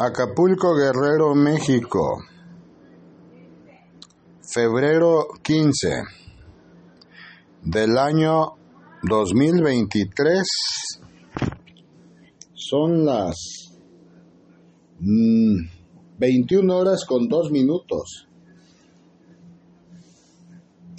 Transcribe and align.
Acapulco 0.00 0.76
Guerrero, 0.76 1.34
México. 1.34 2.18
Febrero 4.40 5.26
15 5.42 5.88
del 7.64 7.98
año 7.98 8.54
2023. 9.02 10.46
Son 12.54 13.04
las 13.04 13.34
mm, 15.00 15.66
21 16.16 16.76
horas 16.76 17.04
con 17.04 17.26
2 17.26 17.50
minutos. 17.50 18.28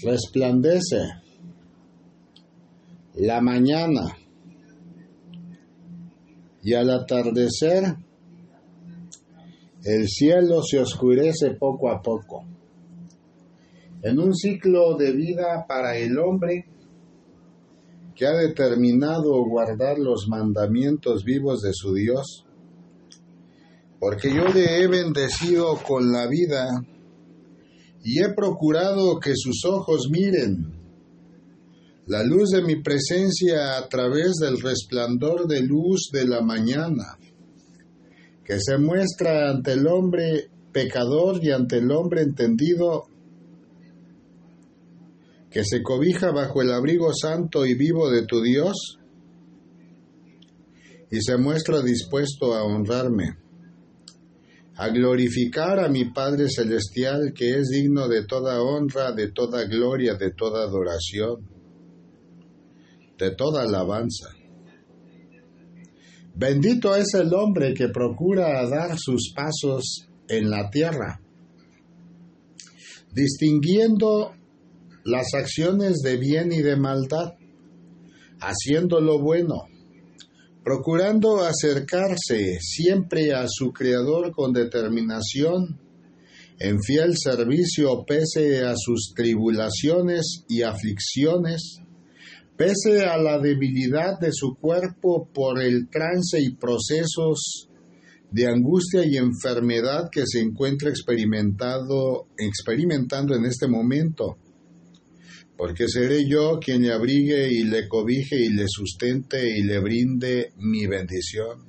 Resplandece 0.03 0.97
la 3.13 3.39
mañana 3.39 4.17
y 6.61 6.73
al 6.73 6.89
atardecer 6.89 8.08
el 9.83 10.07
cielo 10.07 10.61
se 10.61 10.79
oscurece 10.79 11.51
poco 11.51 11.89
a 11.89 12.01
poco. 12.01 12.43
En 14.01 14.19
un 14.19 14.35
ciclo 14.35 14.95
de 14.97 15.11
vida 15.11 15.65
para 15.67 15.97
el 15.97 16.17
hombre 16.17 16.65
que 18.15 18.25
ha 18.25 18.33
determinado 18.33 19.41
guardar 19.45 19.97
los 19.97 20.27
mandamientos 20.27 21.23
vivos 21.23 21.61
de 21.61 21.71
su 21.73 21.93
Dios, 21.93 22.45
porque 23.99 24.33
yo 24.33 24.47
le 24.47 24.81
he 24.81 24.87
bendecido 24.87 25.77
con 25.77 26.11
la 26.11 26.27
vida 26.27 26.81
y 28.03 28.21
he 28.21 28.29
procurado 28.33 29.19
que 29.19 29.33
sus 29.35 29.63
ojos 29.65 30.09
miren 30.09 30.79
la 32.07 32.23
luz 32.23 32.49
de 32.49 32.63
mi 32.63 32.81
presencia 32.81 33.77
a 33.77 33.87
través 33.87 34.33
del 34.41 34.59
resplandor 34.59 35.47
de 35.47 35.61
luz 35.61 36.09
de 36.11 36.25
la 36.25 36.41
mañana 36.41 37.18
que 38.49 38.59
se 38.59 38.79
muestra 38.79 39.51
ante 39.51 39.73
el 39.73 39.85
hombre 39.85 40.49
pecador 40.71 41.39
y 41.39 41.51
ante 41.51 41.77
el 41.77 41.91
hombre 41.91 42.23
entendido, 42.23 43.03
que 45.51 45.63
se 45.63 45.83
cobija 45.83 46.31
bajo 46.31 46.63
el 46.63 46.71
abrigo 46.71 47.13
santo 47.13 47.63
y 47.67 47.75
vivo 47.75 48.09
de 48.09 48.25
tu 48.25 48.41
Dios, 48.41 48.97
y 51.11 51.21
se 51.21 51.37
muestra 51.37 51.83
dispuesto 51.83 52.55
a 52.55 52.63
honrarme, 52.63 53.37
a 54.77 54.89
glorificar 54.89 55.77
a 55.79 55.87
mi 55.87 56.05
Padre 56.05 56.49
Celestial, 56.49 57.33
que 57.35 57.51
es 57.51 57.67
digno 57.67 58.07
de 58.07 58.25
toda 58.25 58.63
honra, 58.63 59.11
de 59.11 59.31
toda 59.31 59.65
gloria, 59.65 60.15
de 60.15 60.31
toda 60.31 60.63
adoración, 60.63 61.47
de 63.15 63.29
toda 63.29 63.61
alabanza. 63.61 64.38
Bendito 66.39 66.95
es 66.95 67.15
el 67.15 67.33
hombre 67.33 67.73
que 67.73 67.89
procura 67.89 68.65
dar 68.69 68.97
sus 68.97 69.33
pasos 69.35 70.07
en 70.29 70.49
la 70.49 70.69
tierra, 70.69 71.19
distinguiendo 73.11 74.31
las 75.03 75.33
acciones 75.33 75.97
de 76.01 76.15
bien 76.15 76.53
y 76.53 76.61
de 76.61 76.77
maldad, 76.77 77.33
haciendo 78.39 79.01
lo 79.01 79.19
bueno, 79.19 79.65
procurando 80.63 81.41
acercarse 81.41 82.59
siempre 82.61 83.33
a 83.33 83.45
su 83.49 83.73
Creador 83.73 84.31
con 84.31 84.53
determinación, 84.53 85.81
en 86.57 86.81
fiel 86.81 87.17
servicio 87.17 88.05
pese 88.07 88.65
a 88.65 88.75
sus 88.77 89.11
tribulaciones 89.13 90.45
y 90.47 90.61
aflicciones, 90.61 91.81
Pese 92.59 93.05
a 93.05 93.17
la 93.17 93.39
debilidad 93.39 94.19
de 94.19 94.33
su 94.33 94.55
cuerpo 94.55 95.29
por 95.33 95.61
el 95.61 95.87
trance 95.89 96.41
y 96.41 96.55
procesos 96.55 97.69
de 98.31 98.47
angustia 98.47 99.05
y 99.05 99.15
enfermedad 99.15 100.09
que 100.11 100.23
se 100.25 100.41
encuentra 100.41 100.89
experimentado, 100.89 102.27
experimentando 102.37 103.33
en 103.33 103.45
este 103.45 103.69
momento, 103.69 104.39
porque 105.55 105.87
seré 105.87 106.27
yo 106.27 106.59
quien 106.59 106.81
le 106.81 106.91
abrigue 106.91 107.47
y 107.49 107.63
le 107.63 107.87
cobije 107.87 108.35
y 108.35 108.49
le 108.49 108.65
sustente 108.67 109.57
y 109.57 109.63
le 109.63 109.79
brinde 109.79 110.51
mi 110.57 110.85
bendición. 110.85 111.63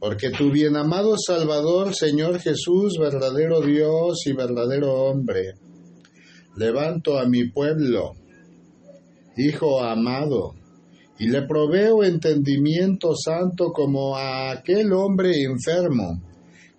Porque 0.00 0.30
tu 0.30 0.50
bien 0.50 0.74
amado 0.74 1.14
Salvador, 1.24 1.94
Señor 1.94 2.40
Jesús, 2.40 2.98
verdadero 2.98 3.60
Dios 3.60 4.26
y 4.26 4.32
verdadero 4.32 4.92
hombre, 4.92 5.52
levanto 6.56 7.16
a 7.16 7.28
mi 7.28 7.48
pueblo, 7.48 8.16
Hijo 9.38 9.80
amado, 9.80 10.54
y 11.18 11.28
le 11.28 11.42
proveo 11.42 12.02
entendimiento 12.02 13.14
santo 13.14 13.72
como 13.72 14.16
a 14.16 14.50
aquel 14.50 14.92
hombre 14.92 15.42
enfermo 15.42 16.20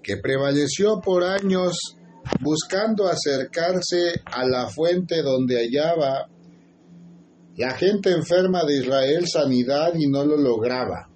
que 0.03 0.18
prevaleció 0.18 1.00
por 1.02 1.24
años 1.24 1.98
buscando 2.42 3.08
acercarse 3.08 4.22
a 4.25 4.46
la 4.46 4.68
fuente 4.68 5.22
donde 5.22 5.56
hallaba 5.56 6.28
la 7.56 7.72
gente 7.72 8.12
enferma 8.12 8.64
de 8.66 8.78
Israel 8.78 9.25
sanidad 9.28 9.94
y 9.98 10.08
no 10.08 10.24
lo 10.24 10.38
lograba. 10.38 11.09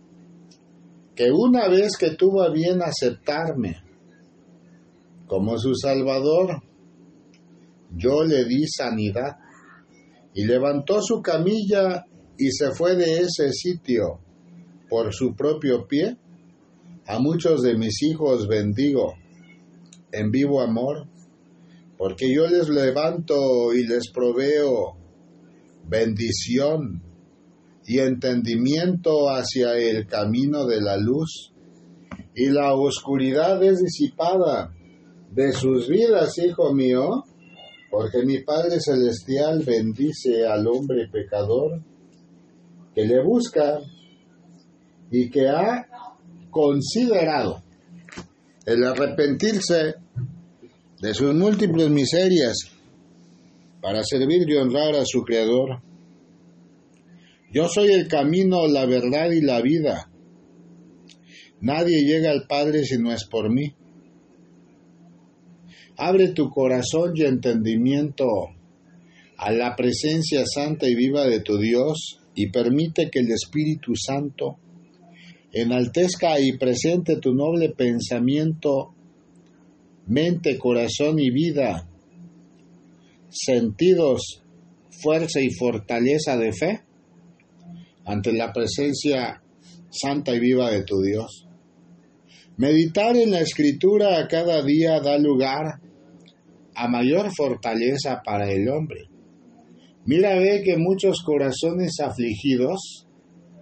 Que 1.16 1.30
una 1.32 1.68
vez 1.68 1.98
que 1.98 2.12
tuvo 2.12 2.42
a 2.42 2.52
bien 2.52 2.82
aceptarme 2.82 3.84
como 5.28 5.58
su 5.58 5.76
Salvador, 5.76 6.64
yo 7.92 8.24
le 8.24 8.46
di 8.46 8.66
sanidad 8.68 9.38
y 10.34 10.46
levantó 10.46 11.02
su 11.02 11.22
camilla 11.22 12.06
y 12.38 12.52
se 12.52 12.72
fue 12.72 12.96
de 12.96 13.20
ese 13.20 13.52
sitio 13.52 14.20
por 14.90 15.14
su 15.14 15.36
propio 15.36 15.88
pie. 15.88 16.18
A 17.06 17.20
muchos 17.20 17.62
de 17.62 17.78
mis 17.78 18.02
hijos 18.04 18.48
bendigo 18.48 19.14
en 20.12 20.32
vivo 20.32 20.62
amor, 20.62 21.08
porque 21.98 22.34
yo 22.34 22.48
les 22.48 22.70
levanto 22.70 23.74
y 23.74 23.86
les 23.86 24.10
proveo 24.12 24.96
bendición 25.86 27.02
y 27.86 28.00
entendimiento 28.00 29.30
hacia 29.30 29.76
el 29.76 30.08
camino 30.08 30.66
de 30.66 30.82
la 30.82 30.98
luz, 30.98 31.52
y 32.36 32.48
la 32.50 32.74
oscuridad 32.74 33.62
es 33.64 33.80
disipada 33.80 34.74
de 35.32 35.52
sus 35.52 35.88
vidas, 35.88 36.38
hijo 36.38 36.74
mío, 36.74 37.24
porque 37.94 38.26
mi 38.26 38.40
Padre 38.40 38.80
Celestial 38.80 39.62
bendice 39.64 40.48
al 40.48 40.66
hombre 40.66 41.08
pecador 41.12 41.80
que 42.96 43.06
le 43.06 43.24
busca 43.24 43.82
y 45.12 45.30
que 45.30 45.48
ha 45.48 45.88
considerado 46.50 47.62
el 48.66 48.84
arrepentirse 48.84 49.94
de 51.02 51.14
sus 51.14 51.36
múltiples 51.36 51.92
miserias 51.92 52.58
para 53.80 54.04
servir 54.04 54.50
y 54.50 54.56
honrar 54.56 54.96
a 54.96 55.06
su 55.06 55.22
Creador. 55.22 55.84
Yo 57.52 57.68
soy 57.68 57.92
el 57.92 58.08
camino, 58.08 58.66
la 58.66 58.88
verdad 58.88 59.30
y 59.30 59.42
la 59.42 59.62
vida. 59.62 60.10
Nadie 61.62 62.02
llega 62.02 62.32
al 62.32 62.48
Padre 62.48 62.86
si 62.86 62.98
no 62.98 63.14
es 63.14 63.24
por 63.26 63.54
mí. 63.54 63.76
Abre 65.98 66.30
tu 66.30 66.50
corazón 66.50 67.14
y 67.16 67.24
entendimiento 67.24 68.26
a 69.38 69.52
la 69.52 69.76
presencia 69.76 70.44
santa 70.46 70.88
y 70.88 70.96
viva 70.96 71.26
de 71.26 71.42
tu 71.42 71.58
Dios 71.58 72.20
y 72.36 72.50
permite 72.50 73.10
que 73.12 73.20
el 73.20 73.32
Espíritu 73.32 73.94
Santo 73.96 74.58
enaltezca 75.52 76.40
y 76.40 76.58
presente 76.58 77.18
tu 77.18 77.34
noble 77.34 77.70
pensamiento, 77.70 78.96
mente, 80.08 80.58
corazón 80.58 81.20
y 81.20 81.30
vida, 81.30 81.88
sentidos, 83.30 84.44
fuerza 84.90 85.42
y 85.42 85.50
fortaleza 85.52 86.38
de 86.38 86.54
fe 86.54 86.82
ante 88.06 88.34
la 88.34 88.52
presencia 88.52 89.42
santa 89.90 90.36
y 90.36 90.40
viva 90.40 90.72
de 90.72 90.84
tu 90.84 91.02
Dios. 91.02 91.48
Meditar 92.58 93.16
en 93.18 93.32
la 93.32 93.42
escritura 93.42 94.20
a 94.20 94.28
cada 94.28 94.62
día 94.64 95.00
da 95.00 95.18
lugar 95.18 95.80
a 96.76 96.88
mayor 96.88 97.32
fortaleza 97.36 98.22
para 98.24 98.52
el 98.52 98.70
hombre. 98.70 99.10
Mira, 100.06 100.38
ve 100.38 100.62
que 100.64 100.78
muchos 100.78 101.24
corazones 101.24 102.00
afligidos 102.00 103.08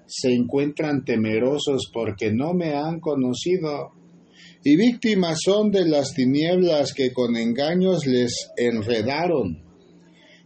se 0.07 0.33
encuentran 0.33 1.05
temerosos 1.05 1.89
porque 1.93 2.33
no 2.33 2.53
me 2.53 2.73
han 2.73 2.99
conocido 2.99 3.91
y 4.63 4.75
víctimas 4.75 5.39
son 5.44 5.71
de 5.71 5.87
las 5.87 6.13
tinieblas 6.13 6.94
que 6.94 7.13
con 7.13 7.35
engaños 7.35 8.05
les 8.05 8.51
enredaron 8.57 9.63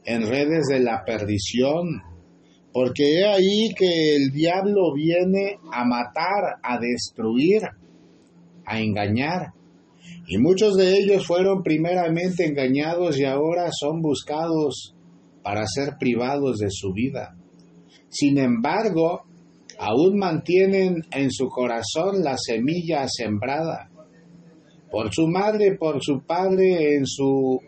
en 0.06 0.28
redes 0.28 0.68
de 0.70 0.80
la 0.80 1.04
perdición, 1.04 2.02
porque 2.72 3.20
he 3.20 3.26
ahí 3.26 3.74
que 3.76 4.16
el 4.16 4.32
diablo 4.32 4.94
viene 4.94 5.58
a 5.72 5.84
matar, 5.84 6.60
a 6.64 6.80
destruir, 6.80 7.64
a 8.66 8.80
engañar. 8.80 9.54
Y 10.28 10.38
muchos 10.38 10.76
de 10.76 10.98
ellos 10.98 11.26
fueron 11.26 11.64
primeramente 11.64 12.46
engañados 12.46 13.18
y 13.20 13.26
ahora 13.26 13.70
son 13.72 14.02
buscados 14.02 14.96
para 15.44 15.66
ser 15.68 15.96
privados 16.00 16.58
de 16.58 16.70
su 16.72 16.92
vida. 16.94 17.36
Sin 18.10 18.38
embargo, 18.38 19.24
aún 19.78 20.18
mantienen 20.18 21.04
en 21.12 21.32
su 21.32 21.48
corazón 21.48 22.24
la 22.24 22.38
semilla 22.38 23.06
sembrada 23.08 23.90
por 24.96 25.14
su 25.14 25.28
madre, 25.28 25.76
por 25.78 26.02
su 26.02 26.22
padre 26.22 26.96
en 26.96 27.06
su 27.06 27.60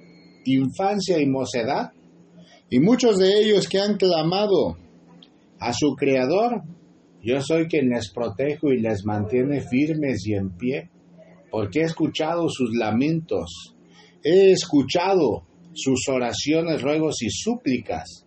infancia 0.45 1.19
y 1.19 1.25
mocedad, 1.25 1.91
y 2.69 2.79
muchos 2.79 3.17
de 3.17 3.41
ellos 3.41 3.67
que 3.67 3.79
han 3.79 3.97
clamado 3.97 4.77
a 5.59 5.73
su 5.73 5.95
Creador, 5.95 6.61
yo 7.21 7.41
soy 7.41 7.67
quien 7.67 7.89
les 7.89 8.11
protejo 8.11 8.71
y 8.71 8.79
les 8.79 9.05
mantiene 9.05 9.61
firmes 9.61 10.25
y 10.25 10.33
en 10.33 10.51
pie, 10.51 10.89
porque 11.49 11.81
he 11.81 11.83
escuchado 11.83 12.47
sus 12.49 12.75
lamentos, 12.75 13.75
he 14.23 14.51
escuchado 14.51 15.45
sus 15.73 16.07
oraciones, 16.09 16.81
ruegos 16.81 17.21
y 17.21 17.29
súplicas, 17.29 18.25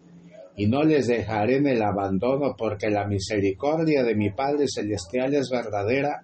y 0.56 0.66
no 0.66 0.82
les 0.82 1.06
dejaré 1.06 1.56
en 1.56 1.66
el 1.66 1.82
abandono, 1.82 2.54
porque 2.56 2.90
la 2.90 3.06
misericordia 3.06 4.02
de 4.02 4.14
mi 4.14 4.30
Padre 4.30 4.66
Celestial 4.68 5.34
es 5.34 5.48
verdadera 5.50 6.22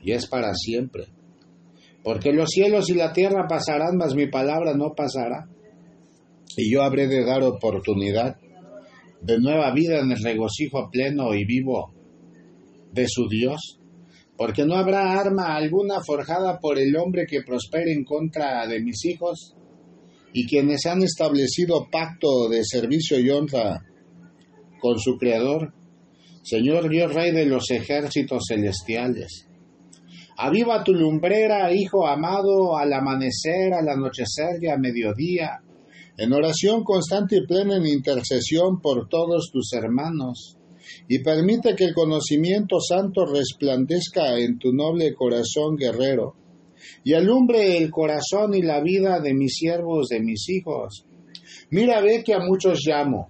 y 0.00 0.12
es 0.12 0.26
para 0.26 0.54
siempre. 0.54 1.04
Porque 2.02 2.32
los 2.32 2.50
cielos 2.50 2.88
y 2.90 2.94
la 2.94 3.12
tierra 3.12 3.46
pasarán, 3.48 3.96
mas 3.96 4.14
mi 4.14 4.28
palabra 4.28 4.74
no 4.74 4.94
pasará. 4.94 5.48
Y 6.56 6.72
yo 6.72 6.82
habré 6.82 7.06
de 7.06 7.24
dar 7.24 7.42
oportunidad 7.42 8.36
de 9.24 9.38
nueva 9.38 9.72
vida 9.72 10.00
en 10.00 10.12
el 10.12 10.22
regocijo 10.22 10.90
pleno 10.90 11.34
y 11.34 11.46
vivo 11.46 11.94
de 12.92 13.08
su 13.08 13.26
Dios, 13.26 13.80
porque 14.36 14.66
no 14.66 14.74
habrá 14.74 15.18
arma 15.18 15.56
alguna 15.56 16.02
forjada 16.04 16.58
por 16.60 16.78
el 16.78 16.94
hombre 16.96 17.26
que 17.26 17.42
prospere 17.42 17.92
en 17.92 18.04
contra 18.04 18.66
de 18.66 18.80
mis 18.80 19.02
hijos, 19.06 19.56
y 20.34 20.46
quienes 20.46 20.84
han 20.84 21.02
establecido 21.02 21.88
pacto 21.90 22.48
de 22.50 22.64
servicio 22.64 23.18
y 23.18 23.30
honra 23.30 23.86
con 24.80 24.98
su 24.98 25.16
Creador, 25.16 25.72
Señor 26.42 26.90
Dios 26.90 27.14
Rey 27.14 27.32
de 27.32 27.46
los 27.46 27.70
ejércitos 27.70 28.44
celestiales. 28.48 29.48
Aviva 30.36 30.84
tu 30.84 30.92
lumbrera, 30.92 31.72
Hijo 31.72 32.06
amado, 32.06 32.76
al 32.76 32.92
amanecer, 32.92 33.72
al 33.72 33.88
anochecer 33.88 34.60
y 34.60 34.68
a 34.68 34.76
mediodía, 34.76 35.62
en 36.16 36.32
oración 36.32 36.84
constante 36.84 37.36
y 37.36 37.46
plena 37.46 37.76
en 37.76 37.86
intercesión 37.86 38.80
por 38.80 39.08
todos 39.08 39.50
tus 39.52 39.72
hermanos, 39.72 40.58
y 41.08 41.20
permite 41.20 41.74
que 41.74 41.84
el 41.84 41.94
conocimiento 41.94 42.78
santo 42.80 43.24
resplandezca 43.26 44.38
en 44.38 44.58
tu 44.58 44.72
noble 44.72 45.14
corazón 45.14 45.76
guerrero, 45.76 46.34
y 47.02 47.14
alumbre 47.14 47.78
el 47.78 47.90
corazón 47.90 48.54
y 48.54 48.62
la 48.62 48.80
vida 48.82 49.20
de 49.20 49.34
mis 49.34 49.54
siervos, 49.54 50.08
de 50.08 50.20
mis 50.20 50.48
hijos. 50.48 51.04
Mira, 51.70 52.00
ve 52.00 52.22
que 52.24 52.34
a 52.34 52.40
muchos 52.40 52.80
llamo, 52.86 53.28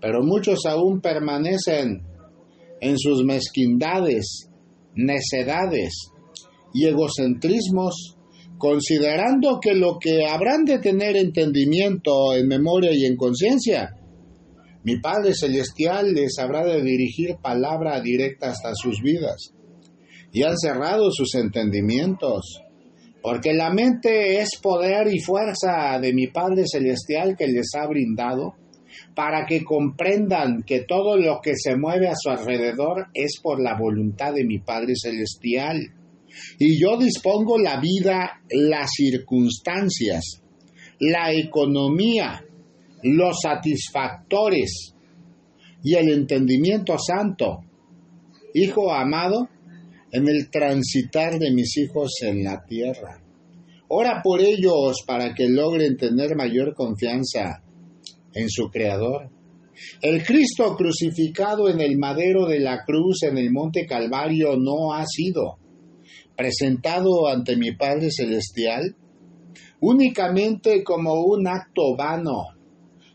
pero 0.00 0.22
muchos 0.22 0.66
aún 0.66 1.00
permanecen 1.00 2.02
en 2.80 2.98
sus 2.98 3.24
mezquindades, 3.24 4.50
necedades 4.94 6.10
y 6.72 6.86
egocentrismos, 6.86 8.15
considerando 8.58 9.60
que 9.60 9.74
lo 9.74 9.98
que 9.98 10.26
habrán 10.26 10.64
de 10.64 10.78
tener 10.78 11.16
entendimiento 11.16 12.34
en 12.34 12.48
memoria 12.48 12.92
y 12.92 13.04
en 13.04 13.16
conciencia, 13.16 13.96
mi 14.84 14.98
Padre 14.98 15.34
Celestial 15.34 16.14
les 16.14 16.38
habrá 16.38 16.64
de 16.64 16.80
dirigir 16.82 17.36
palabra 17.42 18.00
directa 18.00 18.50
hasta 18.50 18.72
sus 18.74 19.02
vidas, 19.02 19.52
y 20.32 20.42
han 20.42 20.56
cerrado 20.56 21.10
sus 21.10 21.34
entendimientos, 21.34 22.62
porque 23.22 23.52
la 23.52 23.70
mente 23.70 24.40
es 24.40 24.50
poder 24.62 25.12
y 25.12 25.18
fuerza 25.18 25.98
de 26.00 26.12
mi 26.12 26.28
Padre 26.28 26.64
Celestial 26.66 27.36
que 27.36 27.48
les 27.48 27.74
ha 27.74 27.86
brindado, 27.86 28.54
para 29.14 29.46
que 29.46 29.64
comprendan 29.64 30.62
que 30.62 30.80
todo 30.80 31.16
lo 31.16 31.40
que 31.42 31.54
se 31.56 31.76
mueve 31.76 32.08
a 32.08 32.14
su 32.14 32.30
alrededor 32.30 33.08
es 33.14 33.40
por 33.42 33.60
la 33.60 33.76
voluntad 33.76 34.32
de 34.34 34.44
mi 34.44 34.58
Padre 34.58 34.92
Celestial. 34.94 35.92
Y 36.58 36.80
yo 36.80 36.96
dispongo 36.96 37.58
la 37.58 37.80
vida, 37.80 38.40
las 38.50 38.90
circunstancias, 38.96 40.42
la 41.00 41.32
economía, 41.32 42.44
los 43.02 43.40
satisfactores 43.42 44.94
y 45.82 45.94
el 45.94 46.10
entendimiento 46.10 46.96
santo. 46.98 47.60
Hijo 48.54 48.92
amado, 48.92 49.48
en 50.12 50.28
el 50.28 50.50
transitar 50.50 51.38
de 51.38 51.52
mis 51.52 51.76
hijos 51.76 52.12
en 52.22 52.44
la 52.44 52.64
tierra. 52.64 53.22
Ora 53.88 54.20
por 54.22 54.40
ellos 54.40 55.02
para 55.06 55.34
que 55.34 55.48
logren 55.48 55.96
tener 55.96 56.34
mayor 56.34 56.74
confianza 56.74 57.62
en 58.34 58.48
su 58.48 58.68
Creador. 58.68 59.30
El 60.00 60.24
Cristo 60.24 60.74
crucificado 60.74 61.68
en 61.68 61.80
el 61.80 61.98
madero 61.98 62.46
de 62.46 62.60
la 62.60 62.82
cruz 62.84 63.22
en 63.22 63.36
el 63.36 63.52
monte 63.52 63.84
Calvario 63.86 64.56
no 64.56 64.94
ha 64.94 65.04
sido 65.06 65.58
presentado 66.36 67.28
ante 67.28 67.56
mi 67.56 67.72
Padre 67.72 68.08
Celestial 68.10 68.94
únicamente 69.80 70.82
como 70.82 71.14
un 71.24 71.46
acto 71.46 71.96
vano, 71.96 72.48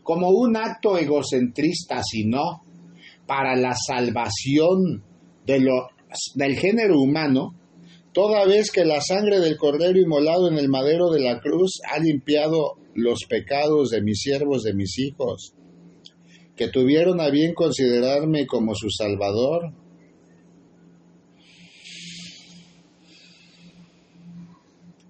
como 0.02 0.30
un 0.30 0.56
acto 0.56 0.98
egocentrista, 0.98 2.02
sino 2.02 2.62
para 3.26 3.56
la 3.56 3.74
salvación 3.74 5.04
de 5.46 5.66
del 6.34 6.56
género 6.56 7.00
humano, 7.00 7.54
toda 8.12 8.44
vez 8.44 8.70
que 8.70 8.84
la 8.84 9.00
sangre 9.00 9.40
del 9.40 9.56
cordero 9.56 9.98
inmolado 9.98 10.50
en 10.50 10.58
el 10.58 10.68
madero 10.68 11.10
de 11.10 11.20
la 11.20 11.40
cruz 11.40 11.80
ha 11.90 11.98
limpiado 11.98 12.74
los 12.94 13.20
pecados 13.28 13.90
de 13.90 14.02
mis 14.02 14.20
siervos, 14.20 14.62
de 14.62 14.74
mis 14.74 14.98
hijos, 14.98 15.54
que 16.54 16.68
tuvieron 16.68 17.20
a 17.20 17.30
bien 17.30 17.54
considerarme 17.54 18.46
como 18.46 18.74
su 18.74 18.90
Salvador. 18.90 19.72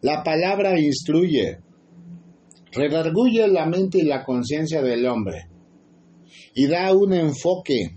La 0.03 0.25
palabra 0.25 0.79
instruye, 0.81 1.61
redarguye 2.73 3.47
la 3.47 3.67
mente 3.67 3.99
y 3.99 4.03
la 4.03 4.25
conciencia 4.25 4.83
del 4.83 5.07
hombre 5.07 5.49
y 6.55 6.67
da 6.67 6.93
un 6.93 7.13
enfoque 7.13 7.97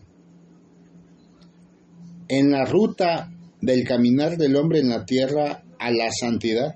en 2.28 2.52
la 2.52 2.66
ruta 2.66 3.32
del 3.60 3.84
caminar 3.88 4.38
del 4.38 4.56
hombre 4.56 4.80
en 4.80 4.90
la 4.90 5.04
tierra 5.04 5.64
a 5.80 5.92
la 5.92 6.12
santidad, 6.12 6.76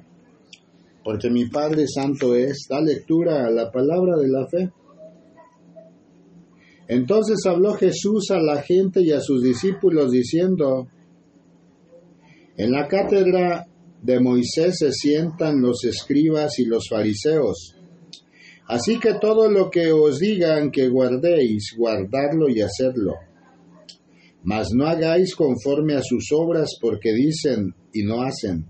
porque 1.03 1.29
mi 1.29 1.47
Padre 1.47 1.85
Santo 1.87 2.35
es, 2.35 2.67
da 2.67 2.81
lectura 2.81 3.45
a 3.45 3.51
la 3.51 3.71
palabra 3.71 4.17
de 4.17 4.27
la 4.27 4.47
fe. 4.47 4.71
Entonces 6.87 7.45
habló 7.45 7.73
Jesús 7.73 8.31
a 8.31 8.39
la 8.39 8.63
gente 8.63 9.01
y 9.01 9.11
a 9.11 9.19
sus 9.19 9.43
discípulos 9.43 10.11
diciendo, 10.11 10.87
en 12.57 12.71
la 12.71 12.87
cátedra 12.87 13.67
de 14.01 14.19
Moisés 14.19 14.77
se 14.79 14.91
sientan 14.91 15.61
los 15.61 15.83
escribas 15.83 16.59
y 16.59 16.65
los 16.65 16.87
fariseos. 16.89 17.75
Así 18.67 18.99
que 18.99 19.15
todo 19.19 19.49
lo 19.49 19.69
que 19.69 19.91
os 19.91 20.19
digan 20.19 20.71
que 20.71 20.87
guardéis, 20.87 21.73
guardarlo 21.75 22.49
y 22.49 22.61
hacerlo 22.61 23.15
mas 24.43 24.69
no 24.73 24.87
hagáis 24.87 25.35
conforme 25.35 25.95
a 25.95 26.01
sus 26.01 26.29
obras 26.31 26.77
porque 26.79 27.13
dicen 27.13 27.75
y 27.93 28.03
no 28.03 28.21
hacen, 28.21 28.65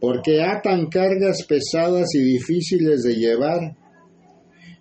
porque 0.00 0.42
atan 0.42 0.86
cargas 0.86 1.44
pesadas 1.46 2.14
y 2.14 2.20
difíciles 2.20 3.02
de 3.02 3.14
llevar, 3.14 3.76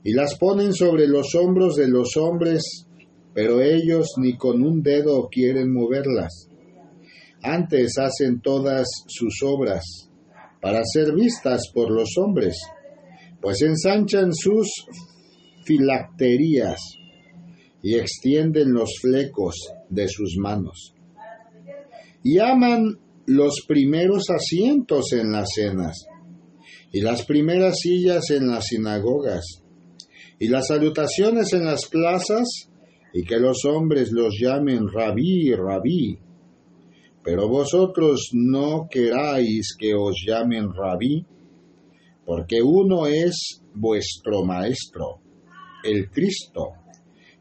y 0.03 0.13
las 0.13 0.37
ponen 0.37 0.73
sobre 0.73 1.07
los 1.07 1.33
hombros 1.35 1.75
de 1.75 1.87
los 1.87 2.17
hombres, 2.17 2.85
pero 3.33 3.61
ellos 3.61 4.07
ni 4.17 4.35
con 4.35 4.63
un 4.63 4.81
dedo 4.81 5.29
quieren 5.31 5.71
moverlas. 5.71 6.49
Antes 7.43 7.97
hacen 7.97 8.39
todas 8.41 8.87
sus 9.07 9.43
obras 9.43 9.83
para 10.61 10.81
ser 10.85 11.13
vistas 11.13 11.69
por 11.73 11.91
los 11.91 12.17
hombres, 12.17 12.57
pues 13.41 13.61
ensanchan 13.61 14.33
sus 14.33 14.69
filacterías 15.65 16.79
y 17.81 17.95
extienden 17.95 18.73
los 18.73 18.91
flecos 19.01 19.55
de 19.89 20.07
sus 20.07 20.37
manos. 20.37 20.95
Y 22.23 22.39
aman 22.39 22.97
los 23.25 23.65
primeros 23.67 24.29
asientos 24.29 25.11
en 25.11 25.33
las 25.33 25.49
cenas, 25.53 26.05
y 26.93 27.01
las 27.01 27.25
primeras 27.25 27.79
sillas 27.79 28.29
en 28.29 28.47
las 28.47 28.67
sinagogas, 28.67 29.63
y 30.39 30.47
las 30.47 30.67
salutaciones 30.67 31.51
en 31.51 31.65
las 31.65 31.87
plazas, 31.89 32.47
y 33.13 33.23
que 33.25 33.37
los 33.37 33.65
hombres 33.65 34.11
los 34.11 34.33
llamen 34.39 34.87
rabí, 34.87 35.53
rabí. 35.53 36.19
Pero 37.23 37.47
vosotros 37.47 38.29
no 38.33 38.87
queráis 38.89 39.75
que 39.77 39.93
os 39.93 40.15
llamen 40.27 40.73
rabí, 40.73 41.25
porque 42.25 42.61
uno 42.61 43.07
es 43.07 43.63
vuestro 43.73 44.43
maestro, 44.43 45.21
el 45.83 46.09
Cristo 46.09 46.83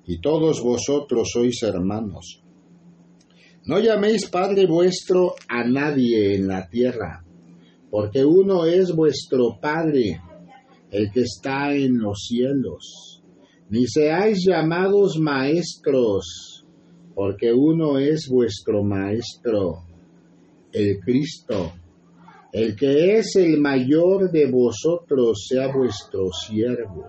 y 0.06 0.20
todos 0.20 0.60
vosotros 0.62 1.30
sois 1.32 1.62
hermanos. 1.62 2.42
No 3.64 3.78
llaméis 3.78 4.28
Padre 4.28 4.66
vuestro 4.66 5.34
a 5.48 5.64
nadie 5.64 6.34
en 6.34 6.48
la 6.48 6.68
tierra, 6.68 7.24
porque 7.90 8.24
uno 8.24 8.64
es 8.64 8.92
vuestro 8.94 9.58
Padre, 9.60 10.20
el 10.90 11.12
que 11.12 11.20
está 11.20 11.72
en 11.74 11.98
los 11.98 12.26
cielos. 12.26 13.22
Ni 13.70 13.86
seáis 13.86 14.44
llamados 14.46 15.18
maestros, 15.18 16.61
porque 17.14 17.52
uno 17.52 17.98
es 17.98 18.28
vuestro 18.28 18.82
Maestro, 18.82 19.84
el 20.72 20.98
Cristo, 21.00 21.72
El 22.52 22.76
que 22.76 23.16
es 23.16 23.36
el 23.36 23.58
mayor 23.58 24.30
de 24.30 24.50
vosotros 24.50 25.46
sea 25.48 25.74
vuestro 25.74 26.28
siervo, 26.32 27.08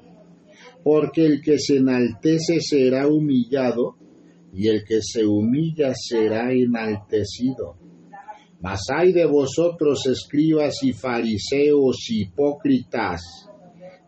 porque 0.84 1.26
el 1.26 1.42
que 1.42 1.60
se 1.60 1.78
enaltece 1.78 2.62
será 2.62 3.08
humillado, 3.08 3.98
y 4.54 4.70
el 4.70 4.86
que 4.86 5.02
se 5.02 5.26
humilla 5.26 5.94
será 5.96 6.54
enaltecido. 6.54 7.76
Mas 8.62 8.84
hay 8.96 9.12
de 9.12 9.26
vosotros, 9.26 10.06
escribas 10.06 10.82
y 10.84 10.94
fariseos 10.94 12.10
hipócritas, 12.10 13.50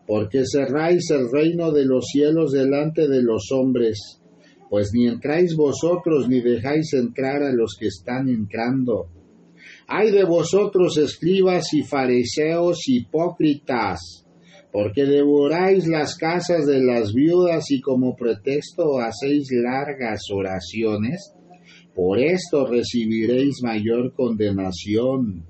porque 0.06 0.44
cerráis 0.46 1.10
el 1.10 1.30
reino 1.30 1.70
de 1.70 1.84
los 1.84 2.06
cielos 2.06 2.52
delante 2.52 3.08
de 3.08 3.22
los 3.22 3.50
hombres, 3.52 4.22
pues 4.68 4.90
ni 4.92 5.06
entráis 5.06 5.56
vosotros 5.56 6.28
ni 6.28 6.40
dejáis 6.40 6.92
entrar 6.94 7.42
a 7.42 7.52
los 7.52 7.76
que 7.78 7.86
están 7.86 8.28
entrando. 8.28 9.08
Hay 9.88 10.10
de 10.10 10.24
vosotros, 10.24 10.98
escribas 10.98 11.72
y 11.72 11.82
fariseos 11.82 12.80
hipócritas, 12.88 14.26
porque 14.72 15.04
devoráis 15.04 15.86
las 15.86 16.16
casas 16.16 16.66
de 16.66 16.82
las 16.82 17.12
viudas 17.12 17.70
y 17.70 17.80
como 17.80 18.16
pretexto 18.16 18.98
hacéis 18.98 19.48
largas 19.52 20.22
oraciones. 20.34 21.32
Por 21.94 22.18
esto 22.18 22.66
recibiréis 22.66 23.62
mayor 23.62 24.12
condenación. 24.12 25.46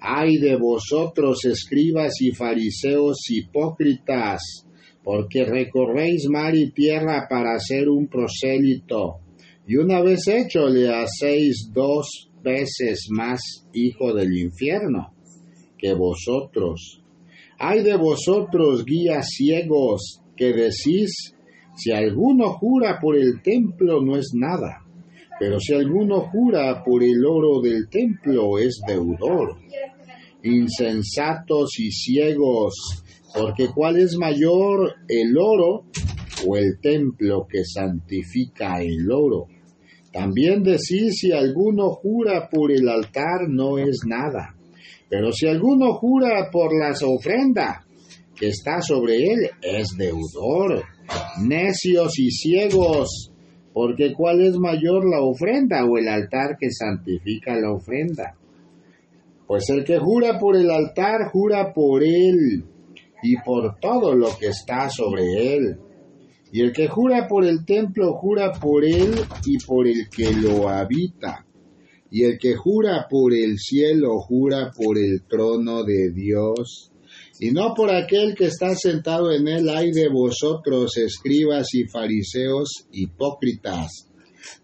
Ay 0.00 0.38
de 0.38 0.56
vosotros, 0.56 1.44
escribas 1.44 2.20
y 2.20 2.32
fariseos 2.32 3.18
hipócritas, 3.28 4.66
porque 5.04 5.44
recorréis 5.44 6.28
mar 6.28 6.54
y 6.54 6.70
tierra 6.70 7.26
para 7.28 7.58
ser 7.58 7.88
un 7.88 8.08
prosélito, 8.08 9.18
y 9.66 9.76
una 9.76 10.02
vez 10.02 10.26
hecho 10.28 10.68
le 10.68 10.88
hacéis 10.88 11.70
dos 11.72 12.30
veces 12.42 13.08
más 13.10 13.40
hijo 13.72 14.12
del 14.12 14.36
infierno 14.36 15.12
que 15.78 15.94
vosotros. 15.94 17.02
Ay 17.58 17.82
de 17.82 17.96
vosotros, 17.96 18.84
guías 18.84 19.28
ciegos, 19.36 20.20
que 20.36 20.52
decís, 20.52 21.34
si 21.76 21.92
alguno 21.92 22.54
jura 22.54 22.98
por 23.00 23.16
el 23.16 23.40
templo 23.42 24.00
no 24.02 24.16
es 24.16 24.32
nada, 24.34 24.84
pero 25.38 25.58
si 25.58 25.74
alguno 25.74 26.28
jura 26.30 26.82
por 26.84 27.02
el 27.02 27.24
oro 27.24 27.60
del 27.60 27.88
templo 27.88 28.58
es 28.58 28.80
deudor. 28.86 29.56
Insensatos 30.44 31.78
y 31.78 31.90
ciegos, 31.90 33.01
porque 33.34 33.68
¿cuál 33.74 33.98
es 33.98 34.16
mayor, 34.16 34.94
el 35.08 35.36
oro 35.38 35.84
o 36.46 36.56
el 36.56 36.78
templo 36.80 37.46
que 37.48 37.64
santifica 37.64 38.82
el 38.82 39.10
oro? 39.10 39.46
También 40.12 40.62
decís 40.62 41.18
si 41.20 41.32
alguno 41.32 41.90
jura 41.90 42.48
por 42.50 42.70
el 42.70 42.88
altar 42.88 43.48
no 43.48 43.78
es 43.78 44.00
nada, 44.06 44.54
pero 45.08 45.32
si 45.32 45.46
alguno 45.46 45.94
jura 45.94 46.50
por 46.50 46.78
las 46.78 47.02
ofrendas 47.02 47.86
que 48.36 48.48
está 48.48 48.80
sobre 48.82 49.24
él 49.24 49.50
es 49.62 49.96
deudor. 49.96 50.84
Necios 51.42 52.18
y 52.18 52.30
ciegos, 52.30 53.32
porque 53.72 54.12
¿cuál 54.12 54.40
es 54.40 54.56
mayor 54.58 55.04
la 55.08 55.22
ofrenda 55.22 55.84
o 55.84 55.98
el 55.98 56.08
altar 56.08 56.56
que 56.58 56.70
santifica 56.70 57.54
la 57.56 57.72
ofrenda? 57.72 58.34
Pues 59.46 59.68
el 59.70 59.84
que 59.84 59.98
jura 59.98 60.38
por 60.38 60.56
el 60.56 60.70
altar 60.70 61.30
jura 61.30 61.72
por 61.74 62.02
él 62.02 62.64
y 63.22 63.36
por 63.36 63.78
todo 63.80 64.14
lo 64.14 64.36
que 64.38 64.48
está 64.48 64.90
sobre 64.90 65.54
él. 65.54 65.78
Y 66.52 66.60
el 66.60 66.72
que 66.72 66.88
jura 66.88 67.26
por 67.28 67.46
el 67.46 67.64
templo, 67.64 68.12
jura 68.14 68.52
por 68.52 68.84
él 68.84 69.14
y 69.46 69.58
por 69.64 69.86
el 69.86 70.08
que 70.10 70.32
lo 70.32 70.68
habita. 70.68 71.46
Y 72.10 72.24
el 72.24 72.38
que 72.38 72.54
jura 72.56 73.06
por 73.08 73.32
el 73.32 73.58
cielo, 73.58 74.18
jura 74.20 74.70
por 74.76 74.98
el 74.98 75.22
trono 75.26 75.82
de 75.82 76.12
Dios. 76.12 76.92
Y 77.40 77.50
no 77.52 77.72
por 77.74 77.90
aquel 77.90 78.34
que 78.34 78.44
está 78.46 78.74
sentado 78.74 79.32
en 79.32 79.48
él, 79.48 79.68
hay 79.70 79.92
de 79.92 80.08
vosotros, 80.08 80.96
escribas 80.98 81.68
y 81.72 81.84
fariseos 81.88 82.86
hipócritas, 82.92 84.08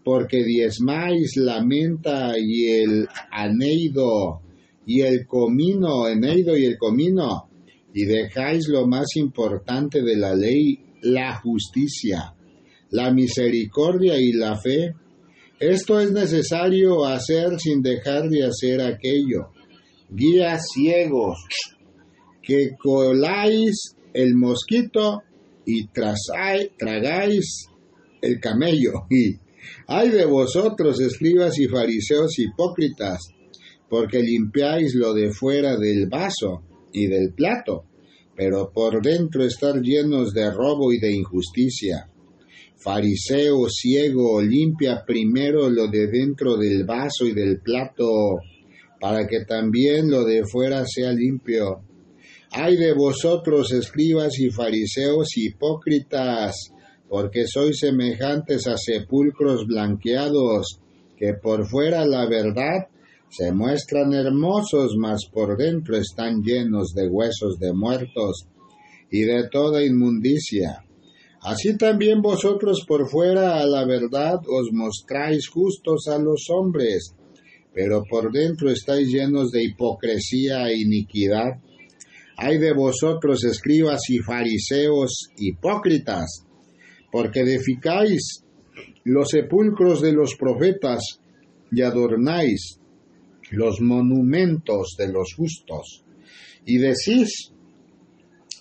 porque 0.05 0.45
diezmáis 0.45 1.37
la 1.37 1.65
menta 1.65 2.35
y 2.39 2.67
el 2.67 3.09
aneido 3.31 4.43
y 4.87 5.01
el 5.01 5.27
comino, 5.27 6.07
eneido 6.07 6.57
y 6.57 6.67
el 6.67 6.79
comino, 6.79 7.48
y 7.99 8.05
dejáis 8.05 8.69
lo 8.69 8.87
más 8.87 9.17
importante 9.17 10.03
de 10.03 10.15
la 10.15 10.33
ley, 10.33 10.79
la 11.03 11.35
justicia, 11.41 12.33
la 12.93 13.13
misericordia 13.13 14.21
y 14.21 14.31
la 14.31 14.57
fe. 14.57 14.95
Esto 15.59 15.99
es 15.99 16.13
necesario 16.13 17.05
hacer 17.05 17.59
sin 17.59 17.83
dejar 17.83 18.29
de 18.29 18.45
hacer 18.45 18.83
aquello. 18.83 19.49
Guías 20.09 20.69
ciegos, 20.73 21.39
que 22.41 22.77
coláis 22.81 23.97
el 24.15 24.37
mosquito 24.37 25.25
y 25.67 25.89
tragáis 25.89 27.67
el 28.23 28.39
camello. 28.39 29.07
Y 29.11 29.41
hay 29.89 30.11
de 30.11 30.25
vosotros, 30.25 31.01
escribas 31.01 31.59
y 31.59 31.67
fariseos 31.67 32.39
hipócritas, 32.39 33.19
porque 33.91 34.23
limpiáis 34.23 34.95
lo 34.95 35.15
de 35.15 35.33
fuera 35.33 35.77
del 35.77 36.07
vaso 36.07 36.63
y 36.93 37.07
del 37.07 37.33
plato, 37.33 37.88
pero 38.39 38.71
por 38.73 39.03
dentro 39.03 39.45
estar 39.45 39.83
llenos 39.83 40.33
de 40.33 40.49
robo 40.53 40.93
y 40.93 41.01
de 41.01 41.13
injusticia. 41.13 42.09
Fariseo 42.77 43.69
ciego, 43.69 44.41
limpia 44.41 45.03
primero 45.05 45.69
lo 45.69 45.89
de 45.89 46.07
dentro 46.07 46.57
del 46.57 46.85
vaso 46.85 47.27
y 47.27 47.33
del 47.33 47.61
plato, 47.61 48.37
para 49.01 49.27
que 49.27 49.45
también 49.45 50.09
lo 50.09 50.25
de 50.25 50.45
fuera 50.45 50.85
sea 50.87 51.13
limpio. 51.13 51.81
Ay 52.53 52.77
de 52.77 52.93
vosotros, 52.93 53.73
escribas 53.73 54.39
y 54.39 54.51
fariseos 54.51 55.37
hipócritas, 55.37 56.71
porque 57.09 57.45
sois 57.49 57.81
semejantes 57.81 58.69
a 58.69 58.77
sepulcros 58.77 59.67
blanqueados, 59.67 60.79
que 61.17 61.35
por 61.35 61.67
fuera 61.67 62.07
la 62.07 62.25
verdad 62.29 62.87
se 63.31 63.53
muestran 63.53 64.13
hermosos, 64.13 64.97
mas 64.97 65.27
por 65.33 65.57
dentro 65.57 65.97
están 65.97 66.43
llenos 66.43 66.95
de 66.95 67.09
huesos 67.09 67.59
de 67.59 67.73
muertos 67.73 68.47
y 69.11 69.21
de 69.23 69.49
toda 69.51 69.85
inmundicia. 69.85 70.85
Así 71.41 71.77
también 71.77 72.21
vosotros 72.21 72.85
por 72.87 73.09
fuera 73.09 73.61
a 73.61 73.67
la 73.67 73.85
verdad 73.85 74.39
os 74.49 74.73
mostráis 74.73 75.49
justos 75.49 76.09
a 76.09 76.19
los 76.19 76.47
hombres, 76.51 77.15
pero 77.73 78.03
por 78.09 78.33
dentro 78.33 78.71
estáis 78.71 79.09
llenos 79.09 79.51
de 79.53 79.63
hipocresía 79.63 80.69
e 80.69 80.81
iniquidad. 80.81 81.61
Hay 82.37 82.59
de 82.59 82.73
vosotros 82.73 83.45
escribas 83.45 84.01
y 84.09 84.19
fariseos 84.19 85.29
hipócritas, 85.37 86.45
porque 87.13 87.41
edificáis 87.41 88.45
los 89.05 89.29
sepulcros 89.29 90.01
de 90.01 90.13
los 90.13 90.35
profetas 90.37 91.21
y 91.71 91.83
adornáis 91.83 92.79
los 93.51 93.81
monumentos 93.81 94.95
de 94.99 95.09
los 95.09 95.35
justos. 95.35 96.05
Y 96.65 96.79
decís, 96.79 97.53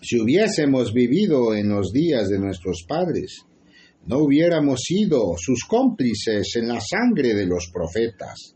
si 0.02 0.20
hubiésemos 0.20 0.94
vivido 0.94 1.54
en 1.54 1.70
los 1.70 1.92
días 1.92 2.30
de 2.30 2.40
nuestros 2.40 2.84
padres, 2.88 3.42
no 4.06 4.20
hubiéramos 4.20 4.82
sido 4.82 5.34
sus 5.38 5.66
cómplices 5.66 6.56
en 6.56 6.70
la 6.70 6.80
sangre 6.80 7.34
de 7.34 7.46
los 7.46 7.70
profetas. 7.74 8.56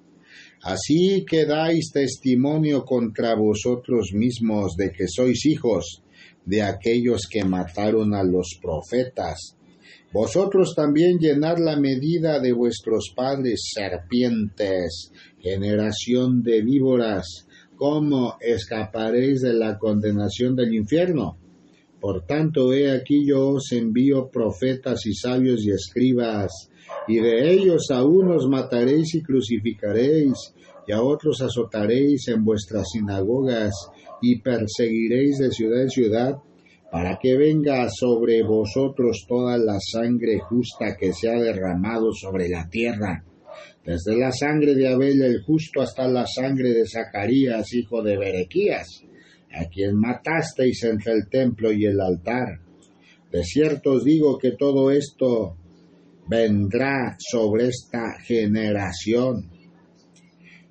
Así 0.64 1.26
que 1.26 1.46
dais 1.46 1.92
testimonio 1.92 2.86
contra 2.86 3.36
vosotros 3.36 4.12
mismos 4.14 4.76
de 4.78 4.92
que 4.92 5.08
sois 5.08 5.46
hijos 5.46 6.04
de 6.46 6.62
aquellos 6.62 7.28
que 7.28 7.44
mataron 7.44 8.14
a 8.14 8.24
los 8.24 8.60
profetas. 8.62 9.58
Vosotros 10.14 10.74
también 10.76 11.18
llenad 11.20 11.58
la 11.58 11.80
medida 11.80 12.40
de 12.40 12.52
vuestros 12.52 13.12
padres 13.16 13.72
serpientes, 13.74 15.12
generación 15.42 16.44
de 16.44 16.62
víboras, 16.62 17.48
¿cómo 17.76 18.38
escaparéis 18.40 19.42
de 19.42 19.54
la 19.54 19.78
condenación 19.78 20.56
del 20.56 20.74
infierno? 20.74 21.38
Por 22.00 22.26
tanto, 22.26 22.74
he 22.74 22.92
aquí 22.92 23.26
yo 23.26 23.50
os 23.50 23.72
envío 23.72 24.30
profetas 24.30 25.06
y 25.06 25.14
sabios 25.14 25.64
y 25.66 25.72
escribas, 25.72 26.70
y 27.08 27.20
de 27.20 27.54
ellos 27.54 27.92
a 27.92 28.04
unos 28.04 28.48
mataréis 28.48 29.14
y 29.16 29.22
crucificaréis, 29.22 30.54
y 30.88 30.92
a 30.92 31.02
otros 31.02 31.42
azotaréis 31.42 32.28
en 32.28 32.44
vuestras 32.44 32.90
sinagogas, 32.92 33.74
y 34.22 34.40
perseguiréis 34.42 35.38
de 35.38 35.52
ciudad 35.52 35.84
en 35.84 35.90
ciudad, 35.90 36.38
para 36.92 37.18
que 37.20 37.38
venga 37.38 37.88
sobre 37.90 38.44
vosotros 38.44 39.26
toda 39.28 39.58
la 39.58 39.80
sangre 39.80 40.40
justa 40.40 40.98
que 40.98 41.14
se 41.14 41.30
ha 41.30 41.40
derramado 41.40 42.12
sobre 42.14 42.50
la 42.50 42.68
tierra 42.68 43.24
desde 43.86 44.18
la 44.18 44.32
sangre 44.32 44.76
de 44.76 44.88
Abel 44.88 45.22
el 45.22 45.42
justo 45.42 45.82
hasta 45.82 46.08
la 46.08 46.26
sangre 46.28 46.74
de 46.74 46.88
Zacarías, 46.88 47.74
hijo 47.74 48.04
de 48.04 48.18
Berequías, 48.18 49.04
a 49.52 49.66
quien 49.66 49.96
matasteis 49.96 50.84
entre 50.84 51.14
el 51.14 51.28
templo 51.30 51.72
y 51.72 51.86
el 51.86 52.00
altar. 52.00 52.60
De 53.32 53.44
cierto 53.44 53.94
os 53.94 54.04
digo 54.04 54.38
que 54.38 54.52
todo 54.52 54.92
esto 54.92 55.58
vendrá 56.28 57.16
sobre 57.20 57.68
esta 57.68 58.20
generación. 58.24 59.50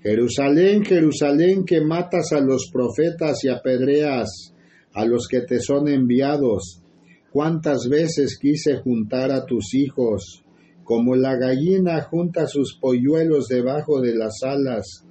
Jerusalén, 0.02 0.84
Jerusalén, 0.84 1.64
que 1.64 1.80
matas 1.80 2.32
a 2.32 2.40
los 2.40 2.70
profetas 2.72 3.44
y 3.44 3.48
apedreas 3.48 4.54
a 4.94 5.04
los 5.04 5.28
que 5.28 5.42
te 5.42 5.60
son 5.60 5.88
enviados. 5.88 6.82
Cuántas 7.30 7.88
veces 7.88 8.38
quise 8.40 8.78
juntar 8.78 9.30
a 9.30 9.44
tus 9.44 9.74
hijos, 9.74 10.42
como 10.84 11.14
la 11.14 11.36
gallina 11.36 12.00
junta 12.02 12.46
sus 12.46 12.76
polluelos 12.80 13.48
debajo 13.48 14.00
de 14.00 14.14
las 14.14 14.42
alas, 14.42 15.04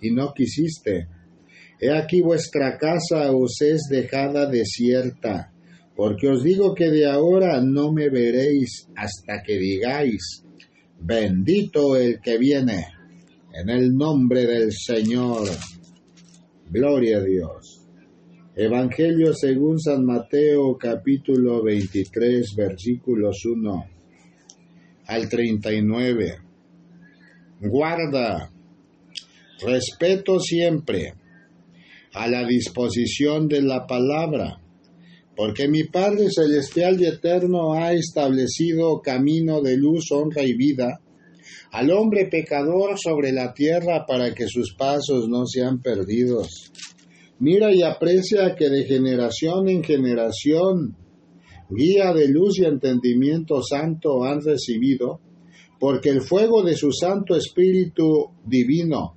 y 0.00 0.10
no 0.10 0.32
quisiste. 0.34 1.08
He 1.80 1.90
aquí 1.90 2.20
vuestra 2.20 2.78
casa 2.78 3.32
os 3.32 3.60
es 3.60 3.88
dejada 3.90 4.48
desierta, 4.48 5.52
porque 5.94 6.28
os 6.28 6.42
digo 6.42 6.74
que 6.74 6.90
de 6.90 7.06
ahora 7.06 7.60
no 7.60 7.92
me 7.92 8.08
veréis 8.08 8.88
hasta 8.94 9.42
que 9.42 9.58
digáis, 9.58 10.44
bendito 11.00 11.96
el 11.96 12.20
que 12.20 12.38
viene, 12.38 12.86
en 13.52 13.70
el 13.70 13.94
nombre 13.94 14.46
del 14.46 14.72
Señor. 14.72 15.48
Gloria 16.70 17.18
a 17.18 17.24
Dios. 17.24 17.82
Evangelio 18.54 19.34
según 19.34 19.78
San 19.78 20.04
Mateo 20.04 20.78
capítulo 20.78 21.62
23 21.62 22.54
versículos 22.56 23.44
1 23.44 23.95
al 25.06 25.28
39. 25.28 26.38
Guarda, 27.60 28.50
respeto 29.64 30.38
siempre 30.40 31.14
a 32.12 32.28
la 32.28 32.46
disposición 32.46 33.48
de 33.48 33.62
la 33.62 33.86
palabra, 33.86 34.60
porque 35.34 35.68
mi 35.68 35.84
Padre 35.84 36.28
Celestial 36.30 37.00
y 37.00 37.06
Eterno 37.06 37.74
ha 37.74 37.92
establecido 37.92 39.00
camino 39.00 39.60
de 39.60 39.76
luz, 39.76 40.10
honra 40.10 40.42
y 40.42 40.54
vida 40.54 41.00
al 41.70 41.90
hombre 41.90 42.26
pecador 42.30 42.98
sobre 42.98 43.32
la 43.32 43.52
tierra 43.52 44.06
para 44.06 44.34
que 44.34 44.48
sus 44.48 44.74
pasos 44.74 45.28
no 45.28 45.46
sean 45.46 45.80
perdidos. 45.80 46.72
Mira 47.38 47.72
y 47.72 47.82
aprecia 47.82 48.54
que 48.54 48.70
de 48.70 48.84
generación 48.84 49.68
en 49.68 49.84
generación 49.84 50.96
guía 51.70 52.12
de 52.12 52.28
luz 52.28 52.58
y 52.58 52.64
entendimiento 52.64 53.62
santo 53.62 54.24
han 54.24 54.40
recibido, 54.42 55.20
porque 55.78 56.10
el 56.10 56.22
fuego 56.22 56.62
de 56.62 56.74
su 56.74 56.92
Santo 56.92 57.36
Espíritu 57.36 58.30
divino, 58.44 59.14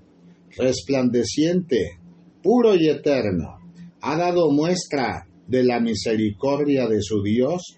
resplandeciente, 0.58 2.00
puro 2.42 2.76
y 2.76 2.90
eterno, 2.90 3.60
ha 4.02 4.18
dado 4.18 4.52
muestra 4.52 5.28
de 5.48 5.64
la 5.64 5.80
misericordia 5.80 6.88
de 6.88 7.02
su 7.02 7.22
Dios, 7.24 7.78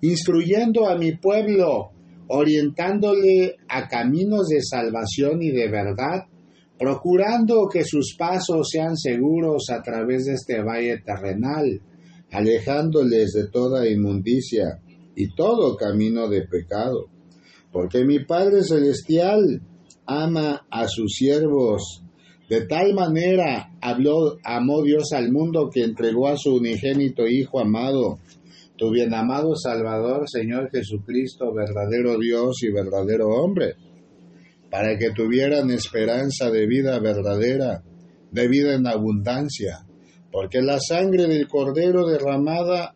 instruyendo 0.00 0.88
a 0.88 0.96
mi 0.96 1.16
pueblo, 1.16 1.90
orientándole 2.28 3.56
a 3.68 3.88
caminos 3.88 4.48
de 4.48 4.62
salvación 4.62 5.42
y 5.42 5.50
de 5.50 5.68
verdad, 5.68 6.26
procurando 6.78 7.68
que 7.70 7.84
sus 7.84 8.16
pasos 8.16 8.68
sean 8.70 8.96
seguros 8.96 9.68
a 9.70 9.82
través 9.82 10.24
de 10.24 10.34
este 10.34 10.62
valle 10.62 10.98
terrenal, 11.04 11.80
alejándoles 12.32 13.32
de 13.32 13.48
toda 13.48 13.88
inmundicia 13.88 14.80
y 15.14 15.34
todo 15.34 15.76
camino 15.76 16.28
de 16.28 16.42
pecado. 16.42 17.06
Porque 17.72 18.04
mi 18.04 18.24
Padre 18.24 18.62
Celestial 18.62 19.62
ama 20.06 20.66
a 20.70 20.88
sus 20.88 21.12
siervos 21.12 22.02
de 22.50 22.66
tal 22.66 22.94
manera 22.94 23.70
habló, 23.80 24.36
amó 24.42 24.82
Dios 24.82 25.12
al 25.12 25.30
mundo 25.30 25.70
que 25.72 25.84
entregó 25.84 26.26
a 26.26 26.36
su 26.36 26.56
unigénito 26.56 27.28
Hijo 27.28 27.60
amado, 27.60 28.18
tu 28.76 28.90
bien 28.90 29.14
amado 29.14 29.54
Salvador, 29.54 30.28
Señor 30.28 30.68
Jesucristo, 30.68 31.54
verdadero 31.54 32.18
Dios 32.18 32.56
y 32.62 32.72
verdadero 32.72 33.28
hombre, 33.28 33.76
para 34.68 34.98
que 34.98 35.12
tuvieran 35.12 35.70
esperanza 35.70 36.50
de 36.50 36.66
vida 36.66 36.98
verdadera, 36.98 37.84
de 38.32 38.48
vida 38.48 38.74
en 38.74 38.88
abundancia, 38.88 39.86
porque 40.30 40.60
la 40.62 40.78
sangre 40.80 41.26
del 41.26 41.48
Cordero 41.48 42.06
derramada 42.06 42.94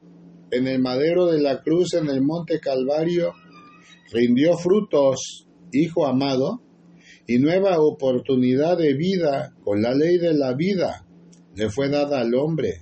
en 0.51 0.69
el 0.69 0.81
madero 0.81 1.27
de 1.27 1.41
la 1.41 1.63
cruz 1.63 1.95
en 1.95 2.09
el 2.09 2.23
monte 2.23 2.61
Calvario 2.61 3.33
rindió 4.13 4.57
frutos, 4.57 5.49
Hijo 5.73 6.07
amado, 6.07 6.63
y 7.27 7.39
nueva 7.39 7.81
oportunidad 7.81 8.79
de 8.79 8.95
vida 8.95 9.55
con 9.65 9.83
la 9.83 9.93
ley 9.95 10.19
de 10.19 10.35
la 10.35 10.55
vida 10.55 11.05
le 11.57 11.71
fue 11.71 11.89
dada 11.89 12.21
al 12.21 12.35
hombre, 12.35 12.81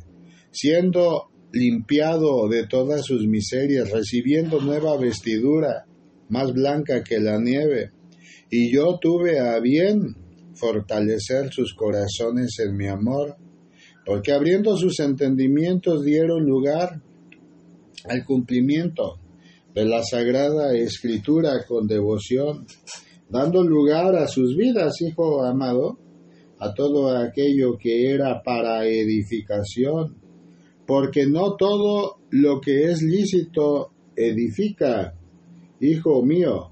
siendo 0.50 1.30
limpiado 1.52 2.48
de 2.48 2.66
todas 2.66 3.04
sus 3.04 3.26
miserias, 3.26 3.90
recibiendo 3.90 4.60
nueva 4.60 4.96
vestidura, 4.96 5.84
más 6.28 6.52
blanca 6.52 7.02
que 7.02 7.20
la 7.20 7.38
nieve. 7.38 7.92
Y 8.50 8.72
yo 8.74 8.98
tuve 9.00 9.38
a 9.38 9.58
bien 9.60 10.16
fortalecer 10.54 11.52
sus 11.52 11.74
corazones 11.74 12.58
en 12.58 12.76
mi 12.76 12.88
amor, 12.88 13.36
porque 14.04 14.32
abriendo 14.32 14.76
sus 14.76 14.98
entendimientos 15.00 16.04
dieron 16.04 16.44
lugar 16.44 17.00
al 18.08 18.24
cumplimiento 18.24 19.18
de 19.74 19.84
la 19.84 20.02
sagrada 20.02 20.74
escritura 20.74 21.64
con 21.66 21.86
devoción 21.86 22.66
dando 23.32 23.64
lugar 23.64 24.14
a 24.14 24.28
sus 24.28 24.54
vidas, 24.54 25.00
hijo 25.00 25.42
amado, 25.42 25.98
a 26.58 26.74
todo 26.74 27.16
aquello 27.16 27.78
que 27.78 28.10
era 28.10 28.42
para 28.42 28.86
edificación, 28.86 30.16
porque 30.86 31.26
no 31.26 31.56
todo 31.56 32.18
lo 32.30 32.60
que 32.60 32.90
es 32.90 33.00
lícito 33.00 33.90
edifica, 34.14 35.14
hijo 35.80 36.22
mío. 36.22 36.68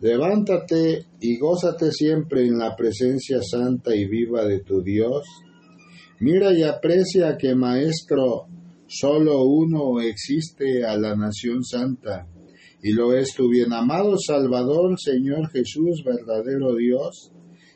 Levántate 0.00 1.04
y 1.20 1.38
gózate 1.38 1.92
siempre 1.92 2.46
en 2.46 2.58
la 2.58 2.74
presencia 2.74 3.42
santa 3.42 3.94
y 3.94 4.06
viva 4.06 4.46
de 4.46 4.60
tu 4.60 4.82
Dios. 4.82 5.26
Mira 6.20 6.52
y 6.52 6.62
aprecia 6.62 7.36
que 7.36 7.54
Maestro 7.54 8.46
solo 8.86 9.44
uno 9.44 10.00
existe 10.00 10.84
a 10.84 10.96
la 10.96 11.14
nación 11.14 11.62
santa 11.62 12.26
y 12.82 12.92
lo 12.92 13.12
es 13.14 13.34
tu 13.34 13.48
bien 13.48 13.72
amado 13.72 14.16
Salvador, 14.16 14.96
Señor 14.98 15.50
Jesús, 15.50 16.02
verdadero 16.04 16.74
Dios 16.76 17.32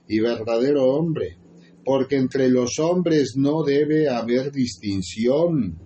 y 0.09 0.21
verdadero 0.21 0.87
hombre, 0.87 1.37
porque 1.85 2.17
entre 2.17 2.49
los 2.49 2.79
hombres 2.79 3.35
no 3.37 3.63
debe 3.63 4.09
haber 4.09 4.53
distinción. 4.53 5.79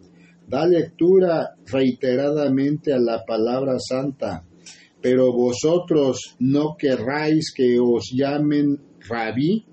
Da 0.47 0.67
lectura 0.67 1.55
reiteradamente 1.65 2.93
a 2.93 2.99
la 2.99 3.25
palabra 3.25 3.79
santa, 3.79 4.45
pero 5.01 5.33
vosotros 5.33 6.37
no 6.39 6.77
querráis 6.79 7.51
que 7.57 7.81
os 7.81 8.11
llamen 8.13 8.79
rabí, 9.09 9.65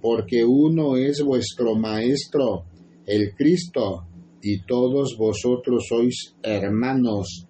porque 0.00 0.44
uno 0.44 0.96
es 0.96 1.22
vuestro 1.22 1.74
maestro, 1.74 2.64
el 3.06 3.34
Cristo, 3.34 4.06
y 4.42 4.62
todos 4.62 5.16
vosotros 5.18 5.84
sois 5.88 6.34
hermanos 6.42 7.46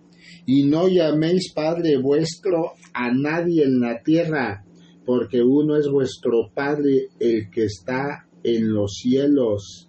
y 0.47 0.65
no 0.65 0.89
llaméis 0.89 1.53
Padre 1.55 1.97
vuestro 1.97 2.73
a 2.93 3.13
nadie 3.13 3.63
en 3.65 3.81
la 3.81 4.03
tierra, 4.03 4.65
porque 5.05 5.43
uno 5.43 5.77
es 5.77 5.89
vuestro 5.89 6.51
Padre 6.53 7.09
el 7.19 7.51
que 7.51 7.65
está 7.65 8.27
en 8.43 8.73
los 8.73 8.95
cielos. 8.95 9.89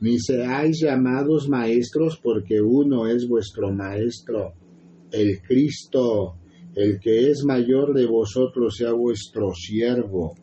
Ni 0.00 0.20
seáis 0.20 0.80
llamados 0.80 1.48
maestros, 1.48 2.20
porque 2.22 2.60
uno 2.60 3.08
es 3.08 3.26
vuestro 3.26 3.72
Maestro, 3.72 4.52
el 5.10 5.42
Cristo, 5.42 6.36
el 6.76 7.00
que 7.00 7.30
es 7.30 7.42
mayor 7.44 7.92
de 7.92 8.06
vosotros 8.06 8.76
sea 8.76 8.92
vuestro 8.92 9.52
siervo. 9.52 10.34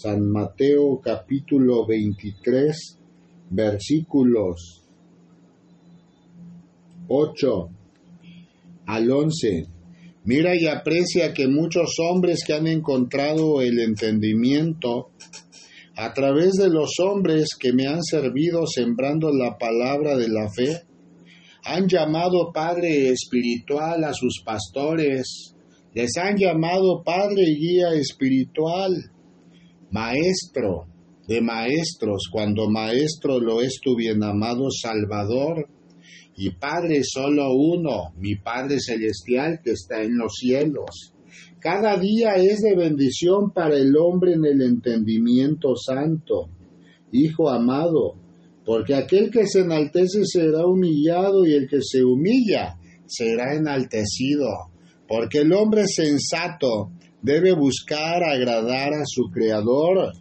San 0.00 0.30
Mateo 0.30 1.00
capítulo 1.02 1.84
23 1.84 2.98
versículos 3.50 4.84
8 7.08 7.68
al 8.86 9.10
11. 9.10 9.66
Mira 10.22 10.54
y 10.54 10.68
aprecia 10.68 11.34
que 11.34 11.48
muchos 11.48 11.96
hombres 11.98 12.44
que 12.46 12.52
han 12.52 12.68
encontrado 12.68 13.60
el 13.60 13.80
entendimiento 13.80 15.10
a 15.96 16.14
través 16.14 16.52
de 16.52 16.68
los 16.68 16.92
hombres 17.00 17.56
que 17.58 17.72
me 17.72 17.88
han 17.88 18.04
servido 18.04 18.68
sembrando 18.68 19.32
la 19.32 19.58
palabra 19.58 20.16
de 20.16 20.28
la 20.28 20.48
fe, 20.48 20.82
han 21.64 21.88
llamado 21.88 22.52
Padre 22.52 23.08
espiritual 23.08 24.04
a 24.04 24.12
sus 24.12 24.44
pastores, 24.44 25.56
les 25.92 26.16
han 26.18 26.36
llamado 26.36 27.02
Padre 27.02 27.42
y 27.48 27.56
guía 27.56 27.94
espiritual, 27.94 29.10
Maestro 29.90 30.86
de 31.26 31.40
maestros, 31.42 32.28
cuando 32.32 32.70
Maestro 32.70 33.38
lo 33.38 33.60
es 33.60 33.80
tu 33.82 33.94
bien 33.94 34.22
amado 34.22 34.70
Salvador, 34.70 35.68
y 36.36 36.50
Padre 36.50 37.02
solo 37.02 37.52
uno, 37.52 38.14
mi 38.16 38.36
Padre 38.36 38.78
Celestial 38.80 39.60
que 39.62 39.72
está 39.72 40.02
en 40.02 40.16
los 40.16 40.34
cielos. 40.34 41.12
Cada 41.60 41.98
día 41.98 42.34
es 42.36 42.60
de 42.60 42.76
bendición 42.76 43.50
para 43.52 43.76
el 43.76 43.96
hombre 43.96 44.34
en 44.34 44.44
el 44.44 44.62
entendimiento 44.62 45.74
santo. 45.74 46.48
Hijo 47.10 47.50
amado, 47.50 48.14
porque 48.64 48.94
aquel 48.94 49.30
que 49.30 49.46
se 49.48 49.60
enaltece 49.60 50.24
será 50.24 50.64
humillado 50.64 51.44
y 51.44 51.54
el 51.54 51.68
que 51.68 51.80
se 51.82 52.04
humilla 52.04 52.78
será 53.06 53.56
enaltecido. 53.56 54.46
Porque 55.08 55.38
el 55.38 55.52
hombre 55.52 55.86
sensato 55.88 56.92
debe 57.22 57.52
buscar 57.52 58.22
agradar 58.22 58.92
a 58.94 59.04
su 59.04 59.30
Creador. 59.32 60.12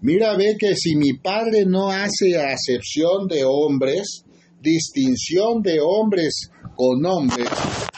Mira, 0.00 0.36
ve 0.36 0.56
que 0.58 0.74
si 0.74 0.96
mi 0.96 1.14
Padre 1.14 1.64
no 1.66 1.90
hace 1.90 2.36
acepción 2.36 3.28
de 3.28 3.44
hombres, 3.44 4.24
distinción 4.60 5.62
de 5.62 5.80
hombres 5.80 6.50
con 6.74 7.04
hombres, 7.04 7.48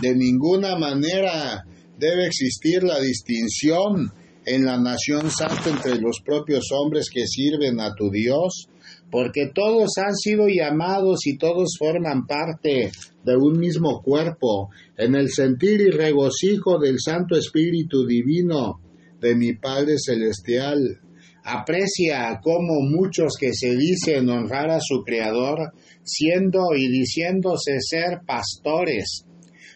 de 0.00 0.14
ninguna 0.14 0.76
manera 0.76 1.64
debe 1.98 2.26
existir 2.26 2.82
la 2.82 3.00
distinción 3.00 4.12
en 4.44 4.64
la 4.64 4.78
nación 4.78 5.30
santa 5.30 5.68
entre 5.68 6.00
los 6.00 6.20
propios 6.24 6.66
hombres 6.72 7.08
que 7.12 7.26
sirven 7.26 7.80
a 7.80 7.94
tu 7.94 8.10
Dios, 8.10 8.68
porque 9.10 9.50
todos 9.54 9.96
han 9.96 10.14
sido 10.14 10.48
llamados 10.48 11.26
y 11.26 11.38
todos 11.38 11.76
forman 11.78 12.26
parte 12.26 12.90
de 13.24 13.36
un 13.36 13.58
mismo 13.58 14.02
cuerpo, 14.02 14.70
en 14.96 15.14
el 15.14 15.30
sentir 15.30 15.80
y 15.80 15.90
regocijo 15.90 16.78
del 16.78 16.98
Santo 16.98 17.36
Espíritu 17.36 18.06
Divino 18.06 18.80
de 19.20 19.34
mi 19.34 19.54
Padre 19.54 19.96
Celestial. 19.98 21.00
Aprecia 21.44 22.40
cómo 22.42 22.80
muchos 22.82 23.34
que 23.38 23.54
se 23.54 23.74
dicen 23.74 24.28
honrar 24.28 24.70
a 24.70 24.80
su 24.80 25.02
Creador, 25.02 25.72
siendo 26.02 26.74
y 26.76 26.88
diciéndose 26.88 27.78
ser 27.80 28.20
pastores, 28.26 29.24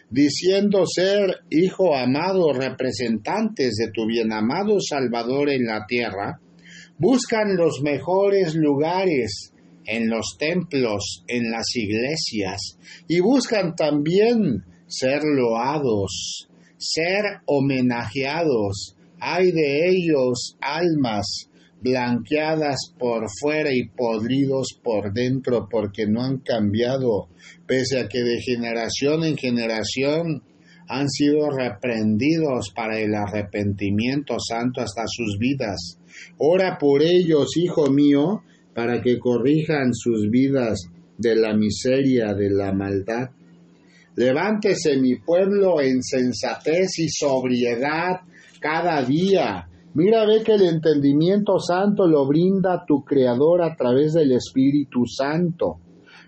diciendo 0.09 0.85
ser 0.85 1.39
hijo 1.49 1.95
amado, 1.95 2.53
representantes 2.53 3.73
de 3.75 3.91
tu 3.91 4.05
bien 4.05 4.31
amado 4.31 4.77
Salvador 4.79 5.49
en 5.49 5.65
la 5.65 5.85
tierra, 5.87 6.39
buscan 7.03 7.57
los 7.57 7.81
mejores 7.81 8.55
lugares 8.55 9.51
en 9.85 10.09
los 10.09 10.37
templos, 10.39 11.25
en 11.27 11.51
las 11.51 11.65
iglesias, 11.75 12.77
y 13.09 13.19
buscan 13.19 13.75
también 13.75 14.63
ser 14.87 15.21
loados, 15.23 16.47
ser 16.77 17.41
homenajeados. 17.45 18.95
Hay 19.19 19.51
de 19.51 19.89
ellos 19.89 20.55
almas 20.61 21.49
blanqueadas 21.81 22.93
por 22.97 23.25
fuera 23.41 23.73
y 23.73 23.89
podridos 23.89 24.79
por 24.81 25.11
dentro 25.11 25.67
porque 25.69 26.07
no 26.07 26.23
han 26.23 26.37
cambiado, 26.37 27.27
pese 27.67 27.99
a 27.99 28.07
que 28.07 28.23
de 28.23 28.39
generación 28.39 29.25
en 29.25 29.35
generación 29.35 30.43
han 30.87 31.09
sido 31.09 31.49
reprendidos 31.49 32.71
para 32.73 32.97
el 32.99 33.13
arrepentimiento 33.13 34.37
santo 34.39 34.79
hasta 34.79 35.03
sus 35.07 35.37
vidas. 35.37 35.97
Ora 36.37 36.77
por 36.79 37.01
ellos, 37.01 37.55
hijo 37.57 37.89
mío, 37.89 38.43
para 38.73 39.01
que 39.01 39.19
corrijan 39.19 39.93
sus 39.93 40.29
vidas 40.29 40.89
de 41.17 41.35
la 41.35 41.53
miseria, 41.53 42.33
de 42.33 42.49
la 42.49 42.73
maldad. 42.73 43.29
Levántese 44.15 44.97
mi 44.97 45.15
pueblo 45.15 45.81
en 45.81 46.03
sensatez 46.03 46.99
y 46.99 47.09
sobriedad 47.09 48.21
cada 48.59 49.01
día. 49.03 49.67
Mira, 49.95 50.25
ve 50.25 50.43
que 50.43 50.53
el 50.53 50.63
entendimiento 50.63 51.59
santo 51.59 52.07
lo 52.07 52.27
brinda 52.27 52.83
tu 52.85 53.03
Creador 53.03 53.61
a 53.61 53.75
través 53.75 54.13
del 54.13 54.31
Espíritu 54.31 55.05
Santo, 55.05 55.79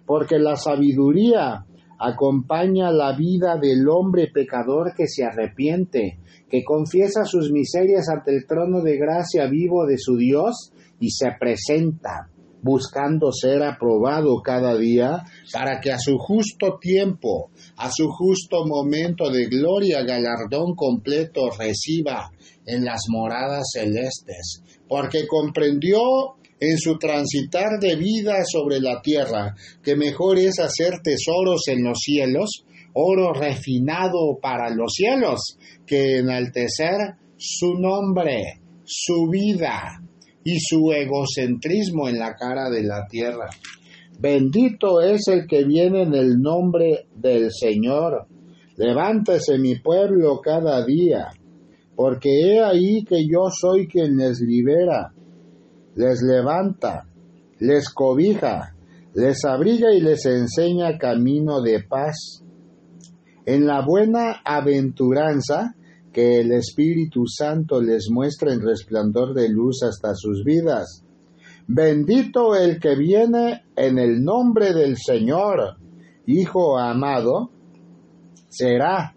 porque 0.06 0.38
la 0.38 0.56
sabiduría 0.56 1.65
acompaña 1.98 2.91
la 2.91 3.15
vida 3.15 3.58
del 3.58 3.88
hombre 3.88 4.28
pecador 4.34 4.93
que 4.95 5.08
se 5.08 5.24
arrepiente, 5.24 6.19
que 6.49 6.63
confiesa 6.63 7.25
sus 7.25 7.51
miserias 7.51 8.08
ante 8.10 8.36
el 8.36 8.45
trono 8.45 8.81
de 8.81 8.97
gracia 8.97 9.47
vivo 9.47 9.86
de 9.86 9.97
su 9.97 10.17
Dios 10.17 10.71
y 10.99 11.12
se 11.12 11.31
presenta 11.39 12.29
buscando 12.65 13.31
ser 13.31 13.62
aprobado 13.62 14.41
cada 14.41 14.75
día 14.75 15.23
para 15.53 15.79
que 15.79 15.91
a 15.91 15.99
su 15.99 16.17
justo 16.17 16.79
tiempo, 16.81 17.51
a 17.77 17.91
su 17.91 18.08
justo 18.08 18.65
momento 18.65 19.29
de 19.29 19.45
gloria, 19.45 20.01
galardón 20.01 20.73
completo 20.75 21.51
reciba 21.51 22.31
en 22.65 22.84
las 22.84 23.01
moradas 23.08 23.67
celestes, 23.71 24.63
porque 24.88 25.27
comprendió 25.27 25.99
en 26.60 26.79
su 26.79 26.97
transitar 26.97 27.79
de 27.79 27.97
vida 27.97 28.43
sobre 28.51 28.79
la 28.79 28.99
tierra 28.99 29.55
que 29.84 29.95
mejor 29.95 30.39
es 30.39 30.58
hacer 30.58 31.01
tesoros 31.03 31.67
en 31.67 31.84
los 31.84 31.99
cielos, 31.99 32.65
oro 32.95 33.31
refinado 33.34 34.39
para 34.41 34.69
los 34.69 34.93
cielos, 34.93 35.58
que 35.86 36.17
enaltecer 36.17 37.15
su 37.38 37.75
nombre, 37.75 38.62
su 38.84 39.29
vida, 39.29 40.01
y 40.45 40.60
su 40.60 40.91
egocentrismo 40.91 42.08
en 42.08 42.19
la 42.19 42.36
cara 42.36 42.69
de 42.69 42.84
la 42.84 43.08
tierra. 43.08 43.49
Bendito 44.19 45.01
es 45.01 45.27
el 45.27 45.47
que 45.47 45.65
viene 45.65 46.03
en 46.03 46.13
el 46.13 46.39
nombre 46.39 47.08
del 47.15 47.51
Señor. 47.51 48.27
Levántese 48.77 49.58
mi 49.58 49.79
pueblo 49.79 50.39
cada 50.41 50.86
día, 50.86 51.29
porque 51.95 52.29
he 52.29 52.63
ahí 52.63 53.03
que 53.03 53.25
yo 53.27 53.49
soy 53.49 53.88
quien 53.88 54.17
les 54.17 54.39
libera, 54.39 55.13
les 55.95 56.21
levanta, 56.21 57.08
les 57.60 57.89
cobija, 57.89 58.75
les 59.15 59.43
abriga 59.45 59.93
y 59.93 60.01
les 60.01 60.25
enseña 60.27 60.99
camino 60.99 61.62
de 61.62 61.81
paz. 61.81 62.44
En 63.45 63.65
la 63.65 63.86
buena 63.86 64.41
aventuranza 64.43 65.75
que 66.12 66.39
el 66.39 66.51
Espíritu 66.51 67.27
Santo 67.27 67.81
les 67.81 68.10
muestre 68.10 68.53
en 68.53 68.62
resplandor 68.62 69.34
de 69.34 69.49
luz 69.49 69.84
hasta 69.84 70.15
sus 70.15 70.43
vidas. 70.43 71.03
Bendito 71.67 72.55
el 72.55 72.79
que 72.79 72.95
viene 72.95 73.63
en 73.75 73.97
el 73.97 74.23
nombre 74.23 74.73
del 74.73 74.97
Señor, 74.97 75.77
Hijo 76.27 76.79
amado, 76.79 77.51
será 78.47 79.13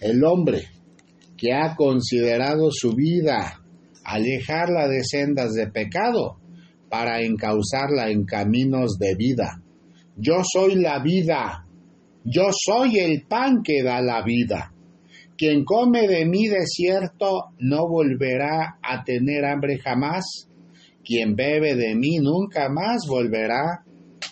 el 0.00 0.22
hombre 0.24 0.66
que 1.38 1.54
ha 1.54 1.74
considerado 1.74 2.70
su 2.70 2.94
vida, 2.94 3.62
alejarla 4.04 4.88
de 4.88 5.04
sendas 5.04 5.54
de 5.54 5.68
pecado, 5.68 6.36
para 6.90 7.22
encauzarla 7.22 8.10
en 8.10 8.24
caminos 8.24 8.98
de 8.98 9.14
vida. 9.14 9.62
Yo 10.16 10.42
soy 10.42 10.74
la 10.74 11.02
vida, 11.02 11.66
yo 12.30 12.50
soy 12.52 12.98
el 12.98 13.22
pan 13.26 13.62
que 13.62 13.82
da 13.82 14.02
la 14.02 14.22
vida. 14.22 14.74
Quien 15.36 15.64
come 15.64 16.06
de 16.06 16.26
mi 16.26 16.46
desierto 16.48 17.52
no 17.58 17.88
volverá 17.88 18.78
a 18.82 19.04
tener 19.04 19.44
hambre 19.44 19.78
jamás. 19.78 20.48
Quien 21.04 21.36
bebe 21.36 21.74
de 21.74 21.94
mí 21.94 22.18
nunca 22.18 22.68
más 22.68 23.06
volverá 23.08 23.84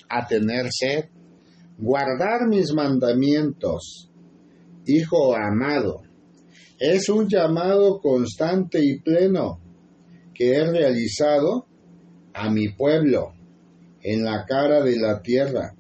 a 0.09 0.27
tener 0.27 0.67
sed. 0.71 1.07
Guardar 1.79 2.49
mis 2.49 2.73
mandamientos, 2.73 4.11
Hijo 4.89 5.35
amado, 5.35 6.03
es 6.79 7.09
un 7.09 7.29
llamado 7.29 7.99
constante 8.01 8.79
y 8.85 9.01
pleno 9.01 9.59
que 10.33 10.53
he 10.53 10.65
realizado 10.65 11.67
a 12.33 12.51
mi 12.51 12.69
pueblo 12.69 13.33
en 14.01 14.23
la 14.23 14.45
cara 14.47 14.85
de 14.85 14.97
la 14.97 15.23
tierra. 15.23 15.75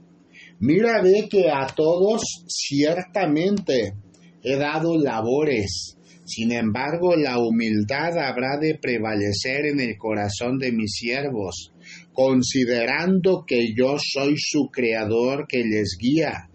Mira 0.58 1.02
ve 1.02 1.28
que 1.30 1.50
a 1.50 1.66
todos 1.66 2.22
ciertamente 2.48 3.94
he 4.42 4.56
dado 4.56 4.96
labores. 4.96 5.96
Sin 6.24 6.50
embargo, 6.50 7.14
la 7.14 7.38
humildad 7.38 8.18
habrá 8.18 8.58
de 8.60 8.78
prevalecer 8.80 9.66
en 9.66 9.80
el 9.80 9.96
corazón 9.96 10.58
de 10.58 10.72
mis 10.72 10.92
siervos, 10.92 11.72
considerando 12.12 13.44
que 13.46 13.74
yo 13.76 13.96
soy 14.00 14.34
su 14.38 14.70
creador 14.72 15.46
que 15.46 15.62
les 15.62 15.96
guía, 16.00 16.48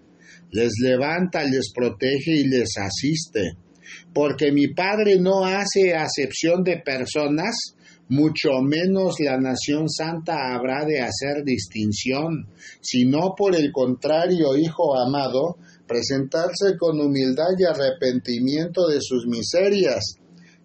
les 0.52 0.74
levanta, 0.82 1.44
les 1.44 1.72
protege 1.74 2.32
y 2.32 2.48
les 2.48 2.78
asiste. 2.78 3.54
Porque 4.14 4.52
mi 4.52 4.68
Padre 4.68 5.20
no 5.20 5.46
hace 5.46 5.94
acepción 5.96 6.64
de 6.64 6.78
personas, 6.78 7.76
mucho 8.12 8.62
menos 8.62 9.16
la 9.22 9.38
nación 9.38 9.90
santa 9.90 10.54
habrá 10.54 10.84
de 10.86 11.00
hacer 11.00 11.46
distinción, 11.46 12.50
sino 12.82 13.36
por 13.38 13.56
el 13.56 13.72
contrario, 13.72 14.58
Hijo 14.58 15.00
amado, 15.00 15.56
presentarse 15.88 16.76
con 16.78 17.00
humildad 17.00 17.56
y 17.58 17.64
arrepentimiento 17.64 18.88
de 18.88 19.00
sus 19.00 19.28
miserias, 19.28 20.16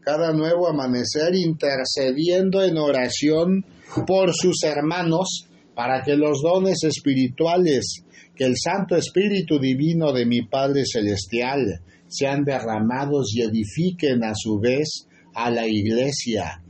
cada 0.01 0.33
nuevo 0.33 0.69
amanecer 0.69 1.37
intercediendo 1.37 2.65
en 2.65 2.79
oración 2.79 3.65
por 4.09 4.35
sus 4.35 4.65
hermanos, 4.65 5.47
para 5.77 6.03
que 6.03 6.17
los 6.17 6.43
dones 6.43 6.83
espirituales 6.83 8.03
que 8.35 8.45
el 8.45 8.57
Santo 8.57 8.97
Espíritu 8.97 9.61
Divino 9.61 10.13
de 10.13 10.27
mi 10.27 10.43
Padre 10.43 10.83
Celestial 10.85 11.81
sean 12.09 12.43
derramados 12.43 13.33
y 13.37 13.43
edifiquen 13.43 14.25
a 14.25 14.33
su 14.35 14.59
vez 14.59 15.07
a 15.33 15.51
la 15.51 15.69
Iglesia. 15.69 16.63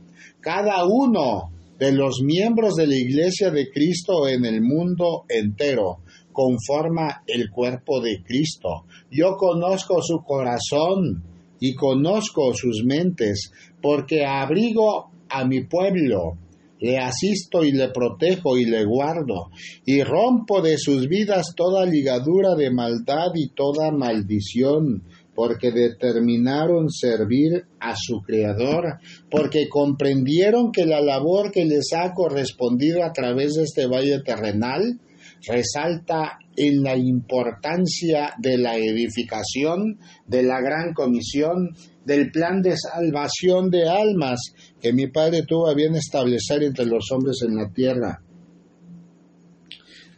Cada 0.47 0.85
uno 0.85 1.51
de 1.77 1.91
los 1.91 2.21
miembros 2.23 2.75
de 2.75 2.87
la 2.87 2.95
Iglesia 2.95 3.51
de 3.51 3.69
Cristo 3.69 4.29
en 4.29 4.45
el 4.45 4.61
mundo 4.61 5.25
entero 5.27 5.97
conforma 6.31 7.21
el 7.27 7.51
cuerpo 7.51 7.99
de 7.99 8.23
Cristo. 8.23 8.85
Yo 9.11 9.35
conozco 9.35 10.01
su 10.01 10.23
corazón 10.23 11.21
y 11.59 11.75
conozco 11.75 12.53
sus 12.53 12.85
mentes, 12.85 13.51
porque 13.81 14.25
abrigo 14.25 15.09
a 15.27 15.43
mi 15.43 15.65
pueblo, 15.65 16.37
le 16.79 16.97
asisto 16.97 17.65
y 17.65 17.73
le 17.73 17.89
protejo 17.89 18.57
y 18.57 18.63
le 18.63 18.85
guardo, 18.85 19.49
y 19.85 20.01
rompo 20.01 20.61
de 20.61 20.77
sus 20.77 21.09
vidas 21.09 21.55
toda 21.57 21.85
ligadura 21.85 22.55
de 22.55 22.71
maldad 22.71 23.31
y 23.35 23.49
toda 23.49 23.91
maldición, 23.91 25.03
porque 25.37 25.69
determinaron 25.71 26.89
servir 26.89 27.67
a 27.79 27.93
su 27.95 28.23
Creador, 28.23 28.97
porque 29.29 29.69
comprendieron 29.69 30.71
que 30.71 30.87
la 30.87 30.99
labor 30.99 31.51
que 31.51 31.63
les 31.63 31.93
ha 31.93 32.11
correspondido 32.15 33.03
a 33.03 33.13
través 33.13 33.53
de 33.53 33.65
este 33.65 33.85
valle 33.85 34.19
terrenal 34.23 34.99
resalta 35.47 36.39
en 36.55 36.81
la 36.81 36.97
importancia 36.97 38.33
de 38.39 38.57
la 38.57 38.77
edificación, 38.77 39.99
de 40.25 40.41
la 40.41 40.59
gran 40.59 40.95
comisión, 40.95 41.69
del 42.03 42.31
plan 42.31 42.63
de 42.63 42.75
salvación 42.75 43.69
de 43.69 43.87
almas 43.87 44.39
que 44.81 44.91
mi 44.91 45.05
Padre 45.05 45.43
tuvo 45.47 45.69
a 45.69 45.75
bien 45.75 45.93
establecer 45.93 46.63
entre 46.63 46.87
los 46.87 47.11
hombres 47.11 47.43
en 47.47 47.57
la 47.57 47.69
tierra. 47.71 48.23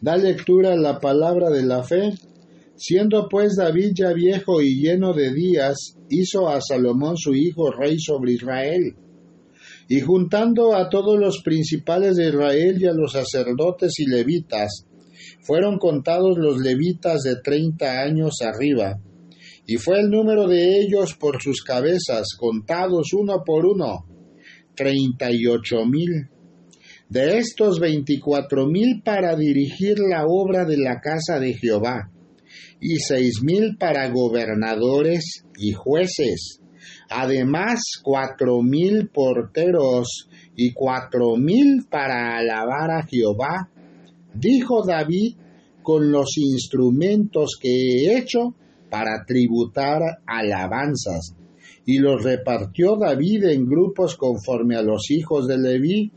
Da 0.00 0.16
lectura 0.16 0.72
a 0.72 0.76
la 0.76 0.98
palabra 0.98 1.50
de 1.50 1.62
la 1.62 1.82
fe. 1.82 2.14
Siendo 2.82 3.28
pues 3.28 3.56
David 3.56 3.92
ya 3.94 4.14
viejo 4.14 4.62
y 4.62 4.80
lleno 4.80 5.12
de 5.12 5.34
días, 5.34 5.98
hizo 6.08 6.48
a 6.48 6.62
Salomón 6.62 7.18
su 7.18 7.34
hijo 7.34 7.70
rey 7.70 7.98
sobre 8.00 8.32
Israel. 8.32 8.96
Y 9.86 10.00
juntando 10.00 10.74
a 10.74 10.88
todos 10.88 11.20
los 11.20 11.42
principales 11.42 12.16
de 12.16 12.28
Israel 12.28 12.78
y 12.80 12.86
a 12.86 12.94
los 12.94 13.12
sacerdotes 13.12 13.98
y 13.98 14.06
levitas, 14.06 14.86
fueron 15.42 15.78
contados 15.78 16.38
los 16.38 16.58
levitas 16.58 17.20
de 17.20 17.36
treinta 17.44 18.00
años 18.00 18.36
arriba, 18.40 18.98
y 19.66 19.76
fue 19.76 20.00
el 20.00 20.08
número 20.08 20.48
de 20.48 20.80
ellos 20.80 21.14
por 21.20 21.42
sus 21.42 21.62
cabezas, 21.62 22.28
contados 22.38 23.12
uno 23.12 23.42
por 23.44 23.66
uno, 23.66 24.06
treinta 24.74 25.30
y 25.30 25.46
ocho 25.46 25.84
mil. 25.84 26.30
De 27.10 27.36
estos 27.36 27.78
veinticuatro 27.78 28.66
mil 28.66 29.02
para 29.04 29.36
dirigir 29.36 29.98
la 29.98 30.24
obra 30.26 30.64
de 30.64 30.78
la 30.78 31.02
casa 31.02 31.38
de 31.38 31.52
Jehová, 31.52 32.10
y 32.80 32.96
seis 32.96 33.42
mil 33.42 33.76
para 33.78 34.10
gobernadores 34.10 35.44
y 35.58 35.72
jueces, 35.72 36.60
además 37.08 37.80
cuatro 38.02 38.62
mil 38.62 39.08
porteros 39.08 40.28
y 40.56 40.72
cuatro 40.72 41.36
mil 41.36 41.86
para 41.90 42.38
alabar 42.38 42.90
a 42.90 43.06
Jehová 43.06 43.68
dijo 44.34 44.84
David, 44.86 45.36
con 45.82 46.12
los 46.12 46.36
instrumentos 46.36 47.58
que 47.60 47.68
he 47.68 48.18
hecho 48.18 48.54
para 48.90 49.24
tributar 49.26 50.00
alabanzas. 50.26 51.34
Y 51.86 51.98
los 51.98 52.22
repartió 52.22 52.96
David 52.96 53.44
en 53.44 53.64
grupos 53.64 54.16
conforme 54.16 54.76
a 54.76 54.82
los 54.82 55.10
hijos 55.10 55.48
de 55.48 55.58
Leví, 55.58 56.12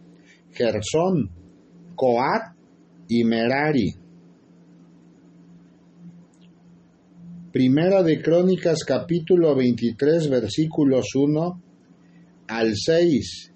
Gersón, 0.52 1.32
Coat 1.96 2.56
y 3.08 3.24
Merari. 3.24 3.96
Primera 7.54 8.02
de 8.02 8.20
Crónicas 8.20 8.80
capítulo 8.84 9.56
23 9.56 10.28
versículos 10.28 11.14
1 11.14 11.62
al 12.48 12.76
6. 12.76 13.54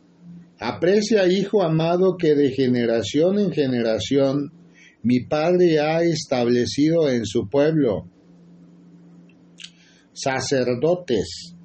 Aprecia, 0.59 1.25
hijo 1.25 1.63
amado, 1.63 2.15
que 2.15 2.35
de 2.35 2.51
generación 2.51 3.39
en 3.39 3.51
generación 3.51 4.53
mi 5.01 5.21
Padre 5.21 5.79
ha 5.79 6.03
establecido 6.03 7.09
en 7.09 7.25
su 7.25 7.49
pueblo 7.49 8.07
sacerdotes, 10.13 11.55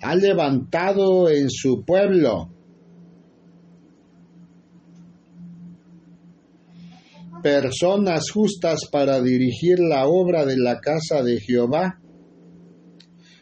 ha 0.00 0.16
levantado 0.16 1.30
en 1.30 1.50
su 1.50 1.84
pueblo 1.84 2.51
personas 7.42 8.30
justas 8.30 8.86
para 8.90 9.20
dirigir 9.20 9.78
la 9.80 10.06
obra 10.06 10.46
de 10.46 10.56
la 10.56 10.80
casa 10.80 11.22
de 11.22 11.40
Jehová, 11.40 12.00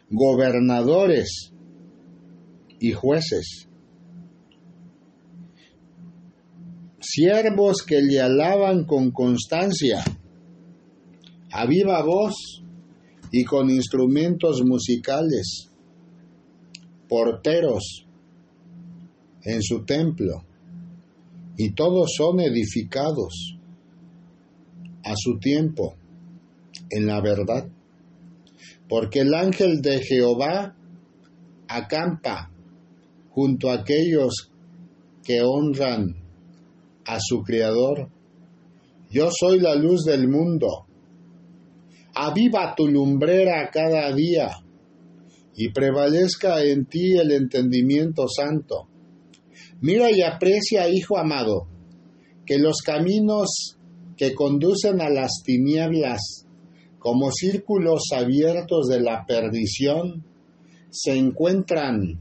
gobernadores, 0.09 1.51
y 2.81 2.93
jueces, 2.93 3.69
siervos 6.99 7.83
que 7.83 8.01
le 8.01 8.19
alaban 8.19 8.85
con 8.85 9.11
constancia, 9.11 10.03
a 11.51 11.65
viva 11.67 12.01
voz 12.01 12.63
y 13.31 13.43
con 13.43 13.69
instrumentos 13.69 14.63
musicales, 14.65 15.69
porteros 17.07 18.07
en 19.43 19.61
su 19.61 19.85
templo, 19.85 20.43
y 21.57 21.73
todos 21.75 22.13
son 22.17 22.39
edificados 22.39 23.50
a 25.03 25.13
su 25.15 25.39
tiempo 25.39 25.95
en 26.89 27.07
la 27.07 27.21
verdad, 27.21 27.67
porque 28.87 29.19
el 29.19 29.33
ángel 29.33 29.81
de 29.81 29.99
Jehová 30.01 30.75
acampa 31.67 32.51
junto 33.29 33.69
a 33.69 33.75
aquellos 33.75 34.51
que 35.23 35.41
honran 35.41 36.15
a 37.05 37.17
su 37.19 37.41
Creador. 37.41 38.09
Yo 39.09 39.29
soy 39.31 39.59
la 39.59 39.75
luz 39.75 40.03
del 40.03 40.27
mundo. 40.27 40.85
Aviva 42.13 42.73
tu 42.75 42.87
lumbrera 42.87 43.69
cada 43.71 44.13
día 44.13 44.51
y 45.55 45.71
prevalezca 45.71 46.63
en 46.63 46.85
ti 46.85 47.17
el 47.17 47.31
entendimiento 47.31 48.27
santo. 48.27 48.87
Mira 49.81 50.11
y 50.11 50.21
aprecia, 50.21 50.89
hijo 50.89 51.17
amado, 51.17 51.67
que 52.45 52.57
los 52.57 52.81
caminos 52.81 53.77
que 54.21 54.35
conducen 54.35 55.01
a 55.01 55.09
las 55.09 55.41
tinieblas, 55.43 56.45
como 56.99 57.31
círculos 57.31 58.03
abiertos 58.13 58.87
de 58.87 59.01
la 59.01 59.25
perdición, 59.25 60.23
se 60.91 61.15
encuentran 61.15 62.19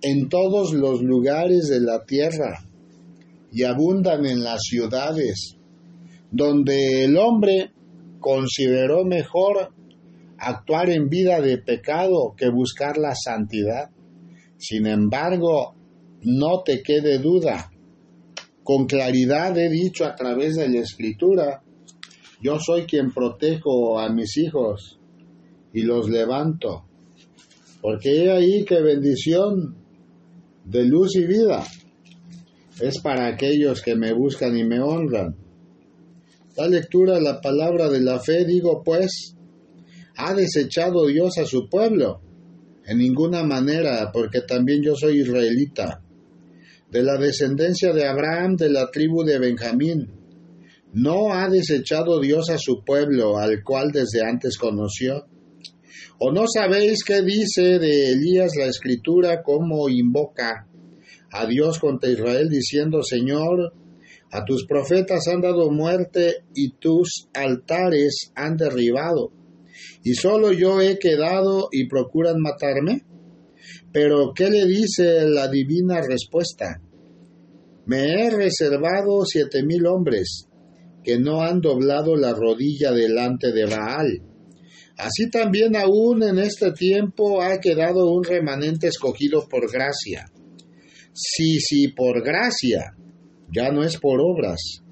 en 0.00 0.30
todos 0.30 0.72
los 0.72 1.02
lugares 1.02 1.68
de 1.68 1.80
la 1.80 2.06
tierra 2.06 2.64
y 3.52 3.64
abundan 3.64 4.24
en 4.24 4.42
las 4.42 4.62
ciudades, 4.62 5.58
donde 6.30 7.04
el 7.04 7.18
hombre 7.18 7.72
consideró 8.18 9.04
mejor 9.04 9.74
actuar 10.38 10.88
en 10.88 11.10
vida 11.10 11.42
de 11.42 11.58
pecado 11.58 12.32
que 12.38 12.48
buscar 12.48 12.96
la 12.96 13.14
santidad. 13.14 13.90
Sin 14.56 14.86
embargo, 14.86 15.74
no 16.22 16.62
te 16.64 16.82
quede 16.82 17.18
duda. 17.18 17.70
Con 18.66 18.86
claridad 18.86 19.56
he 19.56 19.70
dicho 19.70 20.04
a 20.04 20.16
través 20.16 20.56
de 20.56 20.68
la 20.68 20.80
escritura, 20.80 21.62
yo 22.42 22.58
soy 22.58 22.82
quien 22.82 23.12
protejo 23.12 24.00
a 24.00 24.12
mis 24.12 24.36
hijos 24.38 24.98
y 25.72 25.82
los 25.82 26.10
levanto. 26.10 26.84
Porque 27.80 28.24
he 28.24 28.32
ahí 28.32 28.64
que 28.64 28.82
bendición 28.82 29.76
de 30.64 30.84
luz 30.84 31.14
y 31.14 31.26
vida. 31.26 31.62
Es 32.80 33.00
para 33.00 33.28
aquellos 33.28 33.82
que 33.82 33.94
me 33.94 34.12
buscan 34.12 34.58
y 34.58 34.64
me 34.64 34.80
honran. 34.80 35.36
Da 36.56 36.66
lectura 36.66 37.18
a 37.18 37.20
la 37.20 37.40
palabra 37.40 37.88
de 37.88 38.00
la 38.00 38.18
fe, 38.18 38.44
digo 38.44 38.82
pues, 38.84 39.36
¿ha 40.16 40.34
desechado 40.34 41.06
Dios 41.06 41.38
a 41.38 41.44
su 41.44 41.68
pueblo? 41.68 42.20
En 42.84 42.98
ninguna 42.98 43.44
manera, 43.44 44.10
porque 44.12 44.40
también 44.40 44.82
yo 44.82 44.96
soy 44.96 45.20
israelita, 45.20 46.02
de 46.90 47.02
la 47.02 47.16
descendencia 47.18 47.92
de 47.92 48.06
Abraham, 48.06 48.56
de 48.56 48.70
la 48.70 48.90
tribu 48.90 49.24
de 49.24 49.38
Benjamín. 49.38 50.10
¿No 50.92 51.32
ha 51.32 51.48
desechado 51.48 52.20
Dios 52.20 52.48
a 52.48 52.58
su 52.58 52.82
pueblo, 52.84 53.38
al 53.38 53.62
cual 53.62 53.90
desde 53.92 54.24
antes 54.24 54.56
conoció? 54.56 55.26
¿O 56.18 56.32
no 56.32 56.46
sabéis 56.46 57.04
qué 57.04 57.22
dice 57.22 57.78
de 57.78 58.12
Elías 58.12 58.52
la 58.56 58.66
escritura, 58.66 59.42
cómo 59.42 59.88
invoca 59.88 60.66
a 61.30 61.46
Dios 61.46 61.78
contra 61.78 62.10
Israel 62.10 62.48
diciendo, 62.48 63.02
Señor, 63.02 63.74
a 64.30 64.44
tus 64.44 64.66
profetas 64.66 65.28
han 65.28 65.40
dado 65.40 65.70
muerte 65.70 66.44
y 66.54 66.72
tus 66.78 67.28
altares 67.34 68.32
han 68.34 68.56
derribado, 68.56 69.32
y 70.02 70.14
solo 70.14 70.52
yo 70.52 70.80
he 70.80 70.98
quedado 70.98 71.68
y 71.70 71.88
procuran 71.88 72.40
matarme? 72.40 73.04
Pero 73.92 74.32
¿qué 74.34 74.50
le 74.50 74.66
dice 74.66 75.28
la 75.28 75.48
divina 75.48 76.00
respuesta? 76.00 76.80
Me 77.86 78.12
he 78.12 78.30
reservado 78.30 79.24
siete 79.24 79.62
mil 79.62 79.86
hombres 79.86 80.48
que 81.04 81.18
no 81.18 81.42
han 81.42 81.60
doblado 81.60 82.16
la 82.16 82.32
rodilla 82.32 82.90
delante 82.90 83.52
de 83.52 83.64
Baal 83.64 84.22
Así 84.96 85.28
también 85.28 85.76
aún 85.76 86.22
en 86.22 86.38
este 86.38 86.72
tiempo 86.72 87.42
ha 87.42 87.60
quedado 87.60 88.10
un 88.10 88.24
remanente 88.24 88.88
escogido 88.88 89.46
por 89.46 89.70
gracia. 89.70 90.26
Sí, 91.12 91.60
sí, 91.60 91.88
por 91.88 92.22
gracia, 92.24 92.96
ya 93.52 93.70
no 93.72 93.84
es 93.84 93.98
por 93.98 94.20
obras. 94.20 94.82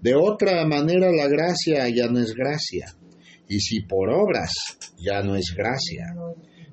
De 0.00 0.14
otra 0.14 0.66
manera 0.66 1.12
la 1.12 1.28
gracia 1.28 1.86
ya 1.90 2.06
no 2.06 2.20
es 2.20 2.32
gracia. 2.34 2.94
Y 3.48 3.60
si 3.60 3.80
por 3.80 4.08
obras, 4.08 4.52
ya 4.98 5.22
no 5.22 5.36
es 5.36 5.52
gracia. 5.54 6.06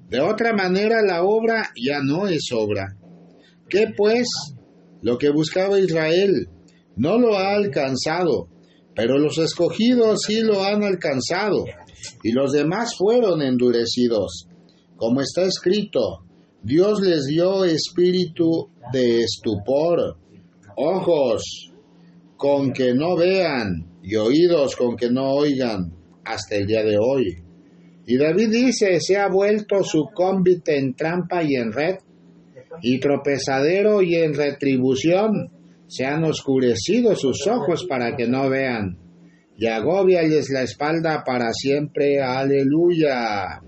De 0.10 0.22
otra 0.22 0.54
manera 0.54 1.02
la 1.02 1.24
obra 1.24 1.70
ya 1.76 2.00
no 2.02 2.28
es 2.28 2.50
obra. 2.54 2.96
¿Qué 3.70 3.88
pues? 3.96 4.28
Lo 5.02 5.18
que 5.18 5.30
buscaba 5.30 5.80
Israel 5.80 6.50
no 6.96 7.18
lo 7.20 7.38
ha 7.38 7.54
alcanzado, 7.56 8.50
pero 8.96 9.20
los 9.20 9.38
escogidos 9.38 10.22
sí 10.26 10.42
lo 10.42 10.64
han 10.64 10.84
alcanzado, 10.84 11.66
y 12.24 12.32
los 12.32 12.52
demás 12.52 12.96
fueron 12.98 13.42
endurecidos. 13.42 14.48
Como 14.96 15.22
está 15.22 15.44
escrito, 15.44 16.26
Dios 16.64 17.02
les 17.02 17.26
dio 17.26 17.66
espíritu 17.66 18.70
de 18.92 19.24
estupor, 19.24 20.18
ojos 20.76 21.72
con 22.38 22.72
que 22.72 22.94
no 22.94 23.16
vean 23.16 24.00
y 24.02 24.16
oídos 24.16 24.76
con 24.76 24.96
que 24.96 25.10
no 25.12 25.34
oigan 25.34 25.94
hasta 26.24 26.56
el 26.56 26.66
día 26.66 26.84
de 26.84 26.98
hoy. 26.98 27.47
Y 28.10 28.18
David 28.18 28.50
dice, 28.50 29.02
se 29.02 29.18
ha 29.18 29.28
vuelto 29.28 29.84
su 29.84 30.06
cómbite 30.14 30.78
en 30.78 30.96
trampa 30.96 31.44
y 31.44 31.56
en 31.56 31.74
red, 31.74 31.98
y 32.82 33.02
tropezadero 33.02 34.02
y 34.02 34.16
en 34.16 34.34
retribución. 34.34 35.52
Se 35.88 36.06
han 36.06 36.24
oscurecido 36.24 37.18
sus 37.18 37.46
ojos 37.48 37.86
para 37.86 38.16
que 38.16 38.26
no 38.26 38.50
vean, 38.50 38.98
y 39.58 39.68
agobiales 39.68 40.50
la 40.50 40.62
espalda 40.62 41.24
para 41.26 41.52
siempre. 41.52 42.22
Aleluya. 42.22 43.62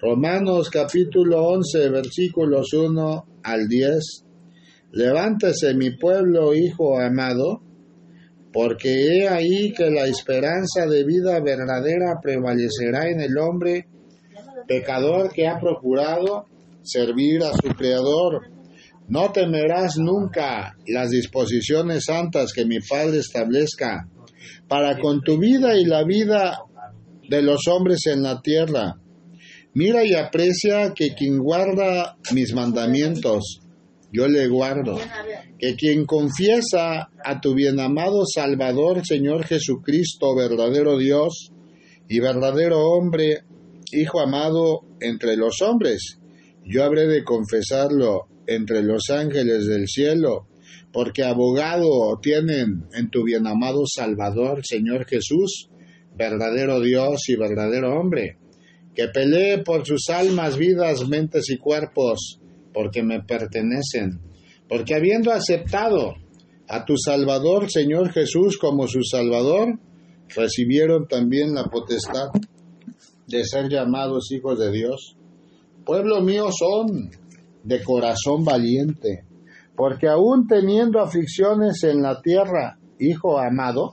Romanos 0.00 0.70
capítulo 0.70 1.44
11 1.48 1.88
versículos 1.88 2.72
1 2.72 3.26
al 3.42 3.66
10. 3.66 4.26
Levántese 4.92 5.74
mi 5.74 5.96
pueblo, 5.96 6.54
hijo 6.54 7.00
amado, 7.00 7.62
porque 8.52 8.90
he 8.90 9.28
ahí 9.28 9.72
que 9.72 9.90
la 9.90 10.06
esperanza 10.06 10.86
de 10.86 11.04
vida 11.04 11.40
verdadera 11.40 12.20
prevalecerá 12.22 13.08
en 13.08 13.20
el 13.20 13.38
hombre 13.38 13.86
pecador 14.66 15.32
que 15.32 15.48
ha 15.48 15.58
procurado 15.58 16.46
servir 16.82 17.42
a 17.42 17.52
su 17.52 17.74
Creador. 17.74 18.42
No 19.08 19.32
temerás 19.32 19.96
nunca 19.96 20.76
las 20.86 21.10
disposiciones 21.10 22.04
santas 22.04 22.52
que 22.52 22.64
mi 22.64 22.78
Padre 22.80 23.18
establezca 23.18 24.08
para 24.68 24.98
con 24.98 25.22
tu 25.22 25.38
vida 25.38 25.76
y 25.76 25.84
la 25.84 26.04
vida 26.04 26.60
de 27.28 27.42
los 27.42 27.66
hombres 27.68 28.06
en 28.06 28.22
la 28.22 28.40
tierra. 28.40 28.96
Mira 29.74 30.04
y 30.04 30.14
aprecia 30.14 30.92
que 30.94 31.14
quien 31.14 31.38
guarda 31.38 32.16
mis 32.32 32.52
mandamientos, 32.52 33.61
yo 34.12 34.28
le 34.28 34.46
guardo. 34.48 34.98
Que 35.58 35.74
quien 35.74 36.04
confiesa 36.04 37.10
a 37.24 37.40
tu 37.40 37.54
bienamado 37.54 38.24
Salvador, 38.26 39.06
Señor 39.06 39.44
Jesucristo, 39.44 40.34
verdadero 40.34 40.98
Dios 40.98 41.52
y 42.08 42.20
verdadero 42.20 42.80
hombre, 42.80 43.44
Hijo 43.94 44.20
amado 44.20 44.86
entre 45.00 45.36
los 45.36 45.60
hombres, 45.60 46.18
yo 46.64 46.82
habré 46.82 47.06
de 47.08 47.24
confesarlo 47.24 48.26
entre 48.46 48.82
los 48.82 49.10
ángeles 49.10 49.66
del 49.66 49.86
cielo, 49.86 50.48
porque 50.92 51.24
abogado 51.24 52.18
tienen 52.22 52.86
en 52.94 53.10
tu 53.10 53.22
bienamado 53.22 53.82
Salvador, 53.86 54.64
Señor 54.64 55.04
Jesús, 55.06 55.68
verdadero 56.16 56.80
Dios 56.80 57.28
y 57.28 57.36
verdadero 57.36 58.00
hombre, 58.00 58.38
que 58.94 59.08
pelee 59.08 59.58
por 59.58 59.86
sus 59.86 60.08
almas, 60.08 60.56
vidas, 60.56 61.06
mentes 61.06 61.50
y 61.50 61.58
cuerpos, 61.58 62.40
porque 62.72 63.02
me 63.02 63.22
pertenecen, 63.22 64.20
porque 64.68 64.94
habiendo 64.94 65.32
aceptado 65.32 66.14
a 66.68 66.84
tu 66.84 66.96
Salvador, 66.96 67.70
Señor 67.70 68.12
Jesús, 68.12 68.56
como 68.58 68.86
su 68.86 69.02
Salvador, 69.02 69.78
recibieron 70.34 71.06
también 71.06 71.54
la 71.54 71.64
potestad 71.64 72.28
de 73.26 73.44
ser 73.44 73.68
llamados 73.68 74.30
hijos 74.32 74.58
de 74.58 74.70
Dios. 74.70 75.16
Pueblo 75.84 76.22
mío 76.22 76.48
son 76.50 77.10
de 77.64 77.82
corazón 77.82 78.44
valiente, 78.44 79.24
porque 79.76 80.08
aún 80.08 80.46
teniendo 80.46 81.00
aflicciones 81.00 81.82
en 81.84 82.02
la 82.02 82.20
tierra, 82.20 82.78
hijo 82.98 83.38
amado, 83.38 83.92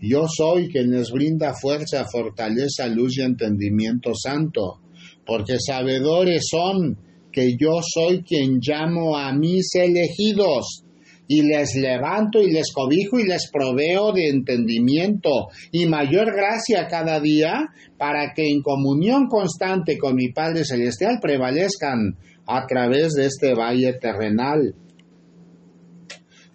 yo 0.00 0.26
soy 0.28 0.70
quien 0.70 0.90
les 0.90 1.10
brinda 1.10 1.54
fuerza, 1.54 2.06
fortaleza, 2.10 2.86
luz 2.88 3.18
y 3.18 3.22
entendimiento 3.22 4.12
santo, 4.14 4.80
porque 5.26 5.58
sabedores 5.58 6.46
son 6.50 6.98
que 7.32 7.56
yo 7.56 7.80
soy 7.82 8.22
quien 8.22 8.58
llamo 8.60 9.16
a 9.16 9.32
mis 9.32 9.74
elegidos 9.74 10.84
y 11.32 11.42
les 11.42 11.76
levanto 11.76 12.42
y 12.42 12.50
les 12.50 12.72
cobijo 12.72 13.20
y 13.20 13.24
les 13.24 13.50
proveo 13.52 14.12
de 14.12 14.30
entendimiento 14.30 15.46
y 15.70 15.86
mayor 15.86 16.34
gracia 16.34 16.88
cada 16.88 17.20
día 17.20 17.68
para 17.96 18.34
que 18.34 18.48
en 18.48 18.62
comunión 18.62 19.28
constante 19.28 19.96
con 19.96 20.16
mi 20.16 20.32
Padre 20.32 20.64
Celestial 20.64 21.20
prevalezcan 21.22 22.16
a 22.46 22.66
través 22.66 23.12
de 23.12 23.26
este 23.26 23.54
valle 23.54 23.92
terrenal. 23.92 24.74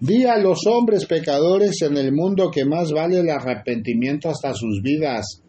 Di 0.02 0.26
a 0.26 0.38
los 0.38 0.68
hombres 0.68 1.06
pecadores 1.06 1.82
en 1.82 1.96
el 1.96 2.12
mundo 2.12 2.52
que 2.52 2.66
más 2.66 2.92
vale 2.92 3.20
el 3.20 3.30
arrepentimiento 3.30 4.28
hasta 4.28 4.54
sus 4.54 4.82
vidas, 4.82 5.42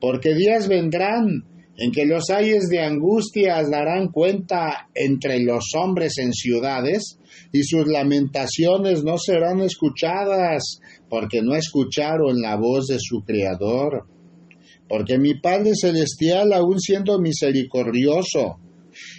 porque 0.00 0.34
días 0.34 0.66
vendrán 0.66 1.44
en 1.76 1.90
que 1.90 2.06
los 2.06 2.30
ayes 2.30 2.68
de 2.68 2.80
angustias 2.80 3.70
darán 3.70 4.08
cuenta 4.08 4.88
entre 4.94 5.40
los 5.40 5.64
hombres 5.76 6.18
en 6.18 6.32
ciudades, 6.32 7.18
y 7.52 7.62
sus 7.64 7.86
lamentaciones 7.86 9.04
no 9.04 9.18
serán 9.18 9.60
escuchadas, 9.60 10.80
porque 11.08 11.42
no 11.42 11.54
escucharon 11.54 12.40
la 12.40 12.56
voz 12.56 12.86
de 12.86 12.98
su 13.00 13.22
Creador. 13.22 14.06
Porque 14.88 15.18
mi 15.18 15.34
Padre 15.40 15.72
Celestial, 15.74 16.52
aun 16.52 16.78
siendo 16.78 17.18
misericordioso 17.18 18.58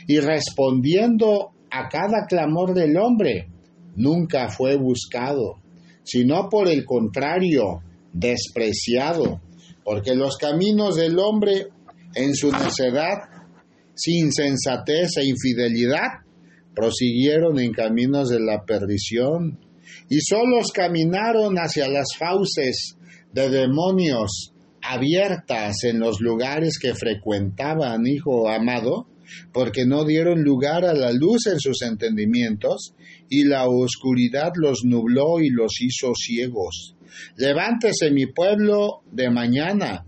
y 0.07 0.19
respondiendo 0.19 1.51
a 1.71 1.89
cada 1.89 2.25
clamor 2.27 2.73
del 2.73 2.97
hombre, 2.97 3.49
nunca 3.95 4.49
fue 4.49 4.75
buscado, 4.75 5.61
sino 6.03 6.49
por 6.49 6.67
el 6.67 6.85
contrario, 6.85 7.81
despreciado, 8.13 9.41
porque 9.83 10.15
los 10.15 10.37
caminos 10.37 10.95
del 10.95 11.19
hombre 11.19 11.67
en 12.15 12.35
su 12.35 12.51
necedad, 12.51 13.29
sin 13.93 14.31
sensatez 14.31 15.17
e 15.17 15.25
infidelidad, 15.25 16.25
prosiguieron 16.73 17.59
en 17.59 17.71
caminos 17.71 18.29
de 18.29 18.39
la 18.39 18.65
perdición, 18.65 19.59
y 20.09 20.19
solos 20.21 20.71
caminaron 20.73 21.55
hacia 21.55 21.87
las 21.87 22.07
fauces 22.17 22.97
de 23.31 23.49
demonios 23.49 24.53
abiertas 24.81 25.83
en 25.83 25.99
los 25.99 26.21
lugares 26.21 26.77
que 26.79 26.93
frecuentaban, 26.93 28.05
hijo 28.05 28.49
amado, 28.49 29.07
porque 29.51 29.85
no 29.85 30.05
dieron 30.05 30.43
lugar 30.43 30.85
a 30.85 30.93
la 30.93 31.11
luz 31.11 31.47
en 31.47 31.59
sus 31.59 31.81
entendimientos, 31.81 32.93
y 33.29 33.45
la 33.45 33.67
oscuridad 33.67 34.51
los 34.55 34.83
nubló 34.83 35.39
y 35.39 35.49
los 35.49 35.81
hizo 35.81 36.13
ciegos. 36.13 36.95
Levántese 37.37 38.11
mi 38.11 38.27
pueblo 38.27 39.01
de 39.11 39.29
mañana, 39.29 40.05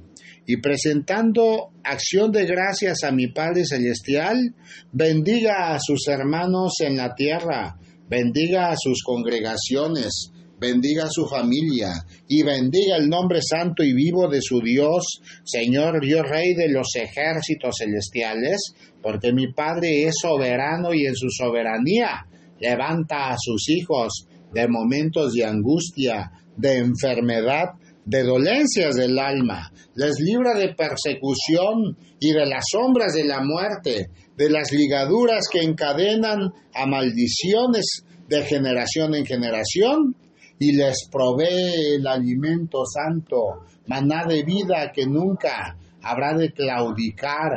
y 0.47 0.57
presentando 0.57 1.71
acción 1.83 2.31
de 2.31 2.45
gracias 2.45 3.03
a 3.03 3.11
mi 3.11 3.27
Padre 3.27 3.65
Celestial, 3.65 4.55
bendiga 4.93 5.75
a 5.75 5.79
sus 5.79 6.07
hermanos 6.07 6.75
en 6.79 6.95
la 6.95 7.13
tierra, 7.13 7.77
bendiga 8.09 8.69
a 8.69 8.75
sus 8.77 9.03
congregaciones, 9.03 10.31
bendiga 10.57 11.03
a 11.03 11.09
su 11.09 11.27
familia 11.27 12.05
y 12.29 12.43
bendiga 12.43 12.95
el 12.95 13.09
nombre 13.09 13.41
santo 13.41 13.83
y 13.83 13.93
vivo 13.93 14.29
de 14.29 14.41
su 14.41 14.61
Dios, 14.61 15.21
Señor 15.43 15.99
Dios 16.01 16.23
Rey 16.27 16.53
de 16.53 16.69
los 16.69 16.95
ejércitos 16.95 17.75
celestiales, 17.79 18.73
porque 19.03 19.33
mi 19.33 19.51
Padre 19.51 20.03
es 20.03 20.15
soberano 20.21 20.93
y 20.93 21.05
en 21.05 21.15
su 21.15 21.27
soberanía 21.29 22.25
levanta 22.61 23.31
a 23.31 23.35
sus 23.37 23.69
hijos 23.69 24.27
de 24.53 24.65
momentos 24.69 25.33
de 25.33 25.43
angustia, 25.43 26.31
de 26.55 26.77
enfermedad, 26.77 27.73
de 28.07 28.23
dolencias 28.23 28.95
del 28.95 29.19
alma, 29.19 29.69
les 29.95 30.15
libra 30.21 30.57
de 30.57 30.73
persecución 30.73 31.97
y 32.21 32.31
de 32.31 32.45
las 32.45 32.63
sombras 32.71 33.13
de 33.13 33.25
la 33.25 33.41
muerte, 33.43 34.07
de 34.37 34.49
las 34.49 34.71
ligaduras 34.71 35.43
que 35.51 35.61
encadenan 35.61 36.53
a 36.73 36.85
maldiciones 36.85 38.05
de 38.29 38.43
generación 38.43 39.13
en 39.13 39.25
generación, 39.25 40.15
y 40.57 40.75
les 40.75 41.07
provee 41.11 41.95
el 41.97 42.07
alimento 42.07 42.83
santo, 42.85 43.65
maná 43.87 44.23
de 44.25 44.43
vida 44.43 44.91
que 44.93 45.05
nunca 45.05 45.77
habrá 46.01 46.35
de 46.35 46.51
claudicar 46.53 47.51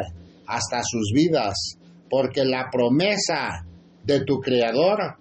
hasta 0.46 0.82
sus 0.82 1.12
vidas, 1.14 1.78
porque 2.10 2.44
la 2.44 2.68
promesa 2.72 3.64
de 4.04 4.24
tu 4.24 4.40
Creador 4.40 5.16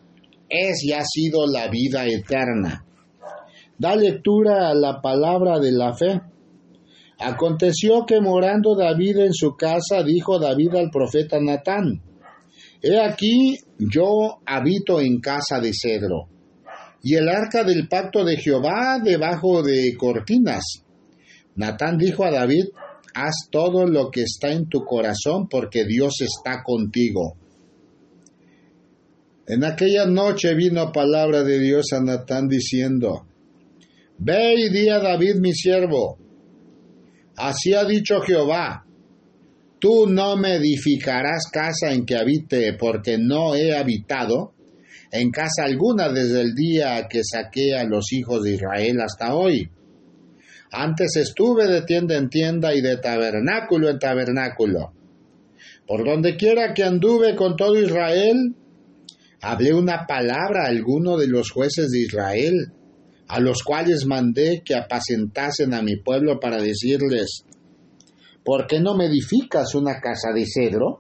es 0.49 0.83
y 0.83 0.91
ha 0.91 1.03
sido 1.05 1.45
la 1.45 1.69
vida 1.69 2.07
eterna. 2.07 2.83
Da 3.79 3.95
lectura 3.95 4.69
a 4.69 4.73
la 4.73 5.01
palabra 5.01 5.57
de 5.59 5.71
la 5.71 5.93
fe. 5.93 6.21
Aconteció 7.17 8.05
que 8.05 8.19
morando 8.19 8.75
David 8.75 9.19
en 9.19 9.33
su 9.33 9.55
casa, 9.55 10.03
dijo 10.03 10.37
David 10.37 10.75
al 10.75 10.89
profeta 10.91 11.39
Natán, 11.39 12.01
He 12.81 12.99
aquí 12.99 13.57
yo 13.77 14.39
habito 14.45 14.99
en 15.01 15.19
casa 15.19 15.59
de 15.61 15.71
cedro, 15.73 16.27
y 17.01 17.15
el 17.15 17.27
arca 17.29 17.63
del 17.63 17.87
pacto 17.87 18.23
de 18.23 18.37
Jehová 18.37 18.99
debajo 19.03 19.63
de 19.63 19.95
cortinas. 19.97 20.83
Natán 21.55 21.97
dijo 21.97 22.25
a 22.25 22.31
David, 22.31 22.65
Haz 23.13 23.49
todo 23.49 23.85
lo 23.87 24.11
que 24.11 24.23
está 24.23 24.51
en 24.51 24.67
tu 24.69 24.83
corazón, 24.83 25.47
porque 25.49 25.85
Dios 25.85 26.21
está 26.21 26.63
contigo. 26.63 27.35
En 29.47 29.63
aquella 29.63 30.05
noche 30.05 30.53
vino 30.53 30.91
palabra 30.91 31.43
de 31.43 31.59
Dios 31.59 31.87
a 31.91 32.01
Natán 32.01 32.47
diciendo, 32.47 33.25
Ve 34.21 34.55
y 34.57 34.69
di 34.69 34.89
a 34.89 34.99
David 34.99 35.35
mi 35.35 35.53
siervo, 35.53 36.17
así 37.37 37.73
ha 37.73 37.85
dicho 37.85 38.19
Jehová, 38.19 38.85
tú 39.79 40.07
no 40.07 40.35
me 40.35 40.55
edificarás 40.55 41.49
casa 41.49 41.93
en 41.93 42.05
que 42.05 42.17
habite, 42.17 42.73
porque 42.73 43.17
no 43.17 43.55
he 43.55 43.73
habitado 43.73 44.53
en 45.13 45.31
casa 45.31 45.63
alguna 45.63 46.09
desde 46.09 46.41
el 46.41 46.53
día 46.53 47.07
que 47.09 47.21
saqué 47.23 47.75
a 47.75 47.85
los 47.85 48.11
hijos 48.11 48.43
de 48.43 48.55
Israel 48.55 48.99
hasta 48.99 49.33
hoy. 49.33 49.69
Antes 50.69 51.15
estuve 51.15 51.67
de 51.67 51.83
tienda 51.83 52.17
en 52.17 52.29
tienda 52.29 52.75
y 52.75 52.81
de 52.81 52.97
tabernáculo 52.97 53.89
en 53.89 53.99
tabernáculo. 53.99 54.91
Por 55.87 56.05
donde 56.05 56.35
quiera 56.35 56.73
que 56.73 56.83
anduve 56.83 57.35
con 57.37 57.55
todo 57.55 57.79
Israel, 57.79 58.53
hablé 59.41 59.73
una 59.73 60.05
palabra 60.05 60.65
a 60.65 60.69
alguno 60.69 61.17
de 61.17 61.27
los 61.27 61.49
jueces 61.51 61.89
de 61.89 61.99
Israel, 62.01 62.73
a 63.29 63.39
los 63.39 63.61
cuales 63.63 64.05
mandé 64.05 64.63
que 64.65 64.75
apacentasen 64.75 65.73
a 65.75 65.83
mi 65.83 65.97
pueblo 65.97 66.39
para 66.39 66.59
decirles, 66.59 67.45
¿por 68.43 68.65
qué 68.65 68.79
no 68.79 68.95
me 68.95 69.05
edificas 69.05 69.75
una 69.75 70.01
casa 70.01 70.29
de 70.33 70.45
cedro? 70.51 70.99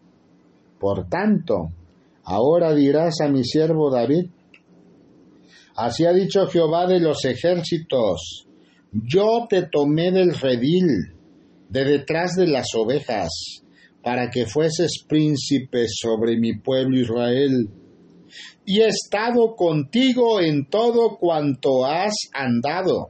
Por 0.79 1.09
tanto, 1.09 1.69
ahora 2.23 2.75
dirás 2.75 3.15
a 3.21 3.29
mi 3.29 3.43
siervo 3.43 3.91
David, 3.91 4.29
así 5.75 6.05
ha 6.05 6.13
dicho 6.13 6.45
Jehová 6.45 6.85
de 6.85 6.99
los 6.99 7.25
ejércitos, 7.25 8.45
yo 8.91 9.47
te 9.49 9.63
tomé 9.63 10.11
del 10.11 10.33
redil, 10.33 11.13
de 11.67 11.83
detrás 11.83 12.35
de 12.35 12.47
las 12.47 12.67
ovejas, 12.75 13.29
para 14.03 14.29
que 14.29 14.45
fueses 14.45 15.03
príncipe 15.07 15.85
sobre 15.87 16.37
mi 16.37 16.57
pueblo 16.59 16.99
Israel. 16.99 17.69
Y 18.65 18.81
he 18.81 18.87
estado 18.87 19.55
contigo 19.55 20.39
en 20.41 20.65
todo 20.65 21.17
cuanto 21.17 21.85
has 21.85 22.13
andado, 22.33 23.09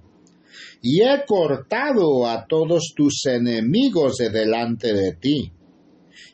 y 0.82 1.02
he 1.02 1.26
cortado 1.26 2.26
a 2.28 2.46
todos 2.48 2.94
tus 2.96 3.26
enemigos 3.26 4.18
de 4.18 4.30
delante 4.30 4.94
de 4.94 5.14
ti, 5.14 5.52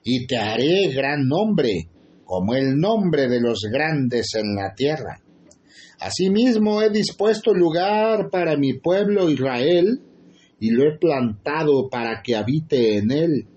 y 0.03 0.27
te 0.27 0.37
haré 0.37 0.89
gran 0.93 1.27
nombre, 1.27 1.89
como 2.23 2.55
el 2.55 2.77
nombre 2.77 3.27
de 3.27 3.39
los 3.39 3.61
grandes 3.71 4.33
en 4.35 4.55
la 4.55 4.73
tierra. 4.75 5.21
Asimismo 5.99 6.81
he 6.81 6.89
dispuesto 6.89 7.53
lugar 7.53 8.29
para 8.29 8.57
mi 8.57 8.73
pueblo 8.73 9.29
Israel, 9.29 10.01
y 10.59 10.69
lo 10.71 10.83
he 10.83 10.97
plantado 10.97 11.89
para 11.89 12.21
que 12.23 12.35
habite 12.35 12.97
en 12.97 13.11
él, 13.11 13.47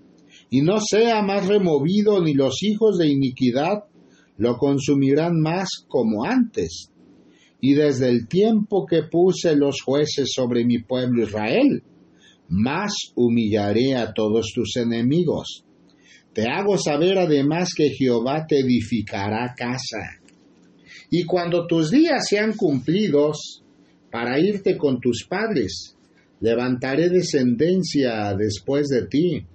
y 0.49 0.61
no 0.61 0.79
sea 0.79 1.21
más 1.21 1.47
removido, 1.47 2.21
ni 2.23 2.33
los 2.33 2.63
hijos 2.63 2.97
de 2.97 3.09
iniquidad 3.09 3.83
lo 4.39 4.57
consumirán 4.57 5.39
más 5.39 5.69
como 5.87 6.25
antes. 6.25 6.89
Y 7.61 7.75
desde 7.75 8.09
el 8.09 8.27
tiempo 8.27 8.85
que 8.87 9.03
puse 9.03 9.55
los 9.55 9.81
jueces 9.81 10.31
sobre 10.33 10.65
mi 10.65 10.79
pueblo 10.79 11.23
Israel, 11.23 11.83
más 12.47 12.93
humillaré 13.15 13.95
a 13.95 14.13
todos 14.13 14.51
tus 14.55 14.75
enemigos. 14.77 15.63
Te 16.33 16.47
hago 16.49 16.77
saber 16.77 17.19
además 17.19 17.69
que 17.75 17.89
Jehová 17.89 18.47
te 18.47 18.59
edificará 18.61 19.53
casa 19.55 20.19
y 21.11 21.23
cuando 21.23 21.65
tus 21.65 21.89
días 21.89 22.27
sean 22.27 22.53
cumplidos 22.53 23.63
para 24.11 24.39
irte 24.39 24.77
con 24.77 24.99
tus 24.99 25.25
padres, 25.27 25.95
levantaré 26.39 27.09
descendencia 27.09 28.33
después 28.35 28.87
de 28.87 29.07
ti, 29.07 29.45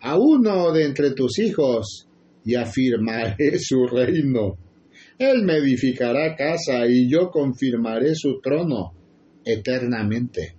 a 0.00 0.18
uno 0.18 0.70
de 0.72 0.84
entre 0.84 1.12
tus 1.12 1.38
hijos, 1.38 2.07
y 2.48 2.54
afirmaré 2.54 3.58
su 3.58 3.86
reino. 3.86 4.56
Él 5.18 5.42
me 5.42 5.58
edificará 5.58 6.34
casa 6.34 6.86
y 6.86 7.06
yo 7.06 7.28
confirmaré 7.30 8.14
su 8.14 8.40
trono 8.40 8.94
eternamente. 9.44 10.56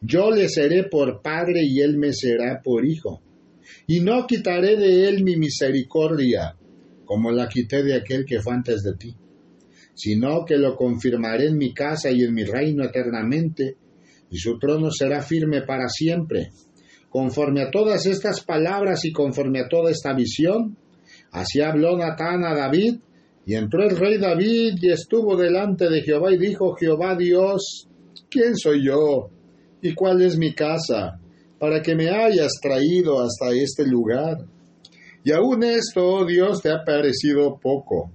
Yo 0.00 0.30
le 0.30 0.48
seré 0.48 0.84
por 0.84 1.20
padre 1.20 1.60
y 1.62 1.80
él 1.80 1.98
me 1.98 2.14
será 2.14 2.62
por 2.64 2.86
hijo. 2.86 3.20
Y 3.86 4.00
no 4.00 4.26
quitaré 4.26 4.76
de 4.76 5.08
él 5.08 5.22
mi 5.22 5.36
misericordia, 5.36 6.56
como 7.04 7.30
la 7.30 7.48
quité 7.48 7.82
de 7.82 7.96
aquel 7.96 8.24
que 8.24 8.40
fue 8.40 8.54
antes 8.54 8.82
de 8.82 8.94
ti 8.94 9.14
sino 9.92 10.46
que 10.46 10.56
lo 10.56 10.76
confirmaré 10.76 11.48
en 11.48 11.58
mi 11.58 11.74
casa 11.74 12.10
y 12.10 12.22
en 12.22 12.32
mi 12.32 12.42
reino 12.42 12.84
eternamente, 12.84 13.76
y 14.30 14.38
su 14.38 14.58
trono 14.58 14.90
será 14.90 15.20
firme 15.20 15.60
para 15.60 15.90
siempre. 15.90 16.52
Conforme 17.10 17.60
a 17.60 17.70
todas 17.70 18.06
estas 18.06 18.42
palabras 18.42 19.04
y 19.04 19.12
conforme 19.12 19.60
a 19.60 19.68
toda 19.68 19.90
esta 19.90 20.14
visión, 20.14 20.78
así 21.32 21.60
habló 21.60 21.96
Natán 21.96 22.44
a 22.44 22.54
David, 22.54 23.00
y 23.46 23.54
entró 23.54 23.82
el 23.82 23.96
rey 23.96 24.18
David 24.18 24.74
y 24.80 24.90
estuvo 24.90 25.36
delante 25.36 25.88
de 25.88 26.02
Jehová 26.02 26.32
y 26.32 26.38
dijo, 26.38 26.74
Jehová 26.74 27.16
Dios, 27.16 27.88
¿quién 28.30 28.56
soy 28.56 28.84
yo? 28.84 29.30
¿Y 29.82 29.94
cuál 29.94 30.22
es 30.22 30.36
mi 30.36 30.54
casa? 30.54 31.18
Para 31.58 31.82
que 31.82 31.94
me 31.94 32.10
hayas 32.10 32.52
traído 32.62 33.20
hasta 33.20 33.50
este 33.52 33.86
lugar. 33.86 34.38
Y 35.24 35.32
aún 35.32 35.64
esto, 35.64 36.06
oh 36.06 36.24
Dios, 36.24 36.62
te 36.62 36.70
ha 36.70 36.84
parecido 36.84 37.58
poco 37.60 38.12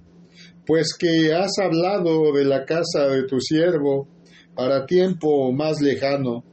pues 0.66 0.96
que 0.98 1.32
has 1.32 1.58
hablado 1.58 2.32
de 2.32 2.44
la 2.44 2.64
casa 2.64 3.06
de 3.08 3.22
tu 3.22 3.40
siervo 3.40 4.08
para 4.54 4.84
tiempo 4.84 5.52
más 5.52 5.80
lejano, 5.80 6.44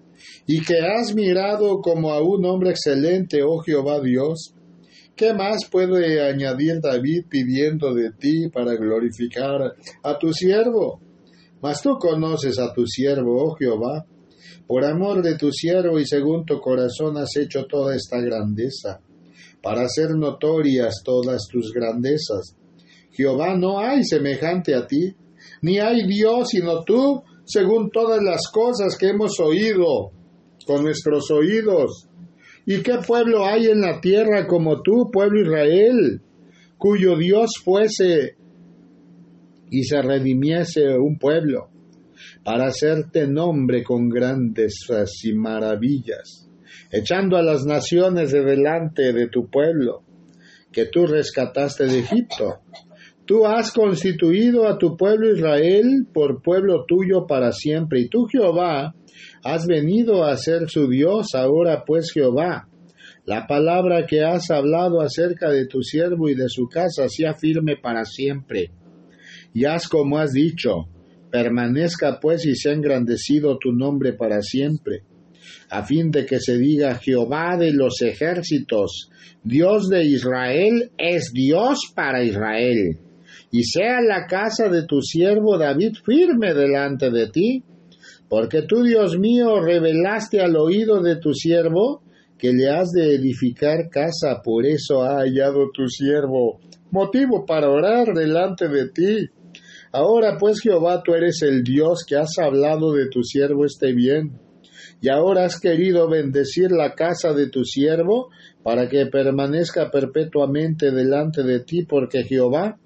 y 0.46 0.62
que 0.62 0.80
has 0.80 1.16
mirado 1.16 1.82
como 1.82 2.12
a 2.12 2.22
un 2.22 2.46
hombre 2.46 2.70
excelente, 2.70 3.42
oh 3.44 3.60
Jehová 3.60 4.00
Dios. 4.02 4.54
¿Qué 5.16 5.34
más 5.34 5.66
puede 5.72 6.22
añadir 6.28 6.80
David 6.82 7.26
pidiendo 7.30 7.94
de 7.94 8.12
ti 8.12 8.50
para 8.50 8.76
glorificar 8.76 9.74
a 10.04 10.18
tu 10.18 10.34
siervo? 10.34 11.02
Mas 11.62 11.82
tú 11.82 11.98
conoces 11.98 12.60
a 12.60 12.74
tu 12.74 12.86
siervo, 12.88 13.44
oh 13.44 13.56
Jehová. 13.56 14.06
Por 14.68 14.86
amor 14.86 15.22
de 15.22 15.38
tu 15.38 15.52
siervo 15.52 16.00
y 16.00 16.06
según 16.06 16.46
tu 16.46 16.60
corazón 16.60 17.18
has 17.18 17.36
hecho 17.38 17.66
toda 17.66 17.96
esta 17.96 18.20
grandeza, 18.20 19.02
para 19.62 19.84
hacer 19.84 20.16
notorias 20.16 21.02
todas 21.04 21.48
tus 21.50 21.72
grandezas 21.74 22.56
Jehová 23.14 23.56
no 23.56 23.80
hay 23.80 24.04
semejante 24.04 24.76
a 24.76 24.88
ti, 24.88 25.16
ni 25.62 25.80
hay 25.80 26.06
Dios 26.08 26.50
sino 26.50 26.84
tú, 26.84 27.24
según 27.46 27.90
todas 27.92 28.22
las 28.24 28.50
cosas 28.52 28.98
que 28.98 29.10
hemos 29.10 29.40
oído 29.40 30.12
con 30.66 30.84
nuestros 30.84 31.30
oídos. 31.30 32.08
¿Y 32.66 32.82
qué 32.82 33.00
pueblo 33.06 33.46
hay 33.46 33.66
en 33.66 33.82
la 33.82 34.00
tierra 34.00 34.48
como 34.48 34.82
tú, 34.82 35.10
pueblo 35.12 35.42
Israel, 35.42 36.22
cuyo 36.78 37.18
Dios 37.18 37.52
fuese 37.64 38.36
y 39.70 39.84
se 39.84 40.02
redimiese 40.02 40.98
un 40.98 41.18
pueblo, 41.18 41.70
para 42.44 42.68
hacerte 42.68 43.28
nombre 43.28 43.84
con 43.84 44.08
grandes 44.10 44.86
y 45.24 45.34
maravillas, 45.34 46.50
echando 46.92 47.38
a 47.38 47.44
las 47.44 47.66
naciones 47.66 48.32
de 48.32 48.44
delante 48.44 49.12
de 49.12 49.28
tu 49.28 49.50
pueblo, 49.50 50.04
que 50.72 50.86
tú 50.86 51.06
rescataste 51.06 51.86
de 51.88 52.00
Egipto? 52.00 52.60
Tú 53.26 53.46
has 53.46 53.72
constituido 53.72 54.68
a 54.68 54.78
tu 54.78 54.98
pueblo 54.98 55.34
Israel 55.34 56.08
por 56.14 56.42
pueblo 56.42 56.86
tuyo 56.86 57.26
para 57.28 57.52
siempre, 57.52 58.02
y 58.02 58.10
tú 58.10 58.26
Jehová 58.26 58.94
has 59.44 59.66
venido 59.68 60.24
a 60.24 60.38
ser 60.38 60.70
su 60.70 60.88
Dios, 60.88 61.28
ahora 61.36 61.84
pues 61.86 62.12
Jehová, 62.12 62.68
la 63.26 63.46
palabra 63.48 64.06
que 64.06 64.22
has 64.22 64.50
hablado 64.52 65.02
acerca 65.02 65.50
de 65.50 65.66
tu 65.66 65.82
siervo 65.82 66.30
y 66.30 66.36
de 66.36 66.50
su 66.50 66.68
casa 66.68 67.08
sea 67.10 67.34
firme 67.34 67.76
para 67.82 68.06
siempre. 68.06 68.72
Y 69.54 69.66
haz 69.66 69.88
como 69.88 70.18
has 70.18 70.32
dicho, 70.32 70.88
permanezca 71.32 72.20
pues 72.20 72.46
y 72.46 72.56
sea 72.56 72.74
engrandecido 72.74 73.58
tu 73.58 73.72
nombre 73.72 74.14
para 74.14 74.42
siempre, 74.42 75.04
a 75.70 75.84
fin 75.84 76.12
de 76.12 76.26
que 76.26 76.40
se 76.40 76.58
diga 76.58 76.96
Jehová 76.96 77.58
de 77.58 77.72
los 77.72 78.02
ejércitos, 78.02 79.10
Dios 79.44 79.90
de 79.90 80.06
Israel 80.06 80.92
es 80.98 81.32
Dios 81.34 81.80
para 81.94 82.24
Israel. 82.24 83.00
Y 83.52 83.64
sea 83.64 84.02
la 84.02 84.26
casa 84.26 84.70
de 84.70 84.86
tu 84.86 85.02
siervo 85.02 85.58
David 85.58 85.96
firme 86.04 86.54
delante 86.54 87.12
de 87.12 87.28
ti, 87.30 87.64
porque 88.34 88.64
tú, 88.64 88.82
Dios 88.82 89.16
mío, 89.20 89.62
revelaste 89.62 90.42
al 90.42 90.56
oído 90.56 91.04
de 91.04 91.18
tu 91.18 91.36
siervo 91.36 92.02
que 92.36 92.52
le 92.52 92.68
has 92.68 92.90
de 92.90 93.14
edificar 93.14 93.92
casa, 93.92 94.42
por 94.44 94.66
eso 94.66 95.04
ha 95.04 95.20
hallado 95.20 95.70
tu 95.72 95.88
siervo 95.88 96.60
motivo 96.90 97.46
para 97.46 97.70
orar 97.70 98.08
delante 98.16 98.70
de 98.70 98.90
ti. 98.90 99.30
Ahora 99.92 100.36
pues 100.40 100.62
Jehová, 100.62 101.04
tú 101.04 101.14
eres 101.14 101.44
el 101.44 101.62
Dios 101.64 102.04
que 102.08 102.16
has 102.16 102.40
hablado 102.40 102.94
de 102.94 103.08
tu 103.08 103.22
siervo 103.22 103.66
este 103.66 103.94
bien, 103.94 104.40
y 105.00 105.10
ahora 105.10 105.46
has 105.46 105.60
querido 105.60 106.10
bendecir 106.10 106.72
la 106.72 106.96
casa 106.96 107.34
de 107.34 107.52
tu 107.52 107.64
siervo 107.64 108.30
para 108.64 108.90
que 108.90 109.06
permanezca 109.06 109.92
perpetuamente 109.92 110.90
delante 110.90 111.44
de 111.44 111.60
ti, 111.60 111.86
porque 111.86 112.24
Jehová 112.24 112.80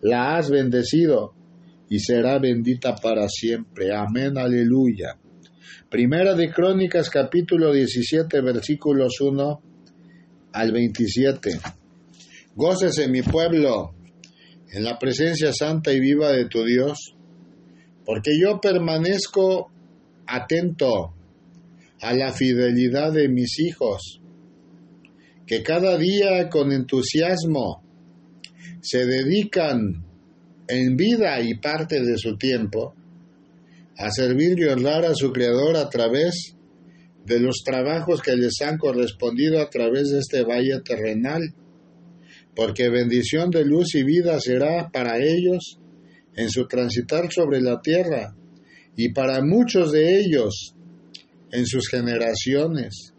la 0.00 0.34
has 0.34 0.50
bendecido 0.50 1.34
y 1.92 1.98
será 1.98 2.38
bendita 2.38 2.94
para 2.96 3.28
siempre. 3.28 3.94
Amén, 3.94 4.38
aleluya. 4.38 5.18
Primera 5.90 6.34
de 6.34 6.50
Crónicas 6.50 7.10
capítulo 7.10 7.70
17 7.70 8.40
versículos 8.40 9.20
1 9.20 9.62
al 10.54 10.72
27. 10.72 11.60
Gócese 12.56 13.08
mi 13.08 13.20
pueblo 13.20 13.94
en 14.70 14.84
la 14.84 14.98
presencia 14.98 15.52
santa 15.52 15.92
y 15.92 16.00
viva 16.00 16.32
de 16.32 16.46
tu 16.46 16.64
Dios, 16.64 17.14
porque 18.06 18.30
yo 18.40 18.58
permanezco 18.58 19.70
atento 20.26 21.12
a 22.00 22.14
la 22.14 22.32
fidelidad 22.32 23.12
de 23.12 23.28
mis 23.28 23.58
hijos, 23.58 24.22
que 25.46 25.62
cada 25.62 25.98
día 25.98 26.48
con 26.48 26.72
entusiasmo 26.72 27.82
se 28.80 29.04
dedican 29.04 30.06
en 30.72 30.96
vida 30.96 31.38
y 31.42 31.58
parte 31.58 32.00
de 32.00 32.16
su 32.16 32.38
tiempo 32.38 32.94
a 33.96 34.10
servir 34.10 34.58
y 34.58 34.64
honrar 34.64 35.04
a 35.04 35.14
su 35.14 35.30
Creador 35.30 35.76
a 35.76 35.90
través 35.90 36.56
de 37.26 37.40
los 37.40 37.62
trabajos 37.62 38.22
que 38.22 38.34
les 38.34 38.60
han 38.62 38.78
correspondido 38.78 39.60
a 39.60 39.68
través 39.68 40.10
de 40.10 40.18
este 40.20 40.42
valle 40.42 40.80
terrenal, 40.80 41.42
porque 42.56 42.88
bendición 42.88 43.50
de 43.50 43.66
luz 43.66 43.94
y 43.94 44.02
vida 44.02 44.40
será 44.40 44.90
para 44.90 45.18
ellos 45.18 45.78
en 46.36 46.48
su 46.48 46.66
transitar 46.66 47.30
sobre 47.30 47.60
la 47.60 47.82
tierra 47.82 48.34
y 48.96 49.12
para 49.12 49.44
muchos 49.44 49.92
de 49.92 50.20
ellos 50.20 50.74
en 51.50 51.66
sus 51.66 51.88
generaciones, 51.88 53.12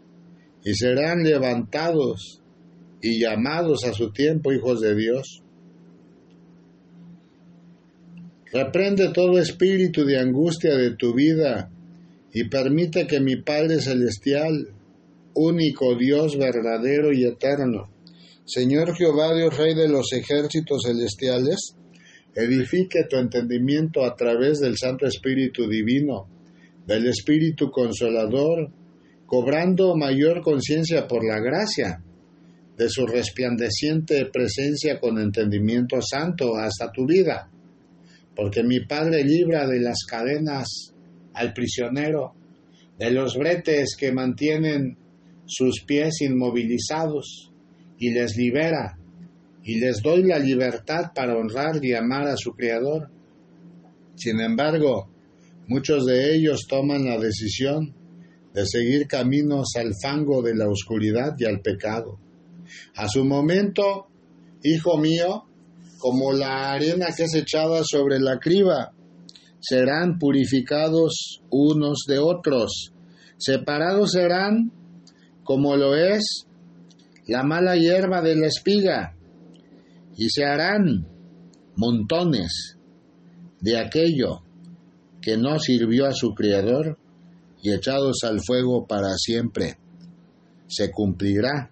y 0.64 0.74
serán 0.74 1.22
levantados 1.22 2.42
y 3.00 3.20
llamados 3.20 3.84
a 3.84 3.92
su 3.92 4.10
tiempo 4.10 4.52
hijos 4.52 4.80
de 4.80 4.96
Dios. 4.96 5.43
Reprende 8.54 9.10
todo 9.12 9.40
espíritu 9.40 10.04
de 10.04 10.16
angustia 10.16 10.76
de 10.76 10.94
tu 10.94 11.12
vida 11.12 11.72
y 12.32 12.48
permite 12.48 13.04
que 13.04 13.18
mi 13.18 13.34
Padre 13.34 13.80
Celestial, 13.80 14.68
único 15.34 15.96
Dios 15.96 16.38
verdadero 16.38 17.12
y 17.12 17.24
eterno, 17.24 17.90
Señor 18.44 18.94
Jehová 18.94 19.34
Dios 19.34 19.56
Rey 19.56 19.74
de 19.74 19.88
los 19.88 20.12
ejércitos 20.12 20.82
celestiales, 20.86 21.74
edifique 22.36 23.02
tu 23.10 23.16
entendimiento 23.16 24.04
a 24.04 24.14
través 24.14 24.60
del 24.60 24.76
Santo 24.78 25.04
Espíritu 25.04 25.68
Divino, 25.68 26.28
del 26.86 27.08
Espíritu 27.08 27.72
Consolador, 27.72 28.70
cobrando 29.26 29.96
mayor 29.96 30.42
conciencia 30.42 31.08
por 31.08 31.26
la 31.26 31.40
gracia 31.40 32.04
de 32.76 32.88
su 32.88 33.04
resplandeciente 33.04 34.26
presencia 34.26 35.00
con 35.00 35.18
entendimiento 35.18 36.00
santo 36.00 36.54
hasta 36.54 36.92
tu 36.92 37.04
vida, 37.04 37.50
porque 38.34 38.62
mi 38.62 38.80
Padre 38.80 39.24
libra 39.24 39.66
de 39.66 39.80
las 39.80 40.04
cadenas 40.04 40.92
al 41.34 41.52
prisionero, 41.52 42.34
de 42.98 43.10
los 43.10 43.36
bretes 43.36 43.96
que 43.98 44.12
mantienen 44.12 44.96
sus 45.46 45.82
pies 45.84 46.20
inmovilizados, 46.20 47.50
y 47.98 48.10
les 48.10 48.36
libera, 48.36 48.98
y 49.62 49.78
les 49.78 50.02
doy 50.02 50.24
la 50.24 50.38
libertad 50.38 51.12
para 51.14 51.36
honrar 51.36 51.82
y 51.84 51.94
amar 51.94 52.28
a 52.28 52.36
su 52.36 52.52
Creador. 52.52 53.08
Sin 54.14 54.40
embargo, 54.40 55.08
muchos 55.68 56.04
de 56.06 56.34
ellos 56.34 56.66
toman 56.68 57.04
la 57.04 57.18
decisión 57.18 57.94
de 58.52 58.66
seguir 58.66 59.06
caminos 59.06 59.72
al 59.76 59.92
fango 60.00 60.42
de 60.42 60.54
la 60.54 60.68
oscuridad 60.68 61.34
y 61.38 61.44
al 61.44 61.60
pecado. 61.60 62.18
A 62.94 63.08
su 63.08 63.24
momento, 63.24 64.06
hijo 64.62 64.98
mío, 64.98 65.44
como 66.04 66.34
la 66.34 66.72
arena 66.72 67.06
que 67.16 67.22
es 67.22 67.34
echada 67.34 67.80
sobre 67.82 68.20
la 68.20 68.38
criba, 68.38 68.92
serán 69.58 70.18
purificados 70.18 71.40
unos 71.48 72.04
de 72.06 72.18
otros, 72.18 72.92
separados 73.38 74.12
serán 74.12 74.70
como 75.44 75.76
lo 75.76 75.96
es 75.96 76.44
la 77.26 77.42
mala 77.42 77.76
hierba 77.76 78.20
de 78.20 78.36
la 78.36 78.48
espiga, 78.48 79.16
y 80.14 80.28
se 80.28 80.44
harán 80.44 81.08
montones 81.74 82.76
de 83.62 83.78
aquello 83.78 84.42
que 85.22 85.38
no 85.38 85.58
sirvió 85.58 86.04
a 86.04 86.12
su 86.12 86.34
Creador 86.34 86.98
y 87.62 87.72
echados 87.72 88.24
al 88.24 88.42
fuego 88.42 88.86
para 88.86 89.14
siempre. 89.16 89.78
Se 90.66 90.90
cumplirá 90.90 91.70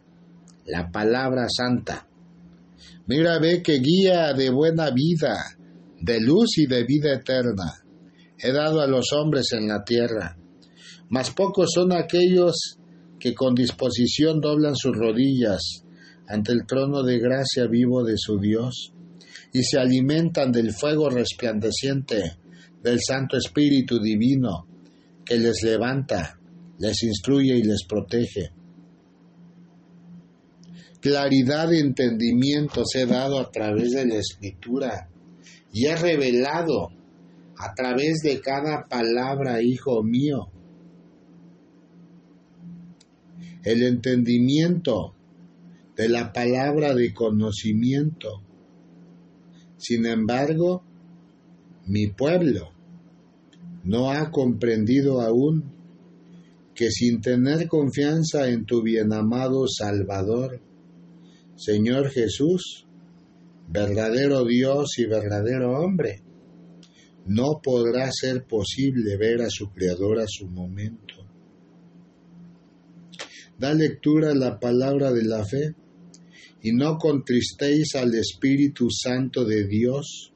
la 0.64 0.91
palabra 0.91 1.49
santa. 1.55 2.09
Mira, 3.07 3.38
ve 3.40 3.62
que 3.62 3.80
guía 3.80 4.32
de 4.32 4.50
buena 4.50 4.90
vida, 4.90 5.57
de 6.00 6.20
luz 6.20 6.59
y 6.59 6.66
de 6.66 6.84
vida 6.84 7.14
eterna, 7.14 7.82
he 8.38 8.53
dado 8.53 8.80
a 8.80 8.86
los 8.86 9.12
hombres 9.12 9.53
en 9.53 9.68
la 9.68 9.82
tierra. 9.82 10.36
Mas 11.09 11.30
pocos 11.30 11.70
son 11.74 11.92
aquellos 11.92 12.78
que 13.18 13.34
con 13.34 13.55
disposición 13.55 14.40
doblan 14.40 14.76
sus 14.76 14.96
rodillas 14.96 15.84
ante 16.28 16.53
el 16.53 16.66
trono 16.66 17.03
de 17.03 17.18
gracia 17.18 17.66
vivo 17.66 18.05
de 18.05 18.14
su 18.16 18.38
Dios 18.38 18.92
y 19.53 19.62
se 19.62 19.78
alimentan 19.78 20.50
del 20.50 20.72
fuego 20.72 21.11
resplandeciente 21.11 22.38
del 22.82 22.98
Santo 23.00 23.36
Espíritu 23.36 24.00
Divino 24.00 24.66
que 25.24 25.38
les 25.38 25.62
levanta, 25.62 26.38
les 26.78 27.03
instruye 27.03 27.57
y 27.57 27.62
les 27.62 27.84
protege 27.86 28.61
claridad 31.03 31.68
de 31.68 31.80
entendimiento 31.80 32.84
se 32.86 33.03
ha 33.03 33.07
dado 33.07 33.40
a 33.40 33.50
través 33.50 33.90
de 33.90 34.07
la 34.07 34.14
escritura 34.14 35.09
y 35.72 35.86
ha 35.86 35.96
revelado 35.96 36.90
a 37.59 37.74
través 37.74 38.20
de 38.22 38.40
cada 38.40 38.86
palabra, 38.88 39.61
hijo 39.62 40.03
mío. 40.05 40.48
El 43.64 43.82
entendimiento 43.82 45.14
de 45.96 46.09
la 46.09 46.32
palabra 46.32 46.94
de 46.94 47.12
conocimiento. 47.12 48.40
Sin 49.76 50.07
embargo, 50.07 50.84
mi 51.86 52.07
pueblo 52.07 52.70
no 53.82 54.12
ha 54.12 54.30
comprendido 54.30 55.20
aún 55.20 55.72
que 56.74 56.90
sin 56.90 57.20
tener 57.20 57.66
confianza 57.66 58.48
en 58.48 58.64
tu 58.64 58.82
bienamado 58.82 59.66
Salvador, 59.66 60.61
Señor 61.57 62.11
Jesús, 62.11 62.86
verdadero 63.68 64.44
Dios 64.44 64.98
y 64.98 65.07
verdadero 65.07 65.78
hombre, 65.78 66.22
no 67.26 67.61
podrá 67.62 68.11
ser 68.11 68.44
posible 68.44 69.16
ver 69.16 69.42
a 69.42 69.50
su 69.50 69.70
Creador 69.70 70.20
a 70.20 70.26
su 70.26 70.46
momento. 70.48 71.14
Da 73.59 73.74
lectura 73.74 74.32
a 74.32 74.34
la 74.34 74.59
palabra 74.59 75.12
de 75.12 75.24
la 75.24 75.44
fe 75.44 75.74
y 76.62 76.72
no 76.72 76.96
contristéis 76.96 77.94
al 77.94 78.14
Espíritu 78.14 78.88
Santo 78.90 79.44
de 79.44 79.66
Dios, 79.66 80.32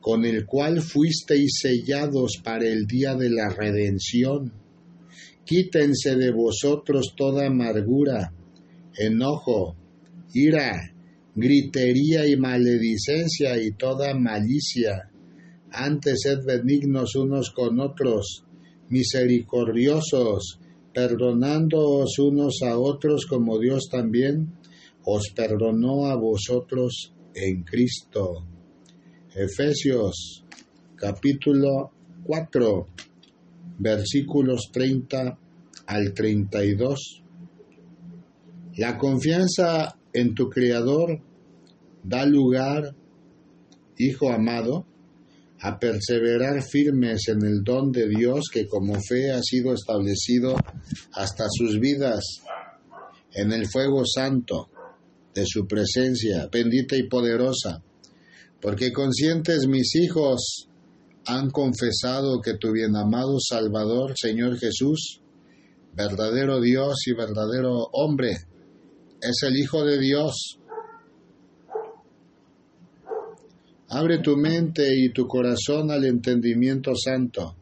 con 0.00 0.24
el 0.24 0.46
cual 0.46 0.80
fuisteis 0.80 1.58
sellados 1.60 2.40
para 2.42 2.66
el 2.66 2.86
día 2.86 3.14
de 3.14 3.30
la 3.30 3.48
redención. 3.48 4.52
Quítense 5.44 6.16
de 6.16 6.30
vosotros 6.30 7.14
toda 7.16 7.46
amargura, 7.46 8.32
enojo, 8.96 9.76
ira, 10.34 10.92
gritería 11.34 12.26
y 12.26 12.36
maledicencia 12.36 13.60
y 13.62 13.72
toda 13.72 14.14
malicia. 14.14 15.10
Antes 15.70 16.20
sed 16.22 16.44
benignos 16.44 17.16
unos 17.16 17.50
con 17.50 17.80
otros, 17.80 18.44
misericordiosos, 18.88 20.60
perdonándoos 20.92 22.18
unos 22.18 22.62
a 22.62 22.78
otros 22.78 23.26
como 23.26 23.58
Dios 23.58 23.88
también 23.90 24.52
os 25.04 25.30
perdonó 25.34 26.06
a 26.06 26.16
vosotros 26.16 27.12
en 27.34 27.62
Cristo. 27.64 28.46
Efesios 29.34 30.44
capítulo 30.96 31.90
4 32.24 32.86
versículos 33.78 34.70
30 34.72 35.38
al 35.86 36.14
32. 36.14 37.22
La 38.76 38.96
confianza 38.96 39.96
en 40.14 40.34
tu 40.34 40.48
Creador 40.48 41.20
da 42.02 42.24
lugar, 42.24 42.94
Hijo 43.96 44.30
amado, 44.32 44.86
a 45.60 45.78
perseverar 45.78 46.62
firmes 46.62 47.28
en 47.28 47.44
el 47.44 47.62
don 47.62 47.92
de 47.92 48.08
Dios 48.08 48.46
que 48.52 48.66
como 48.66 48.94
fe 49.00 49.30
ha 49.30 49.40
sido 49.40 49.72
establecido 49.72 50.56
hasta 51.12 51.46
sus 51.48 51.78
vidas 51.78 52.24
en 53.32 53.52
el 53.52 53.68
fuego 53.68 54.02
santo 54.04 54.68
de 55.32 55.44
su 55.46 55.66
presencia 55.66 56.48
bendita 56.50 56.96
y 56.96 57.08
poderosa, 57.08 57.82
porque 58.60 58.92
conscientes 58.92 59.66
mis 59.68 59.94
hijos 59.94 60.68
han 61.26 61.50
confesado 61.50 62.40
que 62.40 62.58
tu 62.58 62.72
bien 62.72 62.96
amado 62.96 63.38
Salvador, 63.40 64.14
Señor 64.16 64.58
Jesús, 64.58 65.20
verdadero 65.94 66.60
Dios 66.60 67.06
y 67.06 67.14
verdadero 67.14 67.88
hombre, 67.92 68.36
es 69.28 69.42
el 69.42 69.56
Hijo 69.56 69.84
de 69.84 69.98
Dios. 69.98 70.58
Abre 73.88 74.18
tu 74.18 74.36
mente 74.36 74.94
y 74.96 75.12
tu 75.12 75.26
corazón 75.26 75.90
al 75.90 76.04
entendimiento 76.04 76.92
santo 76.96 77.56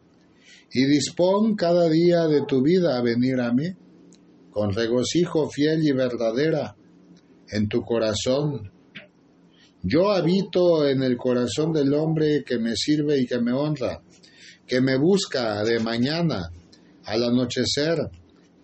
y 0.73 0.87
dispón 0.87 1.55
cada 1.55 1.89
día 1.89 2.27
de 2.27 2.43
tu 2.47 2.63
vida 2.63 2.97
a 2.97 3.03
venir 3.03 3.41
a 3.41 3.53
mí 3.53 3.69
con 4.51 4.73
regocijo 4.73 5.49
fiel 5.51 5.83
y 5.87 5.93
verdadera 5.93 6.75
en 7.51 7.69
tu 7.69 7.83
corazón. 7.83 8.71
Yo 9.83 10.11
habito 10.11 10.87
en 10.89 11.03
el 11.03 11.17
corazón 11.17 11.73
del 11.73 11.93
hombre 11.93 12.45
que 12.47 12.59
me 12.59 12.77
sirve 12.77 13.19
y 13.19 13.27
que 13.27 13.41
me 13.41 13.53
honra, 13.53 14.01
que 14.67 14.81
me 14.81 14.97
busca 14.97 15.63
de 15.65 15.81
mañana 15.81 16.51
al 17.05 17.25
anochecer 17.25 17.99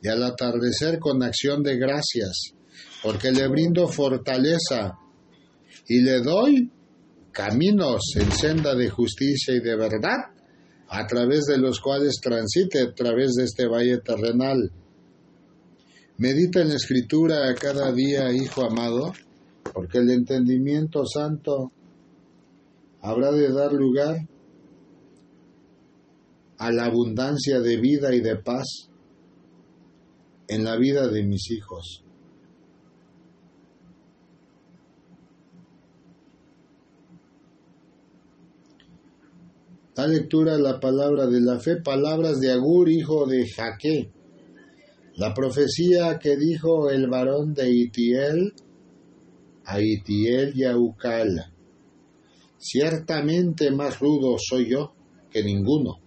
y 0.00 0.08
al 0.08 0.22
atardecer 0.22 0.98
con 0.98 1.22
acción 1.22 1.62
de 1.62 1.76
gracias, 1.76 2.54
porque 3.02 3.30
le 3.30 3.48
brindo 3.48 3.86
fortaleza 3.88 4.98
y 5.86 6.00
le 6.00 6.20
doy 6.20 6.70
caminos 7.32 8.00
en 8.16 8.32
senda 8.32 8.74
de 8.74 8.88
justicia 8.90 9.54
y 9.54 9.60
de 9.60 9.76
verdad, 9.76 10.16
a 10.88 11.06
través 11.06 11.44
de 11.44 11.58
los 11.58 11.80
cuales 11.80 12.18
transite 12.20 12.80
a 12.80 12.92
través 12.92 13.34
de 13.34 13.44
este 13.44 13.66
valle 13.66 13.98
terrenal. 13.98 14.72
Medita 16.16 16.60
en 16.60 16.70
la 16.70 16.74
escritura 16.74 17.54
cada 17.54 17.92
día, 17.92 18.32
hijo 18.32 18.64
amado, 18.64 19.12
porque 19.72 19.98
el 19.98 20.10
entendimiento 20.10 21.04
santo 21.06 21.70
habrá 23.00 23.30
de 23.30 23.52
dar 23.52 23.72
lugar 23.72 24.26
a 26.56 26.72
la 26.72 26.86
abundancia 26.86 27.60
de 27.60 27.76
vida 27.76 28.12
y 28.14 28.20
de 28.20 28.36
paz 28.36 28.88
en 30.48 30.64
la 30.64 30.76
vida 30.76 31.06
de 31.06 31.22
mis 31.22 31.50
hijos. 31.52 32.02
Da 39.98 40.06
lectura 40.06 40.54
a 40.54 40.58
la 40.58 40.78
palabra 40.78 41.26
de 41.26 41.40
la 41.40 41.58
fe, 41.58 41.82
palabras 41.82 42.38
de 42.38 42.52
Agur, 42.52 42.88
hijo 42.88 43.26
de 43.26 43.48
Jaque. 43.48 44.12
La 45.16 45.34
profecía 45.34 46.20
que 46.20 46.36
dijo 46.36 46.88
el 46.88 47.08
varón 47.08 47.52
de 47.52 47.68
Itiel 47.68 48.52
a 49.64 49.80
Itiel 49.80 50.52
y 50.54 50.62
a. 50.62 51.52
Ciertamente 52.58 53.72
más 53.72 53.98
rudo 53.98 54.36
soy 54.38 54.70
yo 54.70 54.92
que 55.32 55.42
ninguno, 55.42 55.98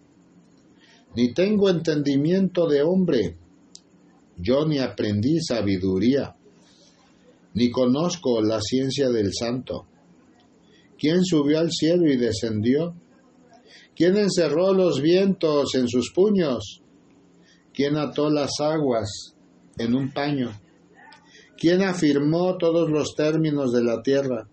ni 1.17 1.33
tengo 1.33 1.69
entendimiento 1.69 2.67
de 2.67 2.83
hombre, 2.83 3.35
yo 4.37 4.65
ni 4.65 4.79
aprendí 4.79 5.41
sabiduría, 5.41 6.37
ni 7.55 7.69
conozco 7.69 8.41
la 8.41 8.61
ciencia 8.61 9.09
del 9.09 9.33
santo. 9.33 9.85
¿Quién 10.97 11.25
subió 11.25 11.59
al 11.59 11.71
cielo 11.71 12.09
y 12.09 12.15
descendió? 12.15 12.95
¿Quién 13.95 14.17
encerró 14.17 14.73
los 14.73 15.01
vientos 15.01 15.75
en 15.75 15.87
sus 15.87 16.11
puños? 16.11 16.81
¿Quién 17.73 17.97
ató 17.97 18.29
las 18.29 18.59
aguas 18.59 19.35
en 19.77 19.95
un 19.95 20.11
paño? 20.11 20.51
¿Quién 21.57 21.83
afirmó 21.83 22.57
todos 22.57 22.89
los 22.89 23.15
términos 23.15 23.71
de 23.71 23.83
la 23.83 24.01
tierra? 24.01 24.47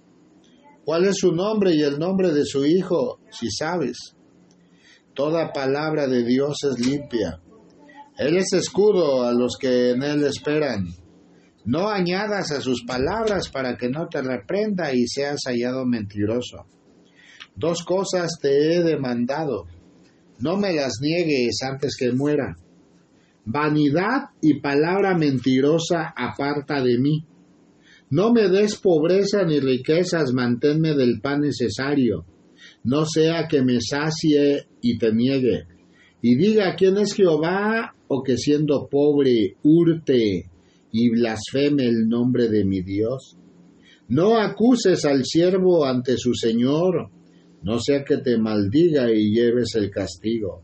¿Cuál 0.84 1.06
es 1.06 1.16
su 1.18 1.32
nombre 1.32 1.74
y 1.74 1.82
el 1.82 1.98
nombre 1.98 2.32
de 2.32 2.44
su 2.44 2.64
Hijo, 2.64 3.20
si 3.30 3.50
sabes? 3.50 4.14
Toda 5.14 5.52
palabra 5.52 6.06
de 6.06 6.24
Dios 6.24 6.58
es 6.64 6.78
limpia. 6.78 7.40
Él 8.18 8.36
es 8.36 8.52
escudo 8.52 9.24
a 9.24 9.32
los 9.32 9.56
que 9.58 9.90
en 9.90 10.02
Él 10.02 10.24
esperan. 10.24 10.88
No 11.64 11.88
añadas 11.88 12.52
a 12.52 12.60
sus 12.60 12.84
palabras 12.84 13.48
para 13.48 13.76
que 13.76 13.88
no 13.88 14.08
te 14.08 14.22
reprenda 14.22 14.92
y 14.94 15.06
seas 15.06 15.40
hallado 15.46 15.84
mentiroso. 15.84 16.66
Dos 17.58 17.82
cosas 17.82 18.38
te 18.40 18.76
he 18.76 18.84
demandado. 18.84 19.66
No 20.38 20.56
me 20.56 20.72
las 20.72 21.00
niegues 21.00 21.58
antes 21.68 21.96
que 21.96 22.12
muera. 22.12 22.56
Vanidad 23.44 24.30
y 24.40 24.60
palabra 24.60 25.18
mentirosa 25.18 26.14
aparta 26.16 26.80
de 26.80 26.98
mí. 26.98 27.24
No 28.10 28.32
me 28.32 28.48
des 28.48 28.76
pobreza 28.76 29.42
ni 29.42 29.58
riquezas, 29.58 30.32
manténme 30.32 30.94
del 30.94 31.20
pan 31.20 31.40
necesario. 31.40 32.24
No 32.84 33.04
sea 33.04 33.48
que 33.48 33.62
me 33.62 33.80
sacie 33.80 34.68
y 34.80 34.96
te 34.96 35.12
niegue. 35.12 35.64
Y 36.22 36.36
diga 36.36 36.76
quién 36.76 36.96
es 36.98 37.12
Jehová 37.12 37.92
o 38.06 38.22
que 38.22 38.36
siendo 38.36 38.86
pobre 38.88 39.56
hurte 39.64 40.48
y 40.92 41.10
blasfeme 41.10 41.86
el 41.86 42.08
nombre 42.08 42.48
de 42.48 42.64
mi 42.64 42.82
Dios. 42.82 43.36
No 44.06 44.38
acuses 44.38 45.04
al 45.04 45.24
siervo 45.24 45.84
ante 45.84 46.16
su 46.16 46.34
Señor, 46.34 47.10
no 47.62 47.78
sea 47.80 48.04
que 48.04 48.18
te 48.18 48.38
maldiga 48.38 49.10
y 49.10 49.32
lleves 49.32 49.74
el 49.74 49.90
castigo. 49.90 50.62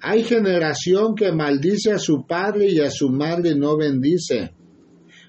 Hay 0.00 0.24
generación 0.24 1.14
que 1.14 1.32
maldice 1.32 1.92
a 1.92 1.98
su 1.98 2.26
padre 2.26 2.70
y 2.70 2.80
a 2.80 2.90
su 2.90 3.10
madre 3.10 3.54
no 3.54 3.76
bendice. 3.76 4.52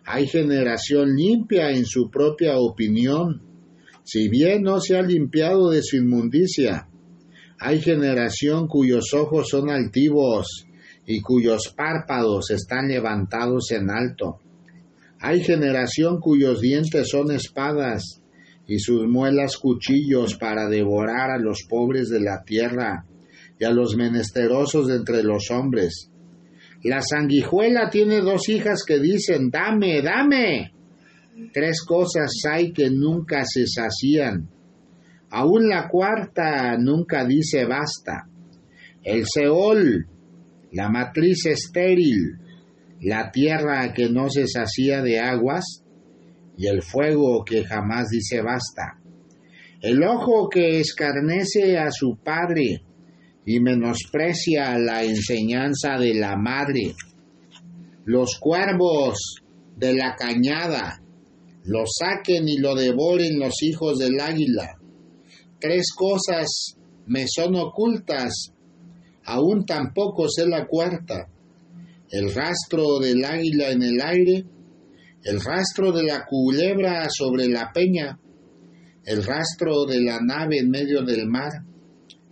Hay 0.06 0.28
generación 0.28 1.16
limpia 1.16 1.72
en 1.72 1.86
su 1.86 2.10
propia 2.10 2.58
opinión, 2.58 3.42
si 4.04 4.30
bien 4.30 4.64
no 4.64 4.80
se 4.80 4.98
ha 4.98 5.02
limpiado 5.02 5.70
de 5.70 5.82
su 5.84 5.98
inmundicia. 5.98 6.88
Hay 7.60 7.82
generación 7.82 8.68
cuyos 8.68 9.14
ojos 9.14 9.50
son 9.50 9.70
altivos 9.70 10.68
y 11.06 11.22
cuyos 11.22 11.74
párpados 11.76 12.52
están 12.52 12.88
levantados 12.88 13.72
en 13.72 13.90
alto. 13.90 14.40
Hay 15.20 15.42
generación 15.42 16.20
cuyos 16.20 16.62
dientes 16.62 17.10
son 17.10 17.32
espadas 17.32 18.22
y 18.68 18.80
sus 18.80 19.08
muelas 19.08 19.58
cuchillos 19.58 20.36
para 20.36 20.68
devorar 20.68 21.32
a 21.32 21.40
los 21.40 21.64
pobres 21.68 22.10
de 22.10 22.20
la 22.20 22.44
tierra 22.44 23.06
y 23.60 23.64
a 23.64 23.72
los 23.72 23.96
menesterosos 23.96 24.90
entre 24.90 25.24
los 25.24 25.50
hombres. 25.52 26.12
La 26.84 27.02
sanguijuela 27.02 27.90
tiene 27.90 28.20
dos 28.20 28.50
hijas 28.50 28.84
que 28.86 29.00
dicen, 29.00 29.50
dame, 29.50 30.02
dame. 30.02 30.74
Tres 31.54 31.84
cosas 31.84 32.32
hay 32.50 32.72
que 32.72 32.90
nunca 32.90 33.44
se 33.46 33.66
sacían. 33.68 34.50
Aún 35.30 35.68
la 35.68 35.88
cuarta 35.88 36.78
nunca 36.78 37.26
dice 37.26 37.66
basta. 37.66 38.28
El 39.04 39.26
Seol, 39.26 40.08
la 40.72 40.90
matriz 40.90 41.46
estéril, 41.46 42.38
la 43.02 43.32
tierra 43.32 43.94
que 43.94 44.10
no 44.10 44.30
se 44.30 44.48
sacía 44.48 45.02
de 45.02 45.20
aguas, 45.20 45.84
y 46.58 46.68
el 46.68 46.82
fuego 46.82 47.46
que 47.46 47.64
jamás 47.64 48.10
dice 48.10 48.42
basta. 48.42 49.00
El 49.82 50.04
ojo 50.04 50.50
que 50.50 50.80
escarnece 50.80 51.78
a 51.78 51.92
su 51.92 52.18
padre 52.18 52.82
y 53.46 53.60
menosprecia 53.60 54.78
la 54.78 55.04
enseñanza 55.04 55.98
de 56.00 56.16
la 56.16 56.36
madre. 56.36 56.96
Los 58.06 58.38
cuervos 58.40 59.42
de 59.76 59.94
la 59.94 60.16
cañada 60.16 61.02
lo 61.64 61.84
saquen 61.86 62.48
y 62.50 62.58
lo 62.58 62.76
devoren 62.76 63.40
los 63.40 63.62
hijos 63.62 64.00
del 64.00 64.20
águila. 64.20 64.78
Tres 65.60 65.94
cosas 65.96 66.78
me 67.06 67.26
son 67.28 67.56
ocultas, 67.56 68.52
aún 69.26 69.66
tampoco 69.66 70.28
sé 70.30 70.48
la 70.48 70.66
cuarta. 70.66 71.28
El 72.10 72.34
rastro 72.34 73.00
del 73.00 73.24
águila 73.24 73.70
en 73.72 73.84
el 73.84 74.02
aire, 74.02 74.46
el 75.28 75.42
rastro 75.42 75.92
de 75.92 76.04
la 76.04 76.26
culebra 76.26 77.06
sobre 77.10 77.50
la 77.50 77.72
peña, 77.74 78.18
el 79.04 79.26
rastro 79.26 79.84
de 79.86 80.00
la 80.00 80.20
nave 80.22 80.60
en 80.60 80.70
medio 80.70 81.04
del 81.04 81.28
mar 81.28 81.52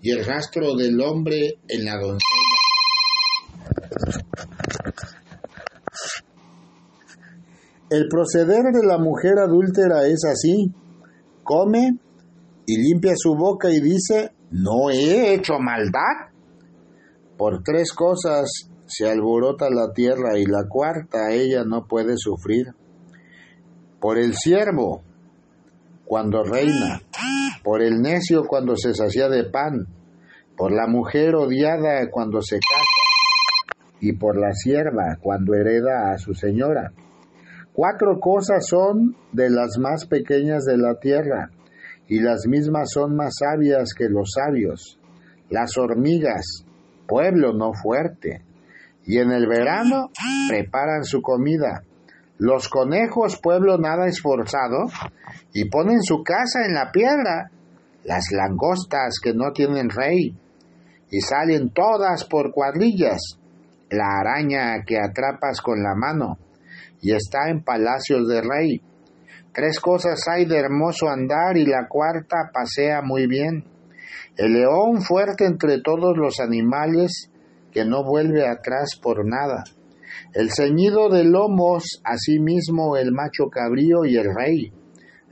y 0.01 0.11
el 0.11 0.23
rastro 0.23 0.75
del 0.75 1.01
hombre 1.01 1.59
en 1.67 1.83
la 1.83 1.97
doncella. 1.97 2.21
El 7.89 8.07
proceder 8.07 8.63
de 8.71 8.87
la 8.87 8.97
mujer 8.97 9.39
adúltera 9.39 10.07
es 10.07 10.23
así. 10.23 10.71
Come 11.43 11.97
y 12.65 12.77
limpia 12.77 13.13
su 13.17 13.35
boca 13.35 13.69
y 13.71 13.81
dice, 13.81 14.31
no 14.51 14.89
he 14.89 15.33
hecho 15.33 15.59
maldad. 15.59 16.31
Por 17.37 17.61
tres 17.61 17.91
cosas 17.91 18.69
se 18.87 19.09
alborota 19.09 19.69
la 19.69 19.91
tierra 19.93 20.39
y 20.39 20.45
la 20.45 20.63
cuarta 20.69 21.33
ella 21.33 21.65
no 21.65 21.87
puede 21.87 22.13
sufrir 22.15 22.67
por 24.06 24.20
el 24.20 24.36
siervo 24.36 25.01
cuando 26.06 26.43
reina, 26.43 27.01
por 27.64 27.82
el 27.82 28.03
necio 28.03 28.43
cuando 28.45 28.76
se 28.76 28.93
sacia 28.93 29.30
de 29.30 29.45
pan, 29.45 29.88
por 30.56 30.72
la 30.72 30.86
mujer 30.86 31.34
odiada 31.34 32.08
cuando 32.12 32.39
se 32.43 32.58
casa 32.58 32.84
y 33.99 34.14
por 34.14 34.38
la 34.38 34.53
sierva 34.53 35.18
cuando 35.20 35.56
hereda 35.56 36.12
a 36.12 36.20
su 36.20 36.36
señora. 36.36 36.91
Cuatro 37.74 38.20
cosas 38.20 38.68
son 38.68 39.16
de 39.32 39.49
las 39.49 39.80
más 39.80 40.06
pequeñas 40.06 40.66
de 40.66 40.78
la 40.78 40.99
tierra 40.99 41.49
y 42.08 42.20
las 42.20 42.45
mismas 42.45 42.91
son 42.91 43.16
más 43.16 43.38
sabias 43.39 43.95
que 43.95 44.08
los 44.08 44.34
sabios. 44.36 44.99
Las 45.49 45.80
hormigas, 45.80 46.64
pueblo 47.08 47.53
no 47.53 47.74
fuerte, 47.74 48.43
y 49.03 49.18
en 49.18 49.32
el 49.32 49.47
verano 49.47 50.12
preparan 50.47 51.06
su 51.06 51.24
comida 51.24 51.82
los 52.38 52.67
conejos, 52.67 53.39
pueblo 53.41 53.77
nada 53.77 54.07
esforzado, 54.07 54.86
y 55.53 55.69
ponen 55.69 56.01
su 56.01 56.23
casa 56.23 56.65
en 56.65 56.73
la 56.73 56.91
piedra, 56.91 57.49
las 58.03 58.25
langostas 58.31 59.19
que 59.21 59.33
no 59.33 59.51
tienen 59.53 59.89
rey, 59.89 60.38
y 61.09 61.21
salen 61.21 61.69
todas 61.69 62.25
por 62.25 62.51
cuadrillas, 62.51 63.39
la 63.89 64.19
araña 64.19 64.83
que 64.86 64.99
atrapas 64.99 65.61
con 65.61 65.81
la 65.81 65.95
mano, 65.95 66.38
y 67.01 67.13
está 67.13 67.49
en 67.49 67.63
palacios 67.63 68.27
de 68.27 68.41
rey. 68.41 68.81
Tres 69.53 69.79
cosas 69.79 70.19
hay 70.27 70.45
de 70.45 70.57
hermoso 70.57 71.07
andar 71.07 71.55
y 71.55 71.65
la 71.65 71.88
cuarta 71.88 72.49
pasea 72.53 73.01
muy 73.01 73.25
bien. 73.27 73.63
El 74.36 74.51
león 74.51 75.01
fuerte 75.01 75.45
entre 75.45 75.79
todos 75.81 76.17
los 76.17 76.41
animales 76.41 77.31
que 77.71 77.86
no 77.86 78.03
vuelve 78.03 78.45
atrás 78.45 78.99
por 79.01 79.25
nada. 79.25 79.63
El 80.36 80.51
ceñido 80.51 81.07
de 81.07 81.23
lomos, 81.23 82.01
asimismo 82.03 82.97
el 82.97 83.13
macho 83.13 83.45
cabrío 83.49 84.03
y 84.03 84.17
el 84.17 84.36
rey, 84.36 84.73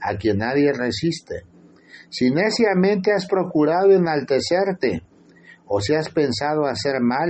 a 0.00 0.16
quien 0.16 0.38
nadie 0.38 0.72
resiste. 0.72 1.42
Si 2.08 2.30
neciamente 2.30 3.12
has 3.12 3.26
procurado 3.26 3.90
enaltecerte, 3.90 5.02
o 5.66 5.82
si 5.82 5.94
has 5.94 6.08
pensado 6.08 6.64
hacer 6.64 7.02
mal, 7.02 7.28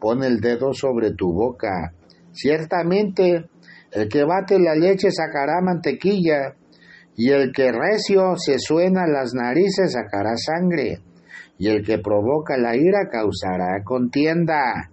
pon 0.00 0.24
el 0.24 0.40
dedo 0.40 0.72
sobre 0.72 1.12
tu 1.12 1.32
boca. 1.32 1.92
Ciertamente, 2.32 3.50
el 3.92 4.08
que 4.08 4.24
bate 4.24 4.58
la 4.58 4.74
leche 4.74 5.12
sacará 5.12 5.60
mantequilla, 5.62 6.56
y 7.16 7.30
el 7.30 7.52
que 7.52 7.70
recio 7.70 8.34
se 8.36 8.58
suena 8.58 9.06
las 9.06 9.32
narices 9.32 9.92
sacará 9.92 10.36
sangre, 10.36 10.98
y 11.56 11.68
el 11.68 11.86
que 11.86 11.98
provoca 11.98 12.56
la 12.58 12.74
ira 12.74 13.08
causará 13.08 13.84
contienda. 13.84 14.90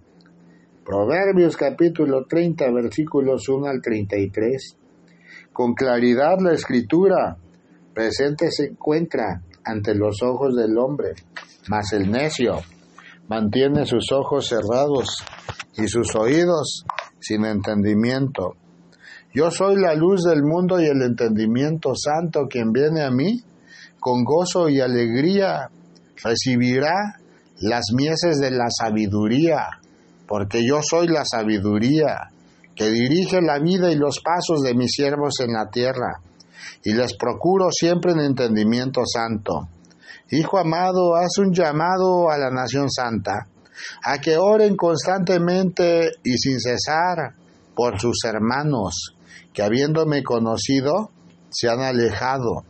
Proverbios 0.84 1.56
capítulo 1.56 2.26
30 2.26 2.70
versículos 2.70 3.48
1 3.48 3.68
al 3.68 3.80
33. 3.80 4.76
Con 5.50 5.72
claridad 5.72 6.36
la 6.40 6.52
escritura 6.52 7.38
presente 7.94 8.50
se 8.50 8.66
encuentra 8.66 9.40
ante 9.64 9.94
los 9.94 10.22
ojos 10.22 10.54
del 10.54 10.76
hombre, 10.76 11.14
mas 11.68 11.94
el 11.94 12.10
necio 12.10 12.60
mantiene 13.28 13.86
sus 13.86 14.12
ojos 14.12 14.48
cerrados 14.48 15.24
y 15.78 15.88
sus 15.88 16.14
oídos 16.16 16.84
sin 17.18 17.46
entendimiento. 17.46 18.56
Yo 19.32 19.50
soy 19.50 19.76
la 19.76 19.94
luz 19.94 20.22
del 20.24 20.42
mundo 20.42 20.78
y 20.82 20.84
el 20.84 21.00
entendimiento 21.00 21.94
santo. 21.94 22.46
Quien 22.46 22.72
viene 22.72 23.02
a 23.02 23.10
mí, 23.10 23.42
con 23.98 24.22
gozo 24.22 24.68
y 24.68 24.80
alegría, 24.80 25.70
recibirá 26.22 27.18
las 27.60 27.86
mieses 27.94 28.38
de 28.38 28.50
la 28.50 28.66
sabiduría, 28.68 29.80
porque 30.26 30.66
yo 30.66 30.80
soy 30.82 31.08
la 31.08 31.24
sabiduría, 31.24 32.30
que 32.74 32.90
dirige 32.90 33.40
la 33.40 33.58
vida 33.58 33.90
y 33.90 33.96
los 33.96 34.20
pasos 34.20 34.62
de 34.62 34.74
mis 34.74 34.92
siervos 34.92 35.40
en 35.40 35.52
la 35.52 35.68
tierra, 35.70 36.20
y 36.82 36.92
les 36.92 37.16
procuro 37.16 37.70
siempre 37.70 38.12
en 38.12 38.20
entendimiento 38.20 39.02
santo. 39.06 39.68
Hijo 40.30 40.58
amado, 40.58 41.14
haz 41.14 41.38
un 41.38 41.52
llamado 41.52 42.30
a 42.30 42.38
la 42.38 42.50
nación 42.50 42.90
santa, 42.90 43.46
a 44.02 44.18
que 44.18 44.36
oren 44.36 44.76
constantemente 44.76 46.10
y 46.22 46.36
sin 46.38 46.60
cesar 46.60 47.34
por 47.74 48.00
sus 48.00 48.24
hermanos, 48.24 49.14
que 49.52 49.62
habiéndome 49.62 50.22
conocido, 50.22 51.10
se 51.50 51.68
han 51.68 51.80
alejado 51.80 52.64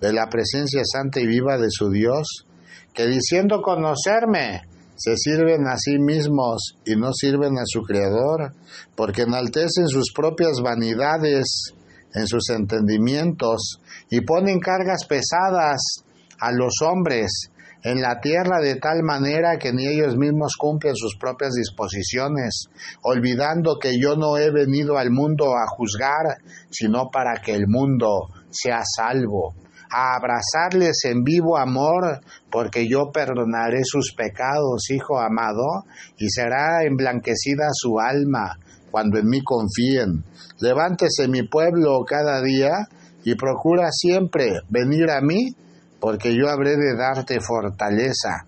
de 0.00 0.12
la 0.12 0.28
presencia 0.28 0.82
santa 0.84 1.20
y 1.20 1.26
viva 1.26 1.58
de 1.58 1.70
su 1.70 1.90
Dios, 1.90 2.46
que 2.94 3.06
diciendo 3.06 3.62
conocerme, 3.62 4.62
se 4.98 5.16
sirven 5.16 5.66
a 5.68 5.78
sí 5.78 5.98
mismos 5.98 6.76
y 6.84 6.96
no 6.96 7.12
sirven 7.12 7.56
a 7.56 7.62
su 7.64 7.82
Creador, 7.82 8.52
porque 8.96 9.22
enaltecen 9.22 9.86
sus 9.86 10.12
propias 10.12 10.60
vanidades 10.60 11.72
en 12.14 12.26
sus 12.26 12.50
entendimientos 12.50 13.80
y 14.10 14.22
ponen 14.22 14.58
cargas 14.58 15.06
pesadas 15.08 16.02
a 16.40 16.50
los 16.50 16.82
hombres 16.82 17.50
en 17.84 18.00
la 18.00 18.20
tierra 18.20 18.60
de 18.60 18.74
tal 18.74 19.04
manera 19.04 19.56
que 19.56 19.72
ni 19.72 19.86
ellos 19.86 20.16
mismos 20.16 20.56
cumplen 20.58 20.96
sus 20.96 21.16
propias 21.16 21.52
disposiciones, 21.52 22.66
olvidando 23.02 23.78
que 23.78 24.00
yo 24.00 24.16
no 24.16 24.36
he 24.36 24.50
venido 24.50 24.98
al 24.98 25.12
mundo 25.12 25.54
a 25.54 25.66
juzgar, 25.68 26.38
sino 26.70 27.08
para 27.10 27.40
que 27.40 27.54
el 27.54 27.68
mundo 27.68 28.30
sea 28.50 28.80
salvo, 28.84 29.54
a 29.90 30.16
abrazarles 30.16 31.04
en 31.04 31.22
vivo 31.22 31.56
amor, 31.58 32.20
porque 32.50 32.88
yo 32.88 33.10
perdonaré 33.12 33.80
sus 33.84 34.14
pecados, 34.14 34.90
hijo 34.90 35.18
amado, 35.18 35.84
y 36.16 36.28
será 36.30 36.84
emblanquecida 36.84 37.68
su 37.72 37.98
alma 37.98 38.58
cuando 38.90 39.18
en 39.18 39.28
mí 39.28 39.42
confíen. 39.42 40.24
Levántese 40.60 41.28
mi 41.28 41.42
pueblo 41.42 42.04
cada 42.06 42.42
día 42.42 42.88
y 43.24 43.34
procura 43.34 43.90
siempre 43.92 44.60
venir 44.68 45.10
a 45.10 45.20
mí 45.20 45.54
porque 46.00 46.34
yo 46.34 46.48
habré 46.48 46.76
de 46.76 46.96
darte 46.96 47.40
fortaleza. 47.40 48.46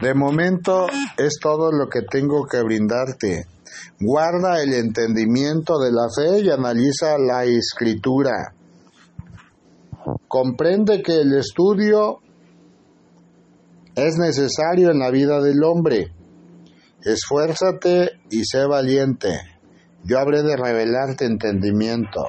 De 0.00 0.14
momento 0.14 0.86
es 1.16 1.38
todo 1.40 1.70
lo 1.70 1.88
que 1.88 2.02
tengo 2.02 2.46
que 2.46 2.62
brindarte. 2.62 3.46
Guarda 4.00 4.62
el 4.62 4.72
entendimiento 4.74 5.78
de 5.78 5.92
la 5.92 6.08
fe 6.14 6.40
y 6.40 6.50
analiza 6.50 7.16
la 7.18 7.44
escritura. 7.44 8.53
Comprende 10.28 11.02
que 11.02 11.20
el 11.20 11.36
estudio 11.36 12.20
es 13.94 14.16
necesario 14.18 14.90
en 14.90 14.98
la 14.98 15.10
vida 15.10 15.40
del 15.40 15.62
hombre. 15.62 16.12
Esfuérzate 17.02 18.20
y 18.30 18.44
sé 18.44 18.66
valiente. 18.66 19.40
Yo 20.04 20.18
habré 20.18 20.42
de 20.42 20.56
revelarte 20.56 21.24
entendimiento. 21.24 22.26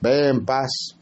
Ve 0.00 0.28
en 0.28 0.44
paz. 0.44 0.99